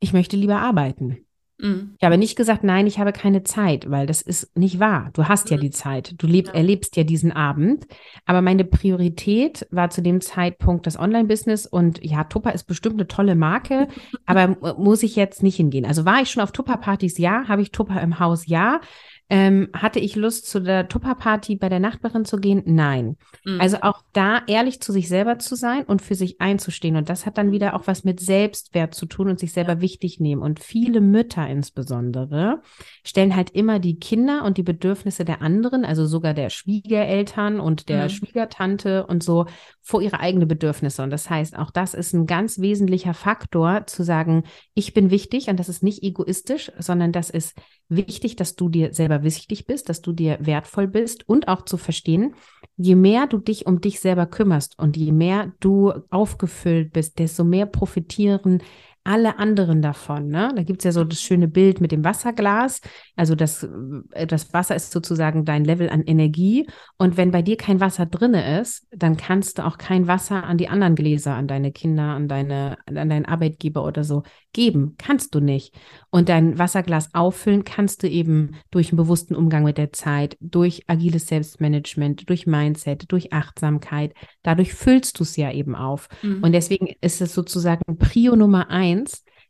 ich 0.00 0.12
möchte 0.12 0.36
lieber 0.36 0.58
arbeiten. 0.58 1.26
Mhm. 1.58 1.94
Ich 1.98 2.04
habe 2.04 2.18
nicht 2.18 2.36
gesagt, 2.36 2.64
nein, 2.64 2.86
ich 2.86 2.98
habe 2.98 3.12
keine 3.12 3.42
Zeit, 3.42 3.90
weil 3.90 4.06
das 4.06 4.20
ist 4.20 4.56
nicht 4.56 4.78
wahr. 4.78 5.10
Du 5.14 5.24
hast 5.24 5.50
ja 5.50 5.56
mhm. 5.56 5.62
die 5.62 5.70
Zeit. 5.70 6.14
Du 6.18 6.26
leb, 6.26 6.48
ja. 6.48 6.54
erlebst 6.54 6.96
ja 6.96 7.04
diesen 7.04 7.32
Abend. 7.32 7.86
Aber 8.26 8.42
meine 8.42 8.64
Priorität 8.64 9.66
war 9.70 9.90
zu 9.90 10.02
dem 10.02 10.20
Zeitpunkt 10.20 10.86
das 10.86 10.98
Online-Business 10.98 11.66
und 11.66 12.04
ja, 12.04 12.24
Tupper 12.24 12.52
ist 12.52 12.64
bestimmt 12.64 12.96
eine 12.96 13.06
tolle 13.06 13.36
Marke, 13.36 13.88
aber 14.26 14.76
muss 14.76 15.02
ich 15.02 15.16
jetzt 15.16 15.42
nicht 15.42 15.56
hingehen. 15.56 15.86
Also 15.86 16.04
war 16.04 16.20
ich 16.20 16.30
schon 16.30 16.42
auf 16.42 16.52
Tupper-Partys? 16.52 17.18
Ja. 17.18 17.48
Habe 17.48 17.62
ich 17.62 17.72
Tupper 17.72 18.00
im 18.02 18.18
Haus? 18.18 18.46
Ja. 18.46 18.80
Ähm, 19.28 19.68
hatte 19.72 19.98
ich 19.98 20.14
Lust, 20.14 20.46
zu 20.46 20.60
der 20.60 20.88
Tupperparty 20.88 21.56
bei 21.56 21.68
der 21.68 21.80
Nachbarin 21.80 22.24
zu 22.24 22.36
gehen? 22.36 22.62
Nein. 22.64 23.16
Mhm. 23.44 23.60
Also 23.60 23.78
auch 23.82 24.02
da 24.12 24.42
ehrlich 24.46 24.80
zu 24.80 24.92
sich 24.92 25.08
selber 25.08 25.40
zu 25.40 25.56
sein 25.56 25.82
und 25.82 26.00
für 26.00 26.14
sich 26.14 26.40
einzustehen. 26.40 26.94
Und 26.94 27.08
das 27.08 27.26
hat 27.26 27.36
dann 27.36 27.50
wieder 27.50 27.74
auch 27.74 27.88
was 27.88 28.04
mit 28.04 28.20
Selbstwert 28.20 28.94
zu 28.94 29.06
tun 29.06 29.28
und 29.28 29.40
sich 29.40 29.52
selber 29.52 29.74
ja. 29.74 29.80
wichtig 29.80 30.20
nehmen. 30.20 30.42
Und 30.42 30.60
viele 30.60 31.00
Mütter 31.00 31.46
insbesondere 31.48 32.62
stellen 33.02 33.34
halt 33.34 33.50
immer 33.50 33.80
die 33.80 33.98
Kinder 33.98 34.44
und 34.44 34.58
die 34.58 34.62
Bedürfnisse 34.62 35.24
der 35.24 35.42
anderen, 35.42 35.84
also 35.84 36.06
sogar 36.06 36.32
der 36.32 36.50
Schwiegereltern 36.50 37.58
und 37.58 37.88
der 37.88 38.04
mhm. 38.04 38.10
Schwiegertante 38.10 39.06
und 39.06 39.24
so 39.24 39.46
vor 39.82 40.02
ihre 40.02 40.20
eigenen 40.20 40.46
Bedürfnisse. 40.46 41.02
Und 41.02 41.10
das 41.10 41.30
heißt, 41.30 41.56
auch 41.56 41.70
das 41.70 41.94
ist 41.94 42.12
ein 42.12 42.26
ganz 42.26 42.60
wesentlicher 42.60 43.14
Faktor 43.14 43.86
zu 43.86 44.04
sagen, 44.04 44.44
ich 44.74 44.94
bin 44.94 45.10
wichtig 45.10 45.48
und 45.48 45.58
das 45.58 45.68
ist 45.68 45.82
nicht 45.82 46.02
egoistisch, 46.02 46.70
sondern 46.78 47.12
das 47.12 47.30
ist 47.30 47.56
wichtig, 47.88 48.36
dass 48.36 48.56
du 48.56 48.68
dir 48.68 48.92
selber 48.92 49.15
wichtig 49.22 49.66
bist, 49.66 49.88
dass 49.88 50.02
du 50.02 50.12
dir 50.12 50.38
wertvoll 50.40 50.86
bist 50.86 51.28
und 51.28 51.48
auch 51.48 51.62
zu 51.62 51.76
verstehen, 51.76 52.34
je 52.76 52.94
mehr 52.94 53.26
du 53.26 53.38
dich 53.38 53.66
um 53.66 53.80
dich 53.80 54.00
selber 54.00 54.26
kümmerst 54.26 54.78
und 54.78 54.96
je 54.96 55.12
mehr 55.12 55.52
du 55.60 55.92
aufgefüllt 56.10 56.92
bist, 56.92 57.18
desto 57.18 57.44
mehr 57.44 57.66
profitieren 57.66 58.62
alle 59.06 59.38
anderen 59.38 59.82
davon. 59.82 60.28
Ne? 60.28 60.52
Da 60.54 60.62
gibt 60.62 60.80
es 60.80 60.84
ja 60.84 60.92
so 60.92 61.04
das 61.04 61.22
schöne 61.22 61.48
Bild 61.48 61.80
mit 61.80 61.92
dem 61.92 62.04
Wasserglas. 62.04 62.80
Also 63.14 63.34
das, 63.34 63.68
äh, 64.12 64.26
das 64.26 64.52
Wasser 64.52 64.74
ist 64.74 64.90
sozusagen 64.90 65.44
dein 65.44 65.64
Level 65.64 65.88
an 65.88 66.02
Energie. 66.02 66.66
Und 66.98 67.16
wenn 67.16 67.30
bei 67.30 67.42
dir 67.42 67.56
kein 67.56 67.80
Wasser 67.80 68.06
drinne 68.06 68.60
ist, 68.60 68.86
dann 68.90 69.16
kannst 69.16 69.58
du 69.58 69.64
auch 69.64 69.78
kein 69.78 70.08
Wasser 70.08 70.44
an 70.44 70.58
die 70.58 70.68
anderen 70.68 70.96
Gläser, 70.96 71.34
an 71.34 71.46
deine 71.46 71.72
Kinder, 71.72 72.14
an 72.14 72.28
deine, 72.28 72.78
an 72.86 73.08
deinen 73.08 73.26
Arbeitgeber 73.26 73.84
oder 73.84 74.02
so 74.02 74.24
geben. 74.52 74.96
Kannst 74.98 75.34
du 75.34 75.40
nicht. 75.40 75.74
Und 76.10 76.28
dein 76.28 76.58
Wasserglas 76.58 77.14
auffüllen 77.14 77.64
kannst 77.64 78.02
du 78.02 78.08
eben 78.08 78.56
durch 78.70 78.90
einen 78.90 78.96
bewussten 78.96 79.34
Umgang 79.34 79.64
mit 79.64 79.78
der 79.78 79.92
Zeit, 79.92 80.36
durch 80.40 80.82
agiles 80.88 81.26
Selbstmanagement, 81.28 82.28
durch 82.28 82.46
Mindset, 82.46 83.04
durch 83.12 83.32
Achtsamkeit. 83.32 84.14
Dadurch 84.42 84.74
füllst 84.74 85.18
du 85.18 85.22
es 85.22 85.36
ja 85.36 85.52
eben 85.52 85.74
auf. 85.74 86.08
Mhm. 86.22 86.42
Und 86.42 86.52
deswegen 86.52 86.88
ist 87.00 87.20
es 87.20 87.34
sozusagen 87.34 87.98
Prio 87.98 88.34
Nummer 88.34 88.70
eins, 88.70 88.95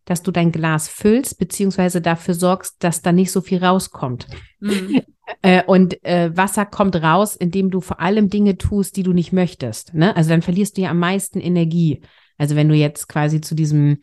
dass 0.04 0.22
du 0.22 0.30
dein 0.30 0.52
Glas 0.52 0.88
füllst, 0.88 1.38
beziehungsweise 1.38 2.00
dafür 2.00 2.34
sorgst, 2.34 2.76
dass 2.78 3.02
da 3.02 3.12
nicht 3.12 3.32
so 3.32 3.40
viel 3.40 3.62
rauskommt. 3.62 4.26
Mhm. 4.60 5.02
äh, 5.42 5.64
und 5.64 6.02
äh, 6.04 6.34
Wasser 6.36 6.64
kommt 6.64 6.96
raus, 6.96 7.36
indem 7.36 7.70
du 7.70 7.80
vor 7.80 8.00
allem 8.00 8.30
Dinge 8.30 8.56
tust, 8.56 8.96
die 8.96 9.02
du 9.02 9.12
nicht 9.12 9.32
möchtest. 9.32 9.94
Ne? 9.94 10.16
Also 10.16 10.30
dann 10.30 10.42
verlierst 10.42 10.76
du 10.76 10.82
ja 10.82 10.90
am 10.90 11.00
meisten 11.00 11.40
Energie. 11.40 12.02
Also 12.38 12.54
wenn 12.54 12.68
du 12.68 12.74
jetzt 12.74 13.08
quasi 13.08 13.40
zu 13.40 13.54
diesem 13.54 13.98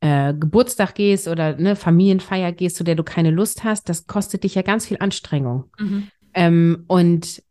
äh, 0.00 0.32
Geburtstag 0.32 0.94
gehst 0.94 1.28
oder 1.28 1.56
eine 1.56 1.76
Familienfeier 1.76 2.52
gehst, 2.52 2.76
zu 2.76 2.84
der 2.84 2.94
du 2.94 3.04
keine 3.04 3.30
Lust 3.30 3.64
hast, 3.64 3.88
das 3.88 4.06
kostet 4.06 4.44
dich 4.44 4.54
ja 4.54 4.62
ganz 4.62 4.86
viel 4.86 4.98
Anstrengung. 4.98 5.64
Mhm. 5.78 6.08
Ähm, 6.32 6.84
und 6.88 7.42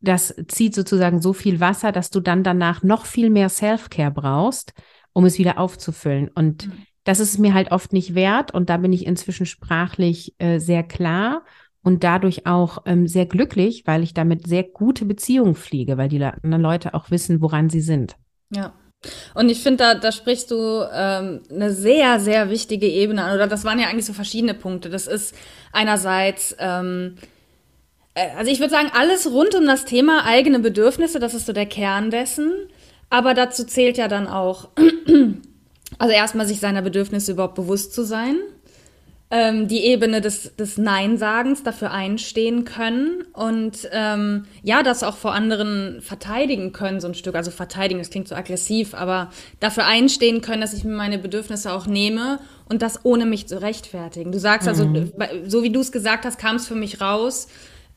das 0.00 0.34
zieht 0.48 0.74
sozusagen 0.74 1.20
so 1.20 1.32
viel 1.32 1.60
Wasser, 1.60 1.92
dass 1.92 2.10
du 2.10 2.20
dann 2.20 2.42
danach 2.42 2.82
noch 2.82 3.04
viel 3.04 3.30
mehr 3.30 3.48
Self-Care 3.48 4.10
brauchst, 4.10 4.72
um 5.12 5.24
es 5.24 5.38
wieder 5.38 5.58
aufzufüllen. 5.58 6.28
Und 6.34 6.66
mhm. 6.66 6.72
das 7.04 7.20
ist 7.20 7.38
mir 7.38 7.54
halt 7.54 7.72
oft 7.72 7.92
nicht 7.92 8.14
wert. 8.14 8.52
Und 8.52 8.70
da 8.70 8.76
bin 8.76 8.92
ich 8.92 9.06
inzwischen 9.06 9.46
sprachlich 9.46 10.34
äh, 10.38 10.58
sehr 10.58 10.82
klar 10.82 11.42
und 11.82 12.04
dadurch 12.04 12.46
auch 12.46 12.82
ähm, 12.84 13.06
sehr 13.06 13.26
glücklich, 13.26 13.84
weil 13.86 14.02
ich 14.02 14.14
damit 14.14 14.46
sehr 14.46 14.64
gute 14.64 15.04
Beziehungen 15.04 15.54
fliege, 15.54 15.96
weil 15.96 16.08
die 16.08 16.22
anderen 16.22 16.62
Leute 16.62 16.94
auch 16.94 17.10
wissen, 17.10 17.40
woran 17.40 17.70
sie 17.70 17.80
sind. 17.80 18.16
Ja. 18.50 18.74
Und 19.34 19.48
ich 19.48 19.62
finde, 19.62 19.78
da, 19.78 19.94
da 19.94 20.12
sprichst 20.12 20.50
du 20.50 20.84
ähm, 20.92 21.42
eine 21.50 21.72
sehr, 21.72 22.20
sehr 22.20 22.50
wichtige 22.50 22.86
Ebene 22.86 23.24
an. 23.24 23.34
Oder 23.34 23.46
das 23.46 23.64
waren 23.64 23.78
ja 23.78 23.88
eigentlich 23.88 24.04
so 24.04 24.12
verschiedene 24.12 24.52
Punkte. 24.52 24.90
Das 24.90 25.06
ist 25.06 25.34
einerseits, 25.72 26.54
ähm, 26.58 27.16
äh, 28.12 28.28
also 28.36 28.50
ich 28.50 28.60
würde 28.60 28.72
sagen, 28.72 28.90
alles 28.94 29.30
rund 29.30 29.54
um 29.54 29.66
das 29.66 29.86
Thema 29.86 30.26
eigene 30.26 30.58
Bedürfnisse, 30.58 31.18
das 31.18 31.32
ist 31.32 31.46
so 31.46 31.54
der 31.54 31.64
Kern 31.64 32.10
dessen. 32.10 32.52
Aber 33.10 33.34
dazu 33.34 33.64
zählt 33.64 33.98
ja 33.98 34.08
dann 34.08 34.26
auch, 34.26 34.68
also 35.98 36.14
erstmal 36.14 36.46
sich 36.46 36.60
seiner 36.60 36.82
Bedürfnisse 36.82 37.32
überhaupt 37.32 37.56
bewusst 37.56 37.92
zu 37.92 38.04
sein 38.04 38.36
ähm, 39.30 39.68
die 39.68 39.84
Ebene 39.84 40.20
des, 40.20 40.56
des 40.56 40.76
Nein-Sagens 40.76 41.62
dafür 41.62 41.92
einstehen 41.92 42.64
können 42.64 43.22
und 43.32 43.88
ähm, 43.92 44.46
ja, 44.62 44.82
das 44.82 45.04
auch 45.04 45.16
vor 45.16 45.32
anderen 45.32 46.00
verteidigen 46.00 46.72
können, 46.72 47.00
so 47.00 47.06
ein 47.06 47.14
Stück. 47.14 47.36
Also 47.36 47.52
verteidigen, 47.52 48.00
das 48.00 48.10
klingt 48.10 48.26
so 48.26 48.34
aggressiv, 48.34 48.92
aber 48.92 49.30
dafür 49.60 49.86
einstehen 49.86 50.40
können, 50.40 50.60
dass 50.60 50.72
ich 50.72 50.82
mir 50.82 50.96
meine 50.96 51.18
Bedürfnisse 51.18 51.72
auch 51.72 51.86
nehme 51.86 52.40
und 52.68 52.82
das 52.82 53.04
ohne 53.04 53.24
mich 53.24 53.46
zu 53.46 53.62
rechtfertigen. 53.62 54.32
Du 54.32 54.40
sagst 54.40 54.66
also, 54.66 54.84
mhm. 54.84 55.12
so 55.46 55.62
wie 55.62 55.70
du 55.70 55.80
es 55.80 55.92
gesagt 55.92 56.24
hast, 56.24 56.38
kam 56.38 56.56
es 56.56 56.66
für 56.66 56.74
mich 56.74 57.00
raus, 57.00 57.46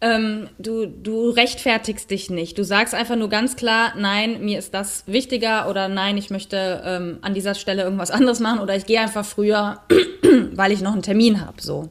ähm, 0.03 0.49
du, 0.59 0.85
du 0.85 1.29
rechtfertigst 1.29 2.11
dich 2.11 2.29
nicht. 2.29 2.57
Du 2.57 2.65
sagst 2.65 2.93
einfach 2.93 3.15
nur 3.15 3.29
ganz 3.29 3.55
klar, 3.55 3.93
nein, 3.97 4.43
mir 4.43 4.59
ist 4.59 4.73
das 4.73 5.05
wichtiger 5.07 5.69
oder 5.69 5.87
nein, 5.87 6.17
ich 6.17 6.29
möchte 6.29 6.83
ähm, 6.85 7.19
an 7.21 7.33
dieser 7.33 7.55
Stelle 7.55 7.83
irgendwas 7.83 8.11
anderes 8.11 8.41
machen 8.41 8.59
oder 8.59 8.75
ich 8.75 8.85
gehe 8.85 8.99
einfach 8.99 9.23
früher, 9.23 9.79
weil 10.53 10.73
ich 10.73 10.81
noch 10.81 10.91
einen 10.91 11.03
Termin 11.03 11.39
habe. 11.39 11.61
So. 11.61 11.89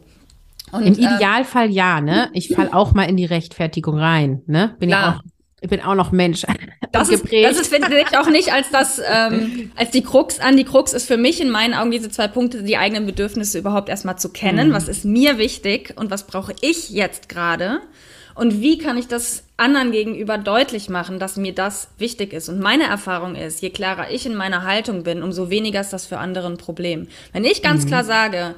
Und, 0.72 0.82
Im 0.82 0.94
ähm, 0.94 1.00
Idealfall 1.00 1.68
äh, 1.68 1.72
ja, 1.72 2.00
ne? 2.02 2.28
Ich 2.34 2.54
falle 2.54 2.74
auch 2.74 2.92
mal 2.92 3.04
in 3.04 3.16
die 3.16 3.24
Rechtfertigung 3.24 3.98
rein, 3.98 4.42
ne? 4.46 4.76
Bin 4.78 4.90
klar. 4.90 5.02
ja 5.02 5.16
auch 5.16 5.31
ich 5.62 5.70
bin 5.70 5.80
auch 5.80 5.94
noch 5.94 6.12
Mensch. 6.12 6.44
Das 6.92 7.08
ist, 7.08 7.24
das 7.32 7.58
ist, 7.58 7.72
finde 7.72 7.98
ich, 7.98 8.18
auch 8.18 8.28
nicht 8.28 8.52
als 8.52 8.68
das, 8.70 9.00
ähm, 9.02 9.72
als 9.76 9.92
die 9.92 10.02
Krux 10.02 10.40
an. 10.40 10.58
Die 10.58 10.64
Krux 10.64 10.92
ist 10.92 11.06
für 11.06 11.16
mich 11.16 11.40
in 11.40 11.48
meinen 11.48 11.72
Augen 11.72 11.90
diese 11.90 12.10
zwei 12.10 12.28
Punkte, 12.28 12.64
die 12.64 12.76
eigenen 12.76 13.06
Bedürfnisse 13.06 13.58
überhaupt 13.58 13.88
erstmal 13.88 14.18
zu 14.18 14.28
kennen. 14.28 14.68
Mhm. 14.68 14.72
Was 14.74 14.88
ist 14.88 15.06
mir 15.06 15.38
wichtig 15.38 15.94
und 15.96 16.10
was 16.10 16.26
brauche 16.26 16.54
ich 16.60 16.90
jetzt 16.90 17.30
gerade? 17.30 17.80
Und 18.34 18.60
wie 18.60 18.76
kann 18.76 18.98
ich 18.98 19.08
das 19.08 19.44
anderen 19.56 19.90
gegenüber 19.90 20.36
deutlich 20.36 20.90
machen, 20.90 21.18
dass 21.18 21.36
mir 21.36 21.54
das 21.54 21.88
wichtig 21.96 22.34
ist. 22.34 22.50
Und 22.50 22.60
meine 22.60 22.84
Erfahrung 22.84 23.36
ist, 23.36 23.62
je 23.62 23.70
klarer 23.70 24.10
ich 24.10 24.26
in 24.26 24.34
meiner 24.34 24.64
Haltung 24.64 25.02
bin, 25.02 25.22
umso 25.22 25.48
weniger 25.48 25.80
ist 25.80 25.94
das 25.94 26.04
für 26.04 26.18
andere 26.18 26.48
ein 26.48 26.58
Problem. 26.58 27.08
Wenn 27.32 27.44
ich 27.44 27.62
ganz 27.62 27.84
mhm. 27.84 27.88
klar 27.88 28.04
sage, 28.04 28.54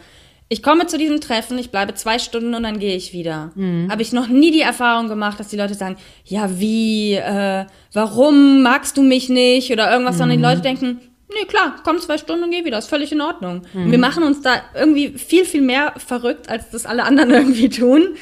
ich 0.49 0.63
komme 0.63 0.87
zu 0.87 0.99
diesem 0.99 1.21
Treffen, 1.21 1.59
ich 1.59 1.71
bleibe 1.71 1.95
zwei 1.95 2.19
Stunden 2.19 2.55
und 2.55 2.63
dann 2.63 2.79
gehe 2.79 2.97
ich 2.97 3.13
wieder. 3.13 3.51
Mhm. 3.55 3.91
Habe 3.91 4.03
ich 4.03 4.13
noch 4.13 4.29
nie 4.29 4.51
die 4.51 4.61
Erfahrung 4.61 5.09
gemacht, 5.09 5.41
dass 5.41 5.49
die 5.49 5.57
Leute 5.57 5.75
sagen, 5.75 5.97
ja 6.25 6.59
wie, 6.59 7.15
äh, 7.15 7.65
warum 7.93 8.63
magst 8.63 8.97
du 8.97 9.03
mich 9.03 9.29
nicht 9.29 9.73
oder 9.73 9.91
irgendwas, 9.91 10.17
mhm. 10.17 10.19
sondern 10.19 10.39
die 10.39 10.45
Leute 10.45 10.61
denken, 10.61 11.01
nee, 11.31 11.47
klar, 11.47 11.77
komm 11.83 11.99
zwei 11.99 12.19
Stunden 12.19 12.45
und 12.45 12.51
geh 12.51 12.65
wieder, 12.65 12.79
ist 12.79 12.89
völlig 12.89 13.11
in 13.13 13.21
Ordnung. 13.21 13.63
Mhm. 13.73 13.91
Wir 13.91 13.99
machen 13.99 14.23
uns 14.23 14.43
da 14.43 14.63
irgendwie 14.75 15.11
viel, 15.19 15.45
viel 15.47 15.63
mehr 15.63 15.95
verrückt, 15.97 16.49
als 16.49 16.71
das 16.71 16.87
alle 16.87 17.05
anderen 17.05 17.31
irgendwie 17.33 17.71
tun. 17.71 18.17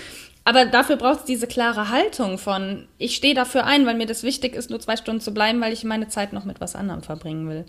Aber 0.45 0.65
dafür 0.65 0.97
braucht 0.97 1.21
es 1.21 1.25
diese 1.25 1.47
klare 1.47 1.91
Haltung 1.91 2.39
von, 2.39 2.89
ich 2.99 3.15
stehe 3.15 3.35
dafür 3.35 3.65
ein, 3.65 3.87
weil 3.87 3.97
mir 3.97 4.07
das 4.07 4.23
wichtig 4.23 4.55
ist, 4.55 4.71
nur 4.71 4.81
zwei 4.81 4.97
Stunden 4.97 5.21
zu 5.21 5.33
bleiben, 5.33 5.61
weil 5.61 5.73
ich 5.73 5.85
meine 5.85 6.09
Zeit 6.09 6.33
noch 6.33 6.45
mit 6.45 6.61
was 6.61 6.75
anderem 6.75 7.03
verbringen 7.03 7.49
will. 7.49 7.65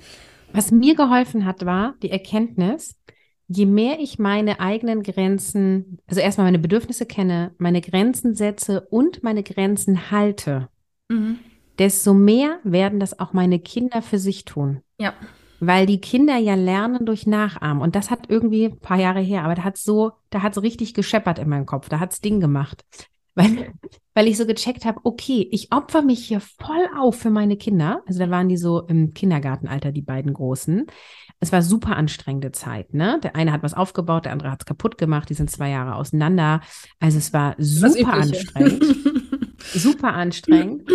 Was 0.54 0.72
mir 0.72 0.96
geholfen 0.96 1.46
hat, 1.46 1.66
war 1.66 1.96
die 2.02 2.12
Erkenntnis, 2.12 2.96
je 3.56 3.66
mehr 3.66 4.00
ich 4.00 4.20
meine 4.20 4.60
eigenen 4.60 5.04
Grenzen, 5.04 6.00
also 6.08 6.22
erstmal 6.22 6.48
meine 6.48 6.60
Bedürfnisse 6.60 7.06
kenne, 7.06 7.52
meine 7.58 7.82
Grenzen 7.82 8.36
setze 8.36 8.82
und 8.90 9.24
meine 9.24 9.44
Grenzen 9.44 10.12
halte, 10.12 10.70
mhm. 11.10 11.40
desto 11.78 12.14
mehr 12.14 12.60
werden 12.64 13.00
das 13.00 13.20
auch 13.20 13.34
meine 13.34 13.60
Kinder 13.60 14.02
für 14.02 14.18
sich 14.18 14.46
tun. 14.46 14.82
Ja. 15.00 15.14
Weil 15.60 15.86
die 15.86 16.02
Kinder 16.02 16.38
ja 16.38 16.56
lernen 16.56 17.06
durch 17.06 17.26
Nachahmen. 17.26 17.82
Und 17.82 17.96
das 17.96 18.12
hat 18.12 18.30
irgendwie 18.30 18.66
ein 18.66 18.80
paar 18.80 19.00
Jahre 19.00 19.22
her, 19.22 19.46
aber 19.46 19.56
da 19.56 19.64
hat 19.64 19.78
so, 19.78 20.12
da 20.30 20.42
hat 20.42 20.58
es 20.58 20.64
richtig 20.64 20.94
gescheppert 20.94 21.40
in 21.40 21.48
meinem 21.48 21.66
Kopf. 21.66 21.88
Da 21.88 22.00
hat 22.00 22.12
es 22.12 22.22
Ding 22.22 22.40
gemacht. 22.40 22.84
Weil, 23.36 23.74
weil 24.14 24.28
ich 24.28 24.38
so 24.38 24.46
gecheckt 24.46 24.86
habe, 24.86 25.00
okay, 25.06 25.48
ich 25.52 25.72
opfer 25.72 26.04
mich 26.04 26.24
hier 26.24 26.40
voll 26.40 26.88
auf 26.96 27.16
für 27.16 27.32
meine 27.32 27.58
Kinder. 27.58 28.04
Also 28.06 28.20
da 28.20 28.30
waren 28.30 28.48
die 28.48 28.58
so 28.58 28.82
im 28.82 29.16
Kindergartenalter, 29.16 29.92
die 29.92 30.04
beiden 30.04 30.36
Großen. 30.36 30.86
Es 31.44 31.52
war 31.52 31.62
super 31.62 31.98
anstrengende 31.98 32.54
Zeit, 32.54 32.94
ne? 32.94 33.20
Der 33.22 33.36
eine 33.36 33.52
hat 33.52 33.64
was 33.64 33.74
aufgebaut, 33.74 34.24
der 34.24 34.32
andere 34.32 34.50
hat 34.50 34.62
es 34.62 34.66
kaputt 34.66 34.98
gemacht, 34.98 35.30
die 35.30 35.34
sind 35.34 35.52
zwei 35.52 35.72
Jahre 35.72 35.96
auseinander. 35.96 36.62
Also 37.02 37.18
es 37.18 37.34
war 37.34 37.56
super 37.58 38.14
anstrengend. 38.14 38.82
super 39.74 40.14
anstrengend. 40.14 40.90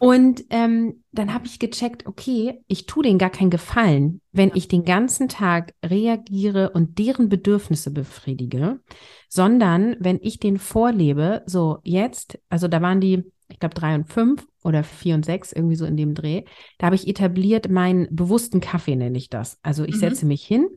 Und 0.00 0.42
ähm, 0.50 1.04
dann 1.12 1.32
habe 1.32 1.46
ich 1.46 1.60
gecheckt, 1.60 2.06
okay, 2.06 2.64
ich 2.66 2.86
tue 2.86 3.04
denen 3.04 3.20
gar 3.20 3.30
keinen 3.30 3.50
Gefallen, 3.50 4.20
wenn 4.32 4.50
ich 4.54 4.66
den 4.66 4.84
ganzen 4.84 5.28
Tag 5.28 5.72
reagiere 5.84 6.70
und 6.70 6.98
deren 6.98 7.28
Bedürfnisse 7.28 7.92
befriedige, 7.92 8.80
sondern 9.28 9.94
wenn 10.00 10.18
ich 10.20 10.40
den 10.40 10.58
vorlebe, 10.58 11.44
so 11.46 11.78
jetzt, 11.84 12.40
also 12.48 12.66
da 12.66 12.82
waren 12.82 13.00
die, 13.00 13.22
glaube, 13.62 13.74
drei 13.74 13.94
und 13.94 14.08
fünf 14.08 14.46
oder 14.62 14.84
vier 14.84 15.14
und 15.14 15.24
sechs, 15.24 15.52
irgendwie 15.52 15.76
so 15.76 15.86
in 15.86 15.96
dem 15.96 16.14
Dreh, 16.14 16.44
da 16.78 16.86
habe 16.86 16.96
ich 16.96 17.08
etabliert 17.08 17.70
meinen 17.70 18.06
bewussten 18.14 18.60
Kaffee, 18.60 18.96
nenne 18.96 19.18
ich 19.18 19.30
das. 19.30 19.58
Also 19.62 19.84
ich 19.84 19.96
mhm. 19.96 20.00
setze 20.00 20.26
mich 20.26 20.44
hin 20.44 20.68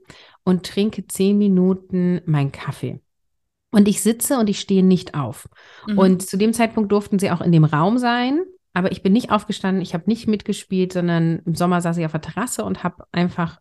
und 0.43 0.65
trinke 0.65 1.05
zehn 1.07 1.37
Minuten 1.37 2.21
meinen 2.25 2.51
Kaffee. 2.51 3.01
Und 3.71 3.87
ich 3.87 4.01
sitze 4.01 4.39
und 4.39 4.49
ich 4.49 4.59
stehe 4.59 4.83
nicht 4.83 5.15
auf. 5.15 5.49
Mhm. 5.87 5.97
Und 5.97 6.21
zu 6.27 6.37
dem 6.37 6.53
Zeitpunkt 6.53 6.91
durften 6.91 7.19
sie 7.19 7.31
auch 7.31 7.41
in 7.41 7.51
dem 7.51 7.65
Raum 7.65 7.97
sein. 7.97 8.43
Aber 8.73 8.91
ich 8.91 9.03
bin 9.03 9.13
nicht 9.13 9.31
aufgestanden, 9.31 9.81
ich 9.81 9.93
habe 9.93 10.03
nicht 10.07 10.27
mitgespielt, 10.27 10.93
sondern 10.93 11.39
im 11.45 11.55
Sommer 11.55 11.81
saß 11.81 11.97
ich 11.97 12.05
auf 12.05 12.11
der 12.11 12.21
Terrasse 12.21 12.63
und 12.63 12.83
habe 12.83 13.05
einfach 13.11 13.59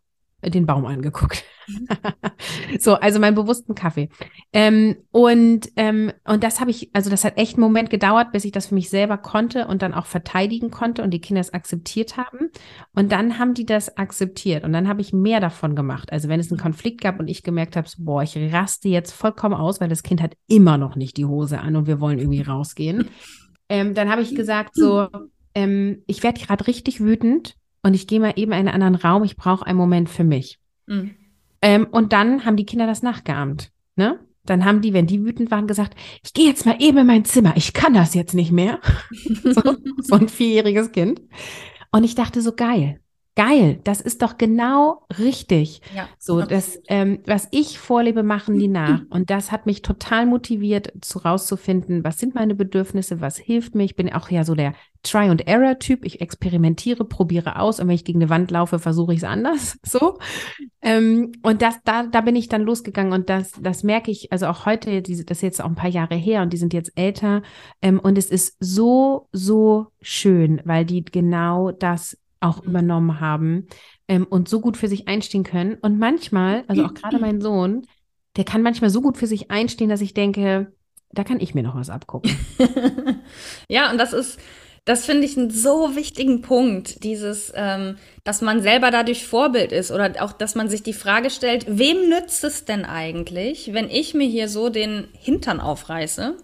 den 0.50 0.66
Baum 0.66 0.86
angeguckt. 0.86 1.44
so, 2.78 2.94
also 2.94 3.18
meinen 3.18 3.34
bewussten 3.34 3.74
Kaffee. 3.74 4.08
Ähm, 4.52 4.96
und, 5.10 5.68
ähm, 5.76 6.12
und 6.24 6.44
das 6.44 6.60
habe 6.60 6.70
ich, 6.70 6.90
also 6.94 7.10
das 7.10 7.24
hat 7.24 7.38
echt 7.38 7.54
einen 7.54 7.62
Moment 7.62 7.90
gedauert, 7.90 8.32
bis 8.32 8.44
ich 8.44 8.52
das 8.52 8.66
für 8.66 8.74
mich 8.74 8.90
selber 8.90 9.18
konnte 9.18 9.66
und 9.66 9.82
dann 9.82 9.94
auch 9.94 10.06
verteidigen 10.06 10.70
konnte 10.70 11.02
und 11.02 11.10
die 11.10 11.20
Kinder 11.20 11.40
es 11.40 11.54
akzeptiert 11.54 12.16
haben. 12.16 12.50
Und 12.94 13.12
dann 13.12 13.38
haben 13.38 13.54
die 13.54 13.66
das 13.66 13.96
akzeptiert 13.96 14.64
und 14.64 14.72
dann 14.72 14.88
habe 14.88 15.00
ich 15.00 15.12
mehr 15.12 15.40
davon 15.40 15.74
gemacht. 15.74 16.12
Also 16.12 16.28
wenn 16.28 16.40
es 16.40 16.50
einen 16.50 16.60
Konflikt 16.60 17.00
gab 17.00 17.18
und 17.18 17.28
ich 17.28 17.42
gemerkt 17.42 17.76
habe, 17.76 17.88
so, 17.88 18.04
boah, 18.04 18.22
ich 18.22 18.36
raste 18.52 18.88
jetzt 18.88 19.12
vollkommen 19.12 19.54
aus, 19.54 19.80
weil 19.80 19.88
das 19.88 20.02
Kind 20.02 20.22
hat 20.22 20.36
immer 20.46 20.78
noch 20.78 20.96
nicht 20.96 21.16
die 21.16 21.26
Hose 21.26 21.60
an 21.60 21.76
und 21.76 21.86
wir 21.86 22.00
wollen 22.00 22.18
irgendwie 22.18 22.42
rausgehen. 22.42 23.08
Ähm, 23.70 23.94
dann 23.94 24.10
habe 24.10 24.20
ich 24.20 24.34
gesagt, 24.36 24.74
so, 24.74 25.08
ähm, 25.54 26.02
ich 26.06 26.22
werde 26.22 26.38
gerade 26.38 26.66
richtig 26.66 27.00
wütend 27.00 27.56
und 27.84 27.94
ich 27.94 28.06
gehe 28.06 28.18
mal 28.18 28.32
eben 28.36 28.52
in 28.52 28.66
einen 28.66 28.82
anderen 28.82 28.94
Raum, 28.96 29.24
ich 29.24 29.36
brauche 29.36 29.66
einen 29.66 29.78
Moment 29.78 30.08
für 30.08 30.24
mich. 30.24 30.58
Mhm. 30.86 31.14
Ähm, 31.62 31.86
und 31.90 32.12
dann 32.12 32.44
haben 32.44 32.56
die 32.56 32.66
Kinder 32.66 32.86
das 32.86 33.02
nachgeahmt. 33.02 33.70
Ne? 33.94 34.18
Dann 34.44 34.64
haben 34.64 34.80
die, 34.80 34.92
wenn 34.92 35.06
die 35.06 35.24
wütend 35.24 35.50
waren, 35.50 35.66
gesagt, 35.66 35.94
ich 36.22 36.32
gehe 36.32 36.48
jetzt 36.48 36.66
mal 36.66 36.76
eben 36.80 36.98
in 36.98 37.06
mein 37.06 37.24
Zimmer, 37.24 37.52
ich 37.56 37.74
kann 37.74 37.94
das 37.94 38.14
jetzt 38.14 38.34
nicht 38.34 38.52
mehr. 38.52 38.80
so, 39.44 39.76
so 39.98 40.14
ein 40.14 40.28
vierjähriges 40.28 40.92
Kind. 40.92 41.20
Und 41.92 42.04
ich 42.04 42.14
dachte 42.14 42.40
so, 42.40 42.52
geil, 42.52 43.00
geil, 43.36 43.80
das 43.84 44.00
ist 44.00 44.22
doch 44.22 44.38
genau 44.38 45.06
richtig. 45.18 45.82
Ja, 45.94 46.08
so, 46.18 46.40
das, 46.40 46.80
ähm, 46.88 47.20
was 47.26 47.48
ich 47.50 47.78
vorlebe, 47.78 48.22
machen 48.22 48.58
die 48.58 48.68
nach. 48.68 49.02
Und 49.10 49.28
das 49.28 49.52
hat 49.52 49.66
mich 49.66 49.82
total 49.82 50.24
motiviert, 50.24 50.92
zu 51.02 51.18
rauszufinden, 51.18 52.02
was 52.02 52.18
sind 52.18 52.34
meine 52.34 52.54
Bedürfnisse, 52.54 53.20
was 53.20 53.36
hilft 53.36 53.74
mir. 53.74 53.84
Ich 53.84 53.96
bin 53.96 54.12
auch 54.12 54.30
ja 54.30 54.44
so 54.44 54.54
der 54.54 54.74
Try 55.04 55.28
and 55.28 55.46
Error 55.46 55.78
Typ. 55.78 56.04
Ich 56.04 56.20
experimentiere, 56.20 57.04
probiere 57.04 57.60
aus 57.60 57.78
und 57.78 57.86
wenn 57.86 57.94
ich 57.94 58.04
gegen 58.04 58.20
eine 58.20 58.30
Wand 58.30 58.50
laufe, 58.50 58.78
versuche 58.78 59.12
ich 59.12 59.18
es 59.18 59.24
anders. 59.24 59.78
So. 59.86 60.18
Ähm, 60.82 61.32
und 61.42 61.62
das, 61.62 61.76
da, 61.84 62.04
da 62.04 62.20
bin 62.20 62.34
ich 62.34 62.48
dann 62.48 62.62
losgegangen 62.62 63.12
und 63.12 63.30
das, 63.30 63.52
das 63.60 63.84
merke 63.84 64.10
ich, 64.10 64.32
also 64.32 64.46
auch 64.46 64.66
heute, 64.66 65.02
diese, 65.02 65.24
das 65.24 65.38
ist 65.38 65.42
jetzt 65.42 65.62
auch 65.62 65.68
ein 65.68 65.76
paar 65.76 65.90
Jahre 65.90 66.16
her 66.16 66.42
und 66.42 66.52
die 66.52 66.56
sind 66.56 66.74
jetzt 66.74 66.92
älter. 66.96 67.42
Ähm, 67.80 68.00
und 68.00 68.18
es 68.18 68.28
ist 68.28 68.56
so, 68.58 69.28
so 69.30 69.86
schön, 70.00 70.60
weil 70.64 70.84
die 70.84 71.04
genau 71.04 71.70
das 71.70 72.18
auch 72.40 72.62
mhm. 72.62 72.70
übernommen 72.70 73.20
haben 73.20 73.66
ähm, 74.08 74.26
und 74.28 74.48
so 74.48 74.60
gut 74.60 74.76
für 74.76 74.88
sich 74.88 75.06
einstehen 75.06 75.44
können. 75.44 75.74
Und 75.74 75.98
manchmal, 75.98 76.64
also 76.66 76.84
auch 76.84 76.94
gerade 76.94 77.18
mein 77.18 77.40
Sohn, 77.40 77.86
der 78.36 78.44
kann 78.44 78.62
manchmal 78.62 78.90
so 78.90 79.00
gut 79.00 79.16
für 79.16 79.26
sich 79.26 79.50
einstehen, 79.50 79.88
dass 79.88 80.00
ich 80.00 80.14
denke, 80.14 80.72
da 81.12 81.24
kann 81.24 81.40
ich 81.40 81.54
mir 81.54 81.62
noch 81.62 81.76
was 81.76 81.90
abgucken. 81.90 82.36
ja, 83.68 83.90
und 83.90 83.98
das 83.98 84.12
ist, 84.12 84.40
das 84.84 85.06
finde 85.06 85.24
ich 85.24 85.38
einen 85.38 85.50
so 85.50 85.96
wichtigen 85.96 86.42
Punkt, 86.42 87.04
dieses, 87.04 87.52
ähm, 87.54 87.96
dass 88.22 88.42
man 88.42 88.62
selber 88.62 88.90
dadurch 88.90 89.26
Vorbild 89.26 89.72
ist 89.72 89.90
oder 89.90 90.12
auch, 90.20 90.32
dass 90.32 90.54
man 90.54 90.68
sich 90.68 90.82
die 90.82 90.92
Frage 90.92 91.30
stellt, 91.30 91.64
wem 91.68 92.08
nützt 92.10 92.44
es 92.44 92.66
denn 92.66 92.84
eigentlich, 92.84 93.72
wenn 93.72 93.88
ich 93.88 94.12
mir 94.12 94.26
hier 94.28 94.48
so 94.48 94.68
den 94.68 95.08
Hintern 95.18 95.60
aufreiße, 95.60 96.36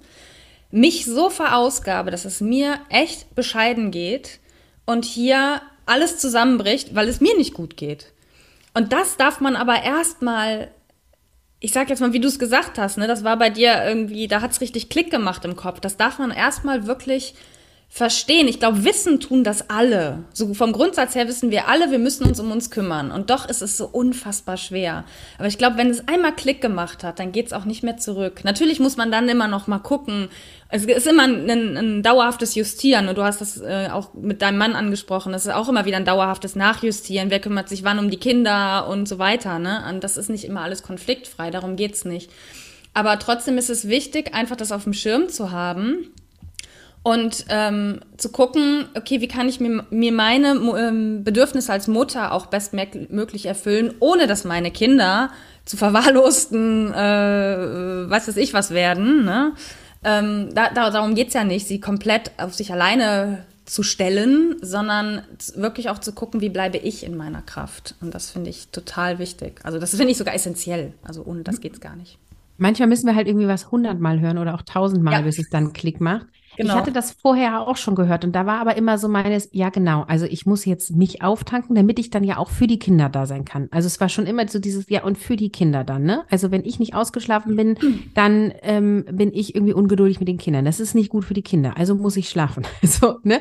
mich 0.71 1.05
so 1.05 1.29
verausgabe, 1.29 2.11
dass 2.11 2.25
es 2.25 2.41
mir 2.41 2.79
echt 2.89 3.35
bescheiden 3.35 3.91
geht 3.91 4.39
und 4.87 5.05
hier 5.05 5.61
alles 5.85 6.19
zusammenbricht, 6.19 6.95
weil 6.95 7.09
es 7.09 7.21
mir 7.21 7.37
nicht 7.37 7.53
gut 7.53 7.77
geht. 7.77 8.13
Und 8.73 8.93
das 8.93 9.19
darf 9.19 9.41
man 9.41 9.57
aber 9.57 9.83
erstmal, 9.83 10.71
ich 11.59 11.73
sag 11.73 11.91
jetzt 11.91 12.01
mal, 12.01 12.15
wie 12.15 12.21
du 12.21 12.29
es 12.29 12.39
gesagt 12.39 12.79
hast, 12.79 12.97
ne, 12.97 13.07
das 13.07 13.25
war 13.25 13.37
bei 13.37 13.51
dir 13.51 13.85
irgendwie, 13.85 14.29
da 14.29 14.41
hat 14.41 14.53
es 14.53 14.61
richtig 14.63 14.89
Klick 14.89 15.11
gemacht 15.11 15.45
im 15.45 15.57
Kopf. 15.57 15.81
Das 15.81 15.99
darf 15.99 16.19
man 16.19 16.31
erstmal 16.31 16.87
wirklich 16.87 17.35
verstehen. 17.93 18.47
Ich 18.47 18.61
glaube, 18.61 18.85
wissen 18.85 19.19
tun 19.19 19.43
das 19.43 19.69
alle. 19.69 20.23
So 20.33 20.55
vom 20.55 20.71
Grundsatz 20.71 21.17
her 21.17 21.27
wissen 21.27 21.51
wir 21.51 21.67
alle, 21.67 21.91
wir 21.91 21.99
müssen 21.99 22.25
uns 22.25 22.39
um 22.39 22.53
uns 22.53 22.71
kümmern. 22.71 23.11
Und 23.11 23.31
doch 23.31 23.49
ist 23.49 23.63
es 23.63 23.77
so 23.77 23.87
unfassbar 23.87 24.57
schwer. 24.57 25.05
Aber 25.39 25.49
ich 25.49 25.59
glaube, 25.59 25.77
wenn 25.77 25.91
es 25.91 26.07
einmal 26.07 26.33
Klick 26.33 26.61
gemacht 26.61 27.03
hat, 27.03 27.19
dann 27.19 27.33
geht 27.33 27.49
es 27.49 27.53
auch 27.53 27.65
nicht 27.65 27.83
mehr 27.83 27.97
zurück. 27.97 28.45
Natürlich 28.45 28.79
muss 28.79 28.97
man 28.97 29.11
dann 29.11 29.29
immer 29.29 29.49
noch 29.49 29.67
mal 29.67 29.81
gucken. 29.81 30.29
Es 30.69 30.85
ist 30.85 31.09
immer 31.09 31.25
ein, 31.25 31.51
ein, 31.51 32.03
dauerhaftes 32.05 32.55
Justieren. 32.55 33.09
Und 33.09 33.19
du 33.19 33.25
hast 33.25 33.41
das 33.41 33.61
äh, 33.61 33.89
auch 33.91 34.15
mit 34.15 34.41
deinem 34.41 34.59
Mann 34.59 34.75
angesprochen. 34.75 35.33
Das 35.33 35.45
ist 35.45 35.53
auch 35.53 35.69
immer 35.69 35.85
wieder 35.85 35.97
ein 35.97 36.05
dauerhaftes 36.05 36.55
Nachjustieren. 36.55 37.31
Wer 37.31 37.41
kümmert 37.41 37.69
sich 37.69 37.83
wann 37.83 37.99
um 37.99 38.09
die 38.09 38.19
Kinder 38.19 38.87
und 38.89 39.09
so 39.09 39.19
weiter. 39.19 39.59
Ne? 39.59 39.83
Und 39.89 40.05
das 40.05 40.17
ist 40.17 40.31
nicht 40.31 40.45
immer 40.45 40.61
alles 40.61 40.85
konfliktfrei. 40.85 41.51
Darum 41.51 41.75
geht's 41.75 42.05
nicht. 42.05 42.31
Aber 42.95 43.19
trotzdem 43.19 43.59
ist 43.59 43.69
es 43.69 43.89
wichtig, 43.89 44.33
einfach 44.33 44.57
das 44.57 44.71
auf 44.71 44.85
dem 44.85 44.93
Schirm 44.93 45.29
zu 45.29 45.51
haben 45.51 46.07
und 47.03 47.47
ähm, 47.49 48.01
zu 48.19 48.31
gucken, 48.31 48.87
okay, 48.95 49.21
wie 49.21 49.29
kann 49.29 49.49
ich 49.49 49.59
mir, 49.59 49.85
mir 49.91 50.13
meine 50.13 50.51
ähm, 50.51 51.25
Bedürfnisse 51.25 51.73
als 51.73 51.89
Mutter 51.89 52.33
auch 52.33 52.47
bestmöglich 52.47 53.47
erfüllen, 53.47 53.95
ohne 54.01 54.27
dass 54.27 54.45
meine 54.45 54.71
Kinder 54.71 55.31
zu 55.65 55.77
verwahrlosten, 55.77 56.93
äh, 56.93 58.11
weiß 58.11 58.29
weiß 58.29 58.37
ich 58.37 58.53
was 58.53 58.71
werden. 58.73 59.25
Ne? 59.25 59.53
Ähm, 60.05 60.51
da, 60.55 60.71
da, 60.71 60.91
darum 60.91 61.15
geht's 61.15 61.35
ja 61.35 61.45
nicht, 61.45 61.67
sie 61.67 61.81
komplett 61.81 62.33
auf 62.39 62.55
sich 62.55 62.73
alleine 62.73 63.45
zu 63.65 63.83
stellen, 63.83 64.57
sondern 64.61 65.23
wirklich 65.55 65.91
auch 65.91 65.99
zu 65.99 66.13
gucken, 66.13 66.41
wie 66.41 66.49
bleibe 66.49 66.77
ich 66.77 67.05
in 67.05 67.17
meiner 67.17 67.41
Kraft. 67.41 67.95
Und 68.01 68.15
das 68.15 68.31
finde 68.31 68.51
ich 68.51 68.69
total 68.69 69.19
wichtig. 69.19 69.61
Also 69.63 69.79
das 69.79 69.91
finde 69.91 70.11
ich 70.11 70.19
sogar 70.19 70.35
essentiell. 70.35 70.93
Also 71.03 71.25
ohne 71.25 71.45
das 71.45 71.61
geht's 71.61 71.81
gar 71.81 71.95
nicht. 71.95 72.19
Manchmal 72.59 72.89
müssen 72.89 73.07
wir 73.07 73.15
halt 73.15 73.29
irgendwie 73.29 73.47
was 73.47 73.71
hundertmal 73.71 74.21
hören 74.21 74.39
oder 74.39 74.55
auch 74.55 74.63
tausendmal, 74.63 75.15
ja. 75.15 75.21
bis 75.23 75.39
es 75.39 75.49
dann 75.51 75.73
Klick 75.73 76.01
macht. 76.01 76.27
Genau. 76.61 76.75
Ich 76.75 76.79
hatte 76.79 76.93
das 76.93 77.13
vorher 77.13 77.67
auch 77.67 77.77
schon 77.77 77.95
gehört 77.95 78.25
und 78.25 78.33
da 78.33 78.45
war 78.45 78.61
aber 78.61 78.77
immer 78.77 78.99
so 78.99 79.09
meines, 79.09 79.49
ja 79.53 79.71
genau, 79.71 80.03
also 80.03 80.27
ich 80.27 80.45
muss 80.45 80.67
jetzt 80.67 80.95
mich 80.95 81.23
auftanken, 81.23 81.75
damit 81.75 81.99
ich 81.99 82.11
dann 82.11 82.23
ja 82.23 82.37
auch 82.37 82.51
für 82.51 82.67
die 82.67 82.79
Kinder 82.79 83.09
da 83.09 83.25
sein 83.25 83.47
kann. 83.47 83.69
Also 83.71 83.87
es 83.87 83.99
war 83.99 84.11
schon 84.11 84.27
immer 84.27 84.47
so 84.47 84.59
dieses, 84.59 84.89
ja 84.91 85.03
und 85.03 85.17
für 85.17 85.37
die 85.37 85.51
Kinder 85.51 85.85
dann, 85.85 86.03
ne? 86.03 86.25
Also 86.31 86.51
wenn 86.51 86.65
ich 86.65 86.79
nicht 86.79 86.95
ausgeschlafen 86.95 87.57
bin, 87.57 87.79
dann 88.15 88.53
ähm, 88.63 89.07
bin 89.11 89.33
ich 89.33 89.55
irgendwie 89.55 89.73
ungeduldig 89.73 90.21
mit 90.21 90.29
den 90.29 90.37
Kindern. 90.37 90.67
Das 90.67 90.81
ist 90.81 90.95
nicht 90.95 91.09
gut 91.09 91.25
für 91.25 91.35
die 91.35 91.43
Kinder, 91.43 91.79
also 91.79 91.95
muss 91.95 92.17
ich 92.17 92.29
schlafen. 92.29 92.67
so, 92.83 93.19
ne? 93.23 93.41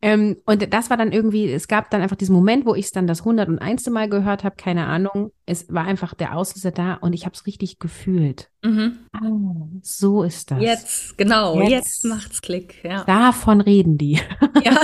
Ähm, 0.00 0.36
und 0.46 0.72
das 0.72 0.90
war 0.90 0.96
dann 0.96 1.10
irgendwie, 1.10 1.50
es 1.50 1.66
gab 1.66 1.90
dann 1.90 2.02
einfach 2.02 2.16
diesen 2.16 2.34
Moment, 2.34 2.66
wo 2.66 2.74
ich 2.74 2.86
es 2.86 2.92
dann 2.92 3.08
das 3.08 3.20
101. 3.20 3.90
Mal 3.90 4.08
gehört 4.08 4.44
habe, 4.44 4.56
keine 4.56 4.86
Ahnung, 4.86 5.32
es 5.46 5.72
war 5.72 5.84
einfach 5.84 6.14
der 6.14 6.36
Auslöser 6.36 6.70
da 6.70 6.94
und 6.94 7.12
ich 7.12 7.24
habe 7.26 7.34
es 7.34 7.46
richtig 7.46 7.78
gefühlt. 7.78 8.50
Mhm. 8.64 9.00
Oh, 9.22 9.68
so 9.82 10.22
ist 10.22 10.50
das. 10.50 10.58
Jetzt, 10.58 11.18
genau, 11.18 11.60
jetzt, 11.60 11.70
jetzt 11.70 12.04
macht's 12.06 12.40
Klick. 12.40 12.82
Ja. 12.82 13.04
Davon 13.04 13.60
reden 13.60 13.98
die. 13.98 14.18
Ja. 14.64 14.80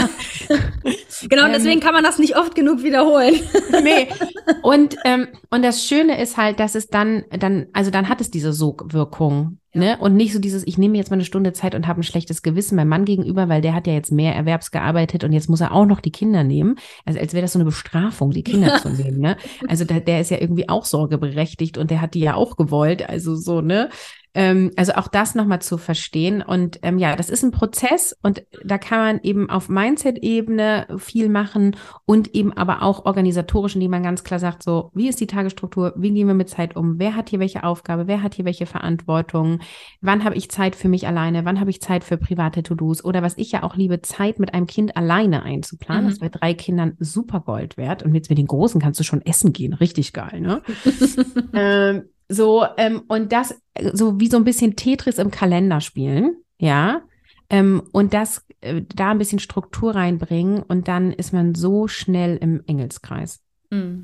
genau, 1.29 1.47
ähm, 1.47 1.53
deswegen 1.55 1.81
kann 1.81 1.95
man 1.95 2.05
das 2.05 2.19
nicht 2.19 2.37
oft 2.37 2.55
genug 2.55 2.83
wiederholen. 2.83 3.41
nee. 3.83 4.09
Und, 4.63 4.97
ähm, 5.05 5.29
und 5.49 5.63
das 5.63 5.87
Schöne 5.87 6.21
ist 6.21 6.37
halt, 6.37 6.61
dass 6.61 6.75
es 6.75 6.89
dann, 6.89 7.25
dann, 7.31 7.69
also 7.73 7.91
dann 7.91 8.09
hat 8.09 8.21
es 8.21 8.31
diese 8.31 8.53
Sogwirkung. 8.53 9.60
Ja. 9.73 9.81
Ne? 9.81 9.99
Und 9.99 10.17
nicht 10.17 10.33
so 10.33 10.39
dieses, 10.39 10.67
ich 10.67 10.79
nehme 10.79 10.97
jetzt 10.97 11.11
mal 11.11 11.17
eine 11.17 11.25
Stunde 11.25 11.53
Zeit 11.53 11.75
und 11.75 11.87
habe 11.87 12.01
ein 12.01 12.05
schlechtes 12.05 12.43
Gewissen 12.43 12.77
meinem 12.77 12.89
Mann 12.89 13.05
gegenüber, 13.05 13.49
weil 13.49 13.61
der 13.61 13.75
hat 13.75 13.87
ja 13.87 13.93
jetzt 13.93 14.11
mehr 14.11 14.35
erwerbsgearbeitet 14.35 15.25
und 15.25 15.33
jetzt 15.33 15.49
muss 15.49 15.61
er 15.61 15.73
auch 15.73 15.87
noch 15.87 16.01
die 16.01 16.13
Kinder 16.13 16.43
nehmen. 16.43 16.77
Also 17.05 17.21
als 17.21 17.33
wäre 17.33 17.43
das 17.43 17.53
so 17.53 17.59
eine 17.59 17.67
Bestrafung, 17.67 18.33
die 18.33 18.43
Kinder 18.43 18.79
zu 18.79 18.89
nehmen. 18.91 19.21
Ne? 19.21 19.37
Also 19.69 19.85
der, 19.85 20.01
der 20.01 20.21
ist 20.21 20.31
ja 20.31 20.41
irgendwie 20.41 20.69
auch 20.69 20.85
sorgeberechtigt 20.85 21.79
und 21.79 21.91
der 21.91 22.01
hat 22.01 22.15
die 22.15 22.21
ja 22.21 22.35
auch 22.35 22.57
gewollt. 22.57 23.09
Also 23.09 23.37
so, 23.37 23.61
ne? 23.61 23.91
Ähm, 24.33 24.71
also 24.77 24.93
auch 24.93 25.09
das 25.09 25.35
nochmal 25.35 25.61
zu 25.61 25.77
verstehen. 25.77 26.43
Und 26.43 26.79
ähm, 26.83 26.99
ja, 26.99 27.17
das 27.17 27.31
ist 27.31 27.43
ein 27.43 27.51
Prozess 27.51 28.17
und 28.23 28.43
da 28.65 28.79
kann 28.79 28.99
man 28.99 29.21
eben 29.23 29.51
auf 29.51 29.69
Mindset-Ebene 29.69 30.87
viel 30.99 31.29
machen 31.29 31.77
und 32.05 32.35
eben 32.35 32.53
aber 32.53 32.83
auch 32.83 33.07
organisatorisch, 33.07 33.75
indem 33.75 33.91
man 33.91 34.03
ganz 34.05 34.23
klar 34.23 34.39
sagt, 34.39 34.63
so, 34.63 34.91
wie 34.95 35.09
ist 35.09 35.21
die 35.21 35.27
Tagesstruktur, 35.27 35.95
wie 35.97 36.13
gehen 36.13 36.29
wir 36.29 36.35
mit 36.35 36.49
Zeit 36.49 36.77
um, 36.77 36.99
wer 36.99 37.17
hat 37.17 37.31
hier 37.31 37.41
welche 37.41 37.65
Aufgabe, 37.65 38.07
wer 38.07 38.23
hat 38.23 38.35
hier 38.35 38.45
welche 38.45 38.67
Verantwortung, 38.67 39.61
wann 40.01 40.23
habe 40.25 40.37
ich 40.37 40.51
Zeit 40.51 40.77
für 40.77 40.89
mich 40.89 41.09
alleine, 41.09 41.45
wann 41.45 41.59
habe 41.59 41.71
ich 41.71 41.81
Zeit 41.81 42.05
für 42.05 42.17
private 42.17 42.63
To-Dos 42.63 43.05
oder 43.05 43.23
was 43.23 43.37
ich 43.37 43.51
ja 43.51 43.65
auch 43.65 43.75
liebe, 43.75 44.01
Zeit 44.03 44.39
mit 44.39 44.55
einem 44.55 44.67
Kind 44.67 44.97
alleine 44.97 45.43
einzuplanen. 45.43 46.05
Mhm. 46.05 46.07
Das 46.07 46.15
ist 46.15 46.21
bei 46.21 46.29
drei 46.29 46.55
Kindern 46.55 46.97
super 47.01 47.41
Gold 47.41 47.77
wert. 47.77 48.03
Und 48.03 48.15
jetzt 48.15 48.31
mit 48.31 48.39
den 48.39 48.47
Großen 48.47 48.81
kannst 48.81 49.01
du 49.01 49.05
schon 49.05 49.23
essen 49.23 49.53
gehen, 49.53 49.73
richtig 49.73 50.13
geil, 50.13 50.41
ne? 50.41 50.63
ähm, 51.53 52.05
so, 52.31 52.65
ähm, 52.77 53.03
und 53.09 53.33
das 53.33 53.61
so 53.93 54.21
wie 54.21 54.29
so 54.29 54.37
ein 54.37 54.45
bisschen 54.45 54.77
Tetris 54.77 55.19
im 55.19 55.31
Kalender 55.31 55.81
spielen, 55.81 56.37
ja. 56.59 57.03
Ähm, 57.51 57.83
und 57.93 58.15
das 58.15 58.47
äh, 58.61 58.83
da 58.95 59.11
ein 59.11 59.19
bisschen 59.19 59.41
Struktur 59.41 59.95
reinbringen 59.95 60.63
und 60.63 60.87
dann 60.87 61.13
ist 61.13 61.33
man 61.33 61.55
so 61.55 61.89
schnell 61.89 62.37
im 62.37 62.63
Engelskreis. 62.67 63.41
Mm. 63.71 64.03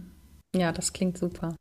Ja, 0.54 0.72
das 0.72 0.92
klingt 0.92 1.18
super. 1.18 1.54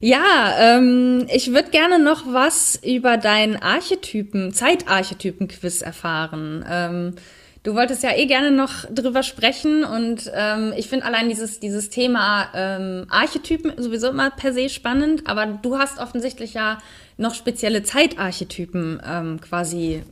Ja, 0.00 0.54
ähm, 0.58 1.26
ich 1.34 1.52
würde 1.52 1.70
gerne 1.70 2.02
noch 2.02 2.32
was 2.32 2.80
über 2.82 3.16
deinen 3.18 3.56
Archetypen, 3.56 4.52
Zeitarchetypen-Quiz 4.52 5.82
erfahren. 5.82 6.64
Ähm, 6.68 7.14
Du 7.62 7.74
wolltest 7.74 8.02
ja 8.02 8.16
eh 8.16 8.24
gerne 8.24 8.50
noch 8.50 8.86
drüber 8.90 9.22
sprechen 9.22 9.84
und 9.84 10.30
ähm, 10.34 10.72
ich 10.78 10.88
finde 10.88 11.04
allein 11.04 11.28
dieses, 11.28 11.60
dieses 11.60 11.90
Thema 11.90 12.48
ähm, 12.54 13.04
Archetypen 13.10 13.72
sowieso 13.76 14.08
immer 14.08 14.30
per 14.30 14.54
se 14.54 14.70
spannend, 14.70 15.26
aber 15.26 15.44
du 15.46 15.76
hast 15.76 15.98
offensichtlich 15.98 16.54
ja 16.54 16.78
noch 17.18 17.34
spezielle 17.34 17.82
Zeitarchetypen 17.82 19.02
ähm, 19.06 19.40
quasi, 19.42 19.96
äh, 19.96 20.02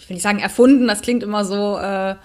ich 0.00 0.08
will 0.08 0.14
nicht 0.14 0.22
sagen 0.24 0.40
erfunden, 0.40 0.88
das 0.88 1.00
klingt 1.00 1.22
immer 1.22 1.44
so, 1.44 1.78
äh, 1.78 2.16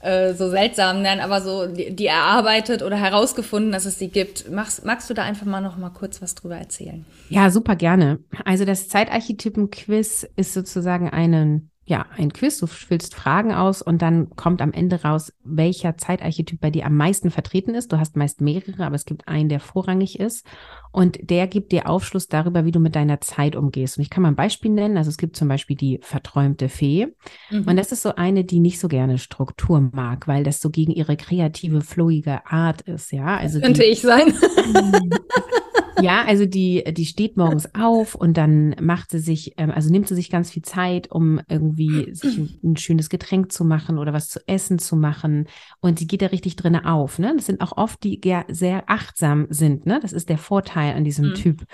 äh, 0.00 0.34
so 0.34 0.50
seltsam, 0.50 1.00
nein, 1.00 1.20
aber 1.20 1.40
so 1.40 1.66
die, 1.66 1.96
die, 1.96 2.06
erarbeitet 2.06 2.82
oder 2.82 2.96
herausgefunden, 2.96 3.72
dass 3.72 3.86
es 3.86 3.98
sie 3.98 4.08
gibt. 4.08 4.50
Magst, 4.50 4.84
magst 4.84 5.08
du 5.08 5.14
da 5.14 5.22
einfach 5.22 5.46
mal 5.46 5.62
noch 5.62 5.78
mal 5.78 5.88
kurz 5.88 6.20
was 6.20 6.34
drüber 6.34 6.58
erzählen? 6.58 7.06
Ja, 7.30 7.48
super 7.48 7.74
gerne. 7.74 8.18
Also 8.44 8.66
das 8.66 8.90
Zeitarchetypen-Quiz 8.90 10.28
ist 10.36 10.52
sozusagen 10.52 11.08
einen 11.08 11.70
ja, 11.86 12.06
ein 12.16 12.32
Quiz, 12.32 12.58
du 12.58 12.66
füllst 12.66 13.14
Fragen 13.14 13.52
aus 13.52 13.82
und 13.82 14.00
dann 14.00 14.30
kommt 14.36 14.62
am 14.62 14.72
Ende 14.72 15.02
raus, 15.02 15.34
welcher 15.44 15.98
Zeitarchetyp 15.98 16.58
bei 16.58 16.70
dir 16.70 16.86
am 16.86 16.96
meisten 16.96 17.30
vertreten 17.30 17.74
ist. 17.74 17.92
Du 17.92 17.98
hast 17.98 18.16
meist 18.16 18.40
mehrere, 18.40 18.86
aber 18.86 18.94
es 18.94 19.04
gibt 19.04 19.28
einen, 19.28 19.50
der 19.50 19.60
vorrangig 19.60 20.18
ist. 20.18 20.46
Und 20.92 21.18
der 21.28 21.46
gibt 21.46 21.72
dir 21.72 21.88
Aufschluss 21.88 22.28
darüber, 22.28 22.64
wie 22.64 22.70
du 22.70 22.80
mit 22.80 22.96
deiner 22.96 23.20
Zeit 23.20 23.54
umgehst. 23.54 23.98
Und 23.98 24.02
ich 24.02 24.08
kann 24.08 24.22
mal 24.22 24.30
ein 24.30 24.36
Beispiel 24.36 24.70
nennen. 24.70 24.96
Also 24.96 25.10
es 25.10 25.18
gibt 25.18 25.36
zum 25.36 25.48
Beispiel 25.48 25.76
die 25.76 25.98
verträumte 26.00 26.70
Fee. 26.70 27.08
Mhm. 27.50 27.64
Und 27.66 27.76
das 27.76 27.92
ist 27.92 28.02
so 28.02 28.14
eine, 28.14 28.44
die 28.44 28.60
nicht 28.60 28.80
so 28.80 28.88
gerne 28.88 29.18
Struktur 29.18 29.90
mag, 29.92 30.26
weil 30.26 30.42
das 30.42 30.60
so 30.60 30.70
gegen 30.70 30.92
ihre 30.92 31.16
kreative, 31.16 31.82
flowige 31.82 32.46
Art 32.46 32.80
ist. 32.82 33.12
Ja, 33.12 33.36
also 33.36 33.60
könnte 33.60 33.82
die, 33.82 33.88
ich 33.88 34.00
sein. 34.00 34.32
ja, 36.00 36.24
also 36.24 36.46
die, 36.46 36.84
die 36.92 37.06
steht 37.06 37.36
morgens 37.36 37.74
auf 37.74 38.14
und 38.14 38.36
dann 38.36 38.74
macht 38.80 39.10
sie 39.10 39.18
sich, 39.18 39.54
ähm, 39.56 39.70
also 39.70 39.90
nimmt 39.90 40.08
sie 40.08 40.14
sich 40.14 40.30
ganz 40.30 40.50
viel 40.50 40.62
Zeit, 40.62 41.10
um 41.10 41.40
irgendwie 41.48 42.14
sich 42.14 42.36
ein, 42.36 42.58
ein, 42.62 42.76
schönes 42.76 43.08
Getränk 43.08 43.52
zu 43.52 43.64
machen 43.64 43.98
oder 43.98 44.12
was 44.12 44.28
zu 44.28 44.40
essen 44.46 44.78
zu 44.78 44.96
machen. 44.96 45.46
Und 45.80 45.98
sie 45.98 46.06
geht 46.06 46.22
da 46.22 46.26
richtig 46.26 46.56
drin 46.56 46.76
auf. 46.76 47.18
Ne? 47.18 47.32
Das 47.36 47.46
sind 47.46 47.60
auch 47.60 47.76
oft 47.76 48.02
die 48.04 48.20
ja 48.24 48.44
sehr 48.48 48.84
achtsam 48.88 49.46
sind. 49.50 49.86
Ne? 49.86 49.98
Das 50.00 50.12
ist 50.12 50.28
der 50.28 50.38
Vorteil 50.38 50.94
an 50.94 51.04
diesem 51.04 51.30
mhm. 51.30 51.34
Typ 51.34 51.64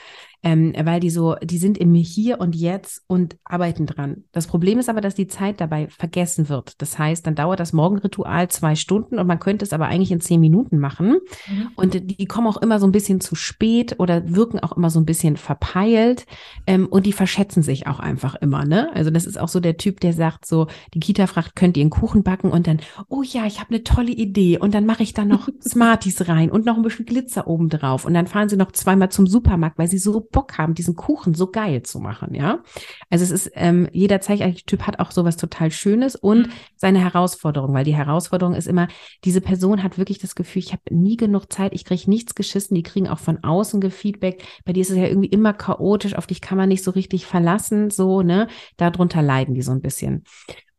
ähm, 0.42 0.72
weil 0.84 1.00
die 1.00 1.10
so, 1.10 1.36
die 1.42 1.58
sind 1.58 1.76
im 1.78 1.94
Hier 1.94 2.40
und 2.40 2.56
Jetzt 2.56 3.02
und 3.06 3.36
arbeiten 3.44 3.86
dran. 3.86 4.24
Das 4.32 4.46
Problem 4.46 4.78
ist 4.78 4.88
aber, 4.88 5.00
dass 5.00 5.14
die 5.14 5.26
Zeit 5.26 5.60
dabei 5.60 5.88
vergessen 5.88 6.48
wird. 6.48 6.80
Das 6.80 6.98
heißt, 6.98 7.26
dann 7.26 7.34
dauert 7.34 7.60
das 7.60 7.72
Morgenritual 7.72 8.48
zwei 8.48 8.74
Stunden 8.74 9.18
und 9.18 9.26
man 9.26 9.38
könnte 9.38 9.64
es 9.64 9.72
aber 9.72 9.86
eigentlich 9.86 10.12
in 10.12 10.20
zehn 10.20 10.40
Minuten 10.40 10.78
machen. 10.78 11.18
Mhm. 11.48 11.68
Und 11.76 12.18
die 12.18 12.26
kommen 12.26 12.46
auch 12.46 12.56
immer 12.56 12.78
so 12.78 12.86
ein 12.86 12.92
bisschen 12.92 13.20
zu 13.20 13.34
spät 13.34 13.96
oder 13.98 14.34
wirken 14.34 14.60
auch 14.60 14.76
immer 14.76 14.90
so 14.90 14.98
ein 14.98 15.04
bisschen 15.04 15.36
verpeilt 15.36 16.26
ähm, 16.66 16.86
und 16.86 17.04
die 17.06 17.12
verschätzen 17.12 17.62
sich 17.62 17.86
auch 17.86 18.00
einfach 18.00 18.34
immer. 18.36 18.64
Ne? 18.64 18.90
Also 18.94 19.10
das 19.10 19.26
ist 19.26 19.38
auch 19.38 19.48
so 19.48 19.60
der 19.60 19.76
Typ, 19.76 20.00
der 20.00 20.12
sagt 20.12 20.46
so, 20.46 20.68
die 20.94 21.00
Kita 21.00 21.26
fragt, 21.26 21.54
könnt 21.54 21.76
ihr 21.76 21.82
einen 21.82 21.90
Kuchen 21.90 22.22
backen 22.22 22.50
und 22.50 22.66
dann, 22.66 22.80
oh 23.08 23.22
ja, 23.22 23.46
ich 23.46 23.60
habe 23.60 23.70
eine 23.70 23.84
tolle 23.84 24.12
Idee 24.12 24.58
und 24.58 24.74
dann 24.74 24.86
mache 24.86 25.02
ich 25.02 25.12
da 25.12 25.24
noch 25.24 25.48
Smarties 25.60 26.28
rein 26.28 26.50
und 26.50 26.64
noch 26.64 26.76
ein 26.76 26.82
bisschen 26.82 27.04
Glitzer 27.04 27.46
oben 27.46 27.68
drauf 27.68 28.04
und 28.06 28.14
dann 28.14 28.26
fahren 28.26 28.48
sie 28.48 28.56
noch 28.56 28.72
zweimal 28.72 29.10
zum 29.10 29.26
Supermarkt, 29.26 29.78
weil 29.78 29.88
sie 29.88 29.98
so 29.98 30.20
Bock 30.30 30.58
haben, 30.58 30.74
diesen 30.74 30.96
Kuchen 30.96 31.34
so 31.34 31.50
geil 31.50 31.82
zu 31.82 32.00
machen, 32.00 32.34
ja. 32.34 32.62
Also 33.08 33.24
es 33.24 33.30
ist, 33.30 33.52
ähm, 33.54 33.88
jeder 33.92 34.20
Zeichentyp 34.20 34.82
hat 34.82 34.98
auch 34.98 35.10
sowas 35.10 35.36
total 35.36 35.70
Schönes 35.70 36.16
und 36.16 36.48
mhm. 36.48 36.52
seine 36.76 37.00
Herausforderung, 37.00 37.74
weil 37.74 37.84
die 37.84 37.94
Herausforderung 37.94 38.54
ist 38.54 38.68
immer, 38.68 38.88
diese 39.24 39.40
Person 39.40 39.82
hat 39.82 39.98
wirklich 39.98 40.18
das 40.18 40.34
Gefühl, 40.34 40.60
ich 40.60 40.72
habe 40.72 40.82
nie 40.90 41.16
genug 41.16 41.52
Zeit, 41.52 41.72
ich 41.74 41.84
kriege 41.84 42.08
nichts 42.08 42.34
geschissen, 42.34 42.74
die 42.74 42.82
kriegen 42.82 43.08
auch 43.08 43.18
von 43.18 43.42
außen 43.42 43.80
Gefeedback. 43.80 44.44
Bei 44.64 44.72
dir 44.72 44.82
ist 44.82 44.90
es 44.90 44.96
ja 44.96 45.06
irgendwie 45.06 45.28
immer 45.28 45.52
chaotisch, 45.52 46.14
auf 46.14 46.26
dich 46.26 46.40
kann 46.40 46.58
man 46.58 46.68
nicht 46.68 46.84
so 46.84 46.90
richtig 46.90 47.26
verlassen, 47.26 47.90
so, 47.90 48.22
ne? 48.22 48.48
Darunter 48.76 49.22
leiden 49.22 49.54
die 49.54 49.62
so 49.62 49.72
ein 49.72 49.82
bisschen. 49.82 50.24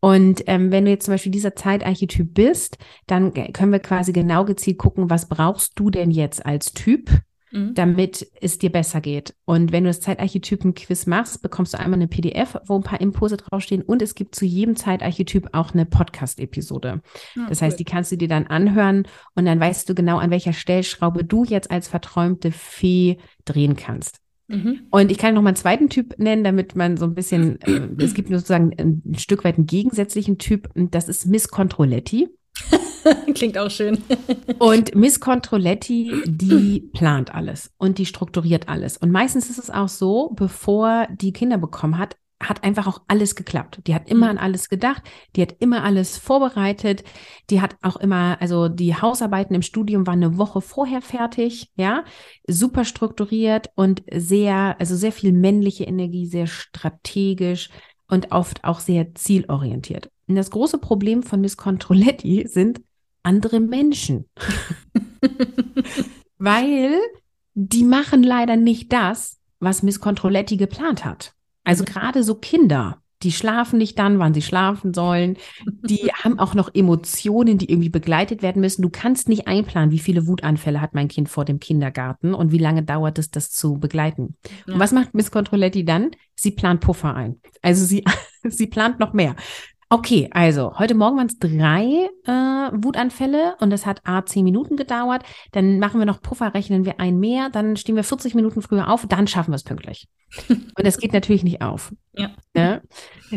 Und 0.02 0.44
ähm, 0.48 0.72
wenn 0.72 0.86
du 0.86 0.92
jetzt 0.92 1.06
zum 1.06 1.14
Beispiel 1.14 1.32
dieser 1.32 1.56
Zeitarchetyp 1.56 2.34
bist, 2.34 2.80
dann 3.06 3.34
können 3.34 3.72
wir 3.72 3.80
quasi 3.80 4.12
genau 4.12 4.46
gezielt 4.46 4.80
gucken, 4.80 5.12
was 5.12 5.30
brauchst 5.30 5.80
du 5.80 5.92
denn 5.92 6.10
jetzt 6.10 6.44
als 6.44 6.74
Typ, 6.74 7.22
mhm. 7.52 7.74
damit 7.74 8.28
es 8.42 8.58
dir 8.58 8.72
besser 8.72 9.02
geht. 9.02 9.36
Und 9.46 9.72
wenn 9.72 9.84
du 9.84 9.90
das 9.90 10.02
Zeitarchetypen-Quiz 10.02 11.06
machst, 11.06 11.42
bekommst 11.42 11.74
du 11.74 11.80
einmal 11.80 12.00
eine 12.00 12.08
PDF, 12.08 12.58
wo 12.66 12.76
ein 12.76 12.84
paar 12.84 13.02
Impulse 13.02 13.38
draufstehen 13.38 13.82
und 13.82 14.02
es 14.02 14.16
gibt 14.16 14.36
zu 14.36 14.46
jedem 14.46 14.76
Zeitarchetyp 14.76 15.50
auch 15.54 15.74
eine 15.74 15.86
Podcast-Episode. 15.86 17.02
Ja, 17.36 17.46
das 17.48 17.62
heißt, 17.62 17.80
die 17.80 17.86
kannst 17.86 18.12
du 18.12 18.18
dir 18.18 18.28
dann 18.28 18.48
anhören 18.48 19.08
und 19.36 19.46
dann 19.46 19.60
weißt 19.60 19.88
du 19.90 19.96
genau, 19.96 20.18
an 20.18 20.32
welcher 20.32 20.54
Stellschraube 20.54 21.24
du 21.24 21.44
jetzt 21.44 21.72
als 21.72 21.88
verträumte 21.88 22.52
Fee 22.52 23.18
drehen 23.46 23.76
kannst. 23.76 24.20
Mhm. 24.48 24.82
Und 24.90 25.12
ich 25.12 25.18
kann 25.18 25.34
noch 25.34 25.42
mal 25.42 25.50
einen 25.50 25.56
zweiten 25.56 25.90
Typ 25.90 26.20
nennen, 26.20 26.44
damit 26.44 26.76
man 26.76 26.98
so 26.98 27.06
ein 27.06 27.16
bisschen, 27.16 27.62
äh, 27.62 27.88
es 28.04 28.14
gibt 28.14 28.30
sozusagen 28.30 28.74
ein 28.78 29.16
Stück 29.18 29.44
weit 29.44 29.58
einen 29.58 29.66
gegensätzlichen 29.66 30.38
Typ, 30.38 30.70
das 30.76 31.08
ist 31.08 31.26
Miss 31.26 31.48
Controletti. 31.48 32.30
Klingt 33.34 33.58
auch 33.58 33.70
schön. 33.70 34.04
und 34.60 34.96
Miss 34.96 35.20
Controletti, 35.20 36.12
die 36.26 36.90
plant 36.94 37.34
alles 37.34 37.72
und 37.78 37.98
die 37.98 38.06
strukturiert 38.06 38.70
alles. 38.70 38.98
Und 38.98 39.12
meistens 39.12 39.50
ist 39.50 39.60
es 39.60 39.70
auch 39.70 39.90
so, 39.90 40.32
bevor 40.36 41.08
die 41.12 41.34
Kinder 41.34 41.58
bekommen 41.58 41.98
hat, 41.98 42.16
hat 42.42 42.64
einfach 42.64 42.88
auch 42.88 43.02
alles 43.08 43.36
geklappt. 43.36 43.82
Die 43.88 43.96
hat 43.96 44.10
immer 44.10 44.26
mhm. 44.26 44.32
an 44.32 44.38
alles 44.40 44.70
gedacht, 44.70 45.04
die 45.36 45.42
hat 45.42 45.56
immer 45.60 45.84
alles 45.84 46.18
vorbereitet, 46.18 47.04
die 47.50 47.62
hat 47.62 47.76
auch 47.82 47.98
immer, 47.98 48.38
also 48.42 48.68
die 48.68 48.96
Hausarbeiten 48.96 49.56
im 49.56 49.62
Studium 49.62 50.08
waren 50.08 50.24
eine 50.24 50.38
Woche 50.38 50.62
vorher 50.62 51.02
fertig, 51.02 51.72
ja, 51.76 52.04
super 52.48 52.86
strukturiert 52.86 53.70
und 53.76 54.04
sehr, 54.12 54.76
also 54.80 54.96
sehr 54.96 55.12
viel 55.12 55.34
männliche 55.34 55.84
Energie, 55.84 56.26
sehr 56.26 56.48
strategisch 56.48 57.70
und 58.08 58.32
oft 58.32 58.64
auch 58.64 58.80
sehr 58.80 59.14
zielorientiert. 59.16 60.10
Und 60.28 60.36
das 60.36 60.52
große 60.52 60.78
Problem 60.78 61.24
von 61.24 61.42
Miss 61.42 61.58
Controletti 61.58 62.46
sind 62.48 62.82
andere 63.24 63.60
Menschen. 63.60 64.30
Weil 66.38 66.98
die 67.54 67.84
machen 67.84 68.24
leider 68.24 68.56
nicht 68.56 68.92
das, 68.92 69.38
was 69.60 69.84
Miss 69.84 70.00
Controletti 70.00 70.58
geplant 70.58 71.06
hat. 71.06 71.34
Also 71.64 71.84
gerade 71.84 72.24
so 72.24 72.36
Kinder, 72.36 73.02
die 73.24 73.32
schlafen 73.32 73.78
nicht 73.78 74.00
dann, 74.00 74.20
wann 74.20 74.34
sie 74.34 74.42
schlafen 74.42 74.94
sollen. 74.94 75.38
Die 75.84 76.10
haben 76.24 76.40
auch 76.40 76.54
noch 76.54 76.74
Emotionen, 76.74 77.58
die 77.58 77.70
irgendwie 77.70 77.90
begleitet 77.90 78.42
werden 78.42 78.62
müssen. 78.62 78.82
Du 78.82 78.90
kannst 78.90 79.30
nicht 79.30 79.48
einplanen, 79.48 79.92
wie 79.92 80.00
viele 80.00 80.28
Wutanfälle 80.28 80.82
hat 80.82 80.94
mein 80.94 81.08
Kind 81.08 81.30
vor 81.30 81.46
dem 81.46 81.60
Kindergarten 81.60 82.34
und 82.34 82.52
wie 82.52 82.58
lange 82.58 82.84
dauert 82.84 83.20
es, 83.20 83.30
das 83.30 83.52
zu 83.52 83.78
begleiten. 83.78 84.36
Ja. 84.66 84.74
Und 84.74 84.80
was 84.80 84.92
macht 84.92 85.14
Miss 85.14 85.32
Controletti 85.32 85.86
dann? 85.86 86.12
Sie 86.36 86.52
plant 86.52 86.82
Puffer 86.82 87.16
ein. 87.16 87.40
Also 87.62 87.86
sie, 87.86 88.04
sie 88.44 88.68
plant 88.68 89.00
noch 89.00 89.14
mehr. 89.14 89.36
Okay, 89.94 90.30
also 90.32 90.80
heute 90.80 90.96
Morgen 90.96 91.18
waren 91.18 91.28
es 91.28 91.38
drei 91.38 92.10
äh, 92.24 92.72
Wutanfälle 92.82 93.58
und 93.60 93.74
es 93.74 93.86
hat 93.86 94.00
A 94.06 94.24
zehn 94.24 94.46
Minuten 94.46 94.78
gedauert. 94.78 95.24
Dann 95.52 95.80
machen 95.80 96.00
wir 96.00 96.06
noch 96.06 96.22
Puffer, 96.22 96.54
rechnen 96.54 96.86
wir 96.86 97.02
ein 97.02 97.20
mehr, 97.20 97.50
dann 97.50 97.76
stehen 97.76 97.98
wir 97.98 98.06
40 98.06 98.34
Minuten 98.34 98.62
früher 98.62 98.90
auf, 98.90 99.06
dann 99.06 99.28
schaffen 99.28 99.52
wir 99.52 99.58
es 99.58 99.66
pünktlich. 99.66 100.08
und 100.48 100.86
es 100.86 100.98
geht 100.98 101.12
natürlich 101.12 101.44
nicht 101.44 101.62
auf. 101.62 101.94
Ja. 102.14 102.30
ja. 102.56 102.80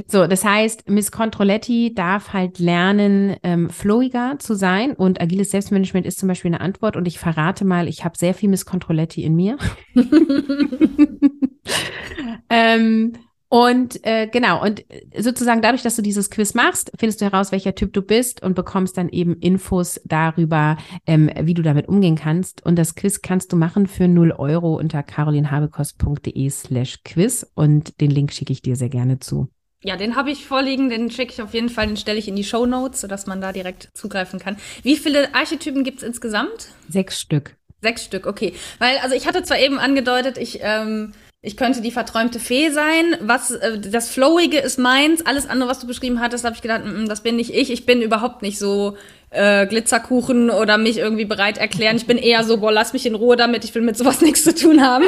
So, 0.07 0.29
das 0.29 0.45
heißt, 0.45 0.89
Miss 0.89 1.11
Controletti 1.11 1.93
darf 1.93 2.33
halt 2.33 2.61
lernen, 2.61 3.35
ähm, 3.43 3.69
flowiger 3.69 4.39
zu 4.39 4.55
sein 4.55 4.93
und 4.93 5.21
agiles 5.21 5.51
Selbstmanagement 5.51 6.07
ist 6.07 6.21
zum 6.21 6.29
Beispiel 6.29 6.51
eine 6.51 6.61
Antwort 6.61 6.97
und 6.97 7.09
ich 7.09 7.19
verrate 7.19 7.65
mal, 7.65 7.89
ich 7.89 8.05
habe 8.05 8.17
sehr 8.17 8.33
viel 8.33 8.49
Miss 8.49 8.65
Controletti 8.65 9.25
in 9.25 9.35
mir. 9.35 9.59
ähm, 12.49 13.15
und 13.55 14.05
äh, 14.05 14.27
genau, 14.27 14.61
und 14.65 14.85
sozusagen 15.17 15.63
dadurch, 15.63 15.83
dass 15.83 15.95
du 15.95 16.03
dieses 16.03 16.29
Quiz 16.29 16.55
machst, 16.55 16.91
findest 16.99 17.21
du 17.21 17.27
heraus, 17.27 17.53
welcher 17.53 17.77
Typ 17.77 17.93
du 17.93 18.03
bist 18.03 18.43
und 18.43 18.57
bekommst 18.57 18.99
dann 18.99 19.09
eben 19.09 19.37
Infos 19.37 20.01
darüber, 20.05 20.77
ähm, 21.07 21.31
wie 21.41 21.55
du 21.55 21.63
damit 21.63 21.87
umgehen 21.87 22.17
kannst. 22.17 22.67
Und 22.67 22.77
das 22.77 22.97
Quiz 22.97 23.23
kannst 23.23 23.53
du 23.53 23.57
machen 23.57 23.87
für 23.87 24.09
0 24.09 24.33
Euro 24.33 24.75
unter 24.75 25.05
carolinhabekost.de 25.05 26.51
slash 26.51 27.05
quiz 27.05 27.47
und 27.55 28.01
den 28.01 28.11
Link 28.11 28.33
schicke 28.33 28.53
ich 28.53 28.61
dir 28.61 28.75
sehr 28.75 28.89
gerne 28.89 29.21
zu. 29.21 29.47
Ja, 29.85 29.97
den 29.97 30.17
habe 30.17 30.33
ich 30.33 30.47
vorliegen, 30.47 30.91
den 30.91 31.13
schicke 31.13 31.33
ich 31.33 31.41
auf 31.41 31.55
jeden 31.55 31.69
Fall, 31.69 31.87
den 31.87 31.97
stelle 31.97 32.19
ich 32.19 32.27
in 32.27 32.35
die 32.35 32.43
Show 32.43 32.67
Notes, 32.67 33.03
sodass 33.03 33.29
man 33.29 33.41
da 33.41 33.53
direkt 33.53 33.89
zugreifen 33.95 34.41
kann. 34.41 34.57
Wie 34.83 34.97
viele 34.97 35.33
Archetypen 35.33 35.85
gibt 35.85 35.99
es 35.99 36.03
insgesamt? 36.03 36.71
Sechs 36.89 37.21
Stück. 37.21 37.55
Sechs 37.83 38.03
Stück, 38.05 38.27
okay. 38.27 38.53
Weil, 38.81 38.97
also 38.99 39.15
ich 39.15 39.29
hatte 39.29 39.45
zwar 39.45 39.61
eben 39.61 39.79
angedeutet, 39.79 40.39
ich 40.39 40.59
ähm, 40.63 41.13
ich 41.47 41.59
könnte 41.59 41.83
die 41.83 41.91
verträumte 41.91 42.41
Fee 42.41 42.71
sein. 42.71 43.17
Was 43.21 43.51
äh, 43.51 43.79
das 43.79 44.09
Flowige 44.09 44.59
ist 44.59 44.79
meins. 44.79 45.25
Alles 45.27 45.47
andere, 45.47 45.69
was 45.69 45.79
du 45.79 45.87
beschrieben 45.87 46.21
hattest, 46.21 46.43
habe 46.45 46.57
ich 46.57 46.63
gedacht, 46.63 46.87
mm, 46.87 47.03
mm, 47.03 47.09
das 47.09 47.23
bin 47.23 47.37
nicht 47.37 47.53
ich. 47.53 47.71
Ich 47.71 47.85
bin 47.85 48.01
überhaupt 48.01 48.41
nicht 48.41 48.59
so 48.59 48.97
äh, 49.35 49.67
Glitzerkuchen 49.67 50.51
oder 50.51 50.79
mich 50.79 50.99
irgendwie 50.99 51.25
bereit 51.25 51.59
erklären. 51.59 51.97
Ich 51.97 52.07
bin 52.07 52.19
eher 52.19 52.45
so, 52.45 52.59
boah, 52.59 52.73
lass 52.73 52.93
mich 52.93 53.07
in 53.07 53.15
Ruhe 53.15 53.37
damit, 53.37 53.65
ich 53.65 53.75
will 53.75 53.83
mit 53.83 53.97
sowas 53.97 54.21
nichts 54.23 54.45
zu 54.45 54.55
tun 54.55 54.83
haben. 54.83 55.05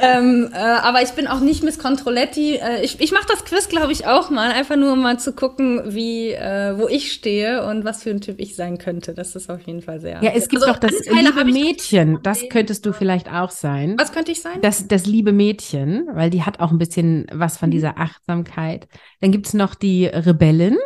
ähm, 0.00 0.50
äh, 0.52 0.56
aber 0.56 1.02
ich 1.02 1.10
bin 1.10 1.26
auch 1.26 1.40
nicht 1.40 1.62
Miss 1.62 1.78
Controletti. 1.78 2.56
Äh, 2.56 2.82
ich 2.82 3.00
ich 3.00 3.12
mache 3.12 3.26
das 3.28 3.44
Quiz, 3.44 3.68
glaube 3.68 3.92
ich, 3.92 4.06
auch 4.06 4.30
mal, 4.30 4.52
einfach 4.52 4.76
nur 4.76 4.92
um 4.92 5.02
mal 5.02 5.18
zu 5.18 5.32
gucken, 5.32 5.82
wie, 5.86 6.32
äh, 6.32 6.78
wo 6.78 6.88
ich 6.88 7.12
stehe 7.12 7.66
und 7.66 7.84
was 7.84 8.02
für 8.02 8.10
ein 8.10 8.20
Typ 8.20 8.38
ich 8.38 8.56
sein 8.56 8.78
könnte. 8.78 9.14
Das 9.14 9.34
ist 9.36 9.50
auf 9.50 9.60
jeden 9.62 9.82
Fall 9.82 10.00
sehr. 10.00 10.22
Ja, 10.22 10.32
es 10.34 10.48
gibt 10.48 10.62
also, 10.62 10.74
doch 10.74 10.80
das 10.80 10.92
liebe 11.06 11.44
Mädchen, 11.44 12.18
das 12.22 12.42
könntest 12.48 12.86
du 12.86 12.92
vielleicht 12.92 13.32
auch 13.32 13.50
sein. 13.50 13.96
Was 13.98 14.12
könnte 14.12 14.32
ich 14.32 14.42
sein? 14.42 14.60
Das, 14.62 14.88
das 14.88 15.06
liebe 15.06 15.32
Mädchen, 15.32 16.06
weil 16.12 16.30
die 16.30 16.42
hat 16.42 16.60
auch 16.60 16.70
ein 16.70 16.78
bisschen 16.78 17.26
was 17.32 17.56
von 17.56 17.68
mhm. 17.68 17.72
dieser 17.72 17.98
Achtsamkeit. 17.98 18.88
Dann 19.20 19.32
gibt's 19.32 19.54
noch 19.54 19.74
die 19.74 20.06
Rebellin. 20.06 20.76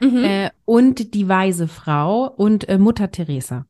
Mhm. 0.00 0.24
Äh, 0.24 0.50
und 0.64 1.14
die 1.14 1.28
weise 1.28 1.68
Frau 1.68 2.26
und 2.26 2.68
äh, 2.68 2.78
Mutter 2.78 3.10
Teresa. 3.10 3.66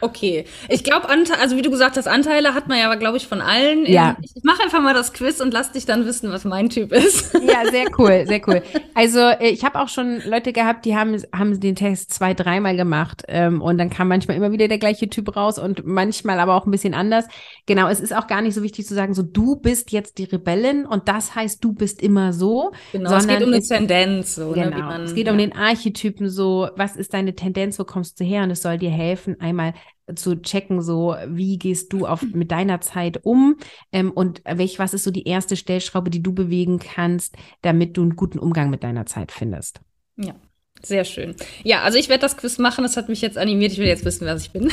Okay. 0.00 0.44
Ich 0.68 0.84
glaube, 0.84 1.08
also 1.08 1.56
wie 1.56 1.62
du 1.62 1.70
gesagt 1.70 1.96
hast, 1.96 2.06
Anteile 2.06 2.54
hat 2.54 2.68
man 2.68 2.78
ja, 2.78 2.94
glaube 2.94 3.16
ich, 3.16 3.26
von 3.26 3.40
allen. 3.40 3.86
Ja. 3.86 4.16
Ich, 4.22 4.36
ich 4.36 4.44
mache 4.44 4.62
einfach 4.62 4.80
mal 4.80 4.94
das 4.94 5.12
Quiz 5.12 5.40
und 5.40 5.52
lass 5.52 5.72
dich 5.72 5.86
dann 5.86 6.06
wissen, 6.06 6.30
was 6.32 6.44
mein 6.44 6.68
Typ 6.70 6.92
ist. 6.92 7.34
Ja, 7.34 7.70
sehr 7.70 7.86
cool, 7.98 8.24
sehr 8.26 8.40
cool. 8.46 8.62
Also 8.94 9.20
äh, 9.20 9.48
ich 9.48 9.64
habe 9.64 9.80
auch 9.80 9.88
schon 9.88 10.20
Leute 10.24 10.52
gehabt, 10.52 10.84
die 10.84 10.96
haben, 10.96 11.20
haben 11.34 11.60
den 11.60 11.76
Test 11.76 12.12
zwei, 12.12 12.34
dreimal 12.34 12.76
gemacht 12.76 13.22
ähm, 13.28 13.60
und 13.60 13.78
dann 13.78 13.90
kam 13.90 14.08
manchmal 14.08 14.36
immer 14.36 14.52
wieder 14.52 14.68
der 14.68 14.78
gleiche 14.78 15.08
Typ 15.08 15.36
raus 15.36 15.58
und 15.58 15.86
manchmal 15.86 16.40
aber 16.40 16.54
auch 16.54 16.66
ein 16.66 16.70
bisschen 16.70 16.94
anders. 16.94 17.26
Genau, 17.66 17.88
es 17.88 18.00
ist 18.00 18.14
auch 18.14 18.26
gar 18.26 18.42
nicht 18.42 18.54
so 18.54 18.62
wichtig 18.62 18.86
zu 18.86 18.94
sagen, 18.94 19.14
so 19.14 19.22
du 19.22 19.56
bist 19.56 19.92
jetzt 19.92 20.18
die 20.18 20.24
Rebellin 20.24 20.86
und 20.86 21.08
das 21.08 21.34
heißt, 21.34 21.62
du 21.62 21.72
bist 21.72 22.02
immer 22.02 22.32
so. 22.32 22.72
Genau, 22.92 23.14
es 23.14 23.26
geht 23.26 23.42
um 23.42 23.52
eine 23.52 23.62
Tendenz. 23.62 24.34
So, 24.34 24.52
genau, 24.52 24.76
ne, 24.76 24.82
man, 24.82 25.02
es 25.02 25.14
geht 25.14 25.26
ja. 25.26 25.32
um 25.32 25.38
den 25.38 25.52
Archetypen 25.52 26.28
so, 26.28 26.68
was 26.76 26.96
ist 26.96 27.14
deine 27.14 27.34
Tendenz, 27.34 27.78
wo 27.78 27.84
kommst 27.84 28.18
du 28.20 28.24
her 28.24 28.42
und 28.42 28.50
es 28.50 28.62
soll 28.62 28.78
dir 28.78 28.90
helfen, 28.90 29.40
einmal 29.40 29.74
zu 30.14 30.40
checken, 30.42 30.82
so 30.82 31.14
wie 31.26 31.58
gehst 31.58 31.92
du 31.92 32.06
auf, 32.06 32.22
mit 32.22 32.50
deiner 32.50 32.80
Zeit 32.80 33.20
um 33.24 33.56
ähm, 33.92 34.10
und 34.10 34.42
welch, 34.44 34.78
was 34.78 34.94
ist 34.94 35.04
so 35.04 35.10
die 35.10 35.26
erste 35.26 35.56
Stellschraube, 35.56 36.10
die 36.10 36.22
du 36.22 36.32
bewegen 36.32 36.78
kannst, 36.78 37.36
damit 37.62 37.96
du 37.96 38.02
einen 38.02 38.16
guten 38.16 38.38
Umgang 38.38 38.70
mit 38.70 38.82
deiner 38.82 39.06
Zeit 39.06 39.32
findest. 39.32 39.80
Ja. 40.16 40.34
Sehr 40.82 41.04
schön. 41.04 41.34
Ja, 41.62 41.82
also 41.82 41.98
ich 41.98 42.08
werde 42.08 42.22
das 42.22 42.38
Quiz 42.38 42.56
machen. 42.58 42.82
Das 42.82 42.96
hat 42.96 43.10
mich 43.10 43.20
jetzt 43.20 43.36
animiert. 43.36 43.72
Ich 43.72 43.78
will 43.78 43.86
jetzt 43.86 44.04
wissen, 44.04 44.26
was 44.26 44.42
ich 44.42 44.50
bin. 44.50 44.70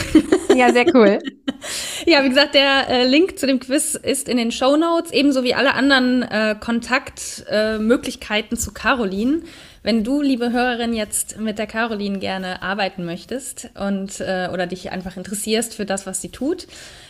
Ja, 0.56 0.72
sehr 0.72 0.86
cool. 0.96 1.20
ja, 2.08 2.24
wie 2.24 2.30
gesagt, 2.30 2.56
der 2.56 2.90
äh, 2.90 3.06
Link 3.06 3.38
zu 3.38 3.46
dem 3.46 3.60
Quiz 3.60 3.94
ist 3.94 4.28
in 4.28 4.38
den 4.38 4.52
Show 4.52 4.76
Notes, 4.76 5.12
ebenso 5.12 5.44
wie 5.44 5.54
alle 5.54 5.76
anderen 5.76 6.24
äh, 6.24 6.56
Kontaktmöglichkeiten 6.60 8.58
äh, 8.58 8.60
zu 8.60 8.74
Caroline. 8.74 9.44
Wenn 9.88 10.04
du, 10.04 10.22
liebe 10.22 10.52
Hörerin, 10.52 10.94
jetzt 10.94 11.40
mit 11.40 11.58
der 11.58 11.66
Caroline 11.66 12.20
gerne 12.20 12.62
arbeiten 12.62 13.06
möchtest 13.06 13.70
und 13.80 14.20
äh, 14.20 14.50
oder 14.52 14.68
dich 14.68 14.92
einfach 14.92 15.16
interessierst 15.16 15.74
für 15.74 15.86
das, 15.86 16.06
was 16.06 16.22
sie 16.22 16.28
tut, 16.28 16.68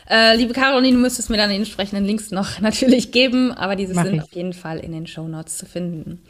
äh, 0.07 0.35
liebe 0.35 0.53
Caroline, 0.53 0.95
du 0.95 1.01
müsstest 1.01 1.31
mir 1.31 1.37
dann 1.37 1.49
die 1.49 1.55
entsprechenden 1.55 2.05
Links 2.05 2.29
noch 2.29 2.59
natürlich 2.61 3.11
geben, 3.11 3.51
aber 3.51 3.75
diese 3.75 3.95
Mach 3.95 4.05
sind 4.05 4.17
ich. 4.17 4.21
auf 4.21 4.31
jeden 4.31 4.53
Fall 4.53 4.77
in 4.77 4.91
den 4.91 5.07
Show 5.07 5.27
Notes 5.27 5.57
zu 5.57 5.65
finden. 5.65 6.21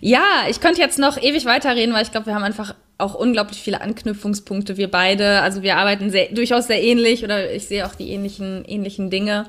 Ja, 0.00 0.22
ich 0.48 0.60
könnte 0.60 0.80
jetzt 0.80 1.00
noch 1.00 1.20
ewig 1.20 1.46
weiterreden, 1.46 1.92
weil 1.92 2.04
ich 2.04 2.12
glaube, 2.12 2.26
wir 2.26 2.34
haben 2.36 2.44
einfach 2.44 2.76
auch 2.98 3.14
unglaublich 3.14 3.58
viele 3.58 3.80
Anknüpfungspunkte, 3.80 4.76
wir 4.76 4.90
beide. 4.90 5.40
Also 5.40 5.62
wir 5.62 5.78
arbeiten 5.78 6.10
sehr, 6.10 6.28
durchaus 6.28 6.68
sehr 6.68 6.82
ähnlich 6.82 7.24
oder 7.24 7.52
ich 7.52 7.66
sehe 7.66 7.86
auch 7.86 7.96
die 7.96 8.10
ähnlichen, 8.10 8.64
ähnlichen 8.66 9.10
Dinge. 9.10 9.46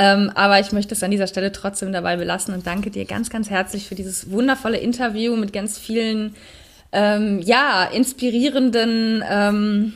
Ähm, 0.00 0.30
aber 0.36 0.60
ich 0.60 0.70
möchte 0.70 0.94
es 0.94 1.02
an 1.02 1.10
dieser 1.10 1.26
Stelle 1.26 1.50
trotzdem 1.50 1.92
dabei 1.92 2.16
belassen 2.16 2.54
und 2.54 2.64
danke 2.68 2.88
dir 2.88 3.04
ganz, 3.04 3.30
ganz 3.30 3.50
herzlich 3.50 3.88
für 3.88 3.96
dieses 3.96 4.30
wundervolle 4.30 4.78
Interview 4.78 5.34
mit 5.34 5.52
ganz 5.52 5.76
vielen, 5.76 6.36
ähm, 6.92 7.40
ja, 7.40 7.82
inspirierenden, 7.82 9.24
ähm, 9.28 9.94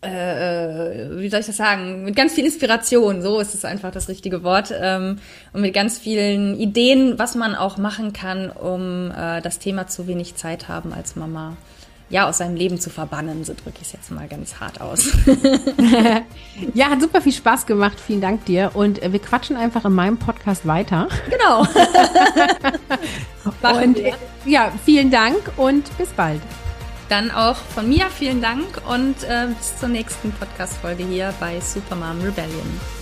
äh, 0.00 1.10
wie 1.10 1.28
soll 1.28 1.40
ich 1.40 1.46
das 1.46 1.58
sagen, 1.58 2.04
mit 2.04 2.16
ganz 2.16 2.32
viel 2.32 2.46
Inspiration, 2.46 3.20
so 3.20 3.38
ist 3.38 3.54
es 3.54 3.66
einfach 3.66 3.92
das 3.92 4.08
richtige 4.08 4.42
Wort, 4.44 4.72
ähm, 4.74 5.18
und 5.52 5.60
mit 5.60 5.74
ganz 5.74 5.98
vielen 5.98 6.58
Ideen, 6.58 7.18
was 7.18 7.34
man 7.34 7.54
auch 7.54 7.76
machen 7.76 8.14
kann, 8.14 8.48
um 8.48 9.10
äh, 9.10 9.42
das 9.42 9.58
Thema 9.58 9.88
zu 9.88 10.06
wenig 10.06 10.36
Zeit 10.36 10.68
haben 10.68 10.94
als 10.94 11.16
Mama 11.16 11.58
ja, 12.10 12.28
aus 12.28 12.38
seinem 12.38 12.56
Leben 12.56 12.78
zu 12.78 12.90
verbannen, 12.90 13.44
so 13.44 13.54
drücke 13.54 13.78
ich 13.80 13.86
es 13.86 13.92
jetzt 13.92 14.10
mal 14.10 14.26
ganz 14.26 14.58
hart 14.58 14.80
aus. 14.80 15.10
ja, 16.74 16.90
hat 16.90 17.00
super 17.00 17.20
viel 17.20 17.32
Spaß 17.32 17.66
gemacht. 17.66 17.98
Vielen 18.04 18.20
Dank 18.20 18.44
dir. 18.44 18.72
Und 18.74 19.02
äh, 19.02 19.12
wir 19.12 19.20
quatschen 19.20 19.56
einfach 19.56 19.84
in 19.84 19.92
meinem 19.92 20.18
Podcast 20.18 20.66
weiter. 20.66 21.08
Genau. 21.30 21.60
und 23.84 23.96
wir. 23.96 24.14
ja, 24.44 24.72
vielen 24.84 25.10
Dank 25.10 25.36
und 25.56 25.96
bis 25.96 26.08
bald. 26.08 26.42
Dann 27.08 27.30
auch 27.30 27.56
von 27.56 27.88
mir 27.88 28.06
vielen 28.10 28.42
Dank 28.42 28.66
und 28.88 29.22
äh, 29.24 29.46
bis 29.56 29.78
zur 29.78 29.88
nächsten 29.88 30.32
Podcast-Folge 30.32 31.04
hier 31.04 31.32
bei 31.40 31.60
Supermom 31.60 32.20
Rebellion. 32.22 32.99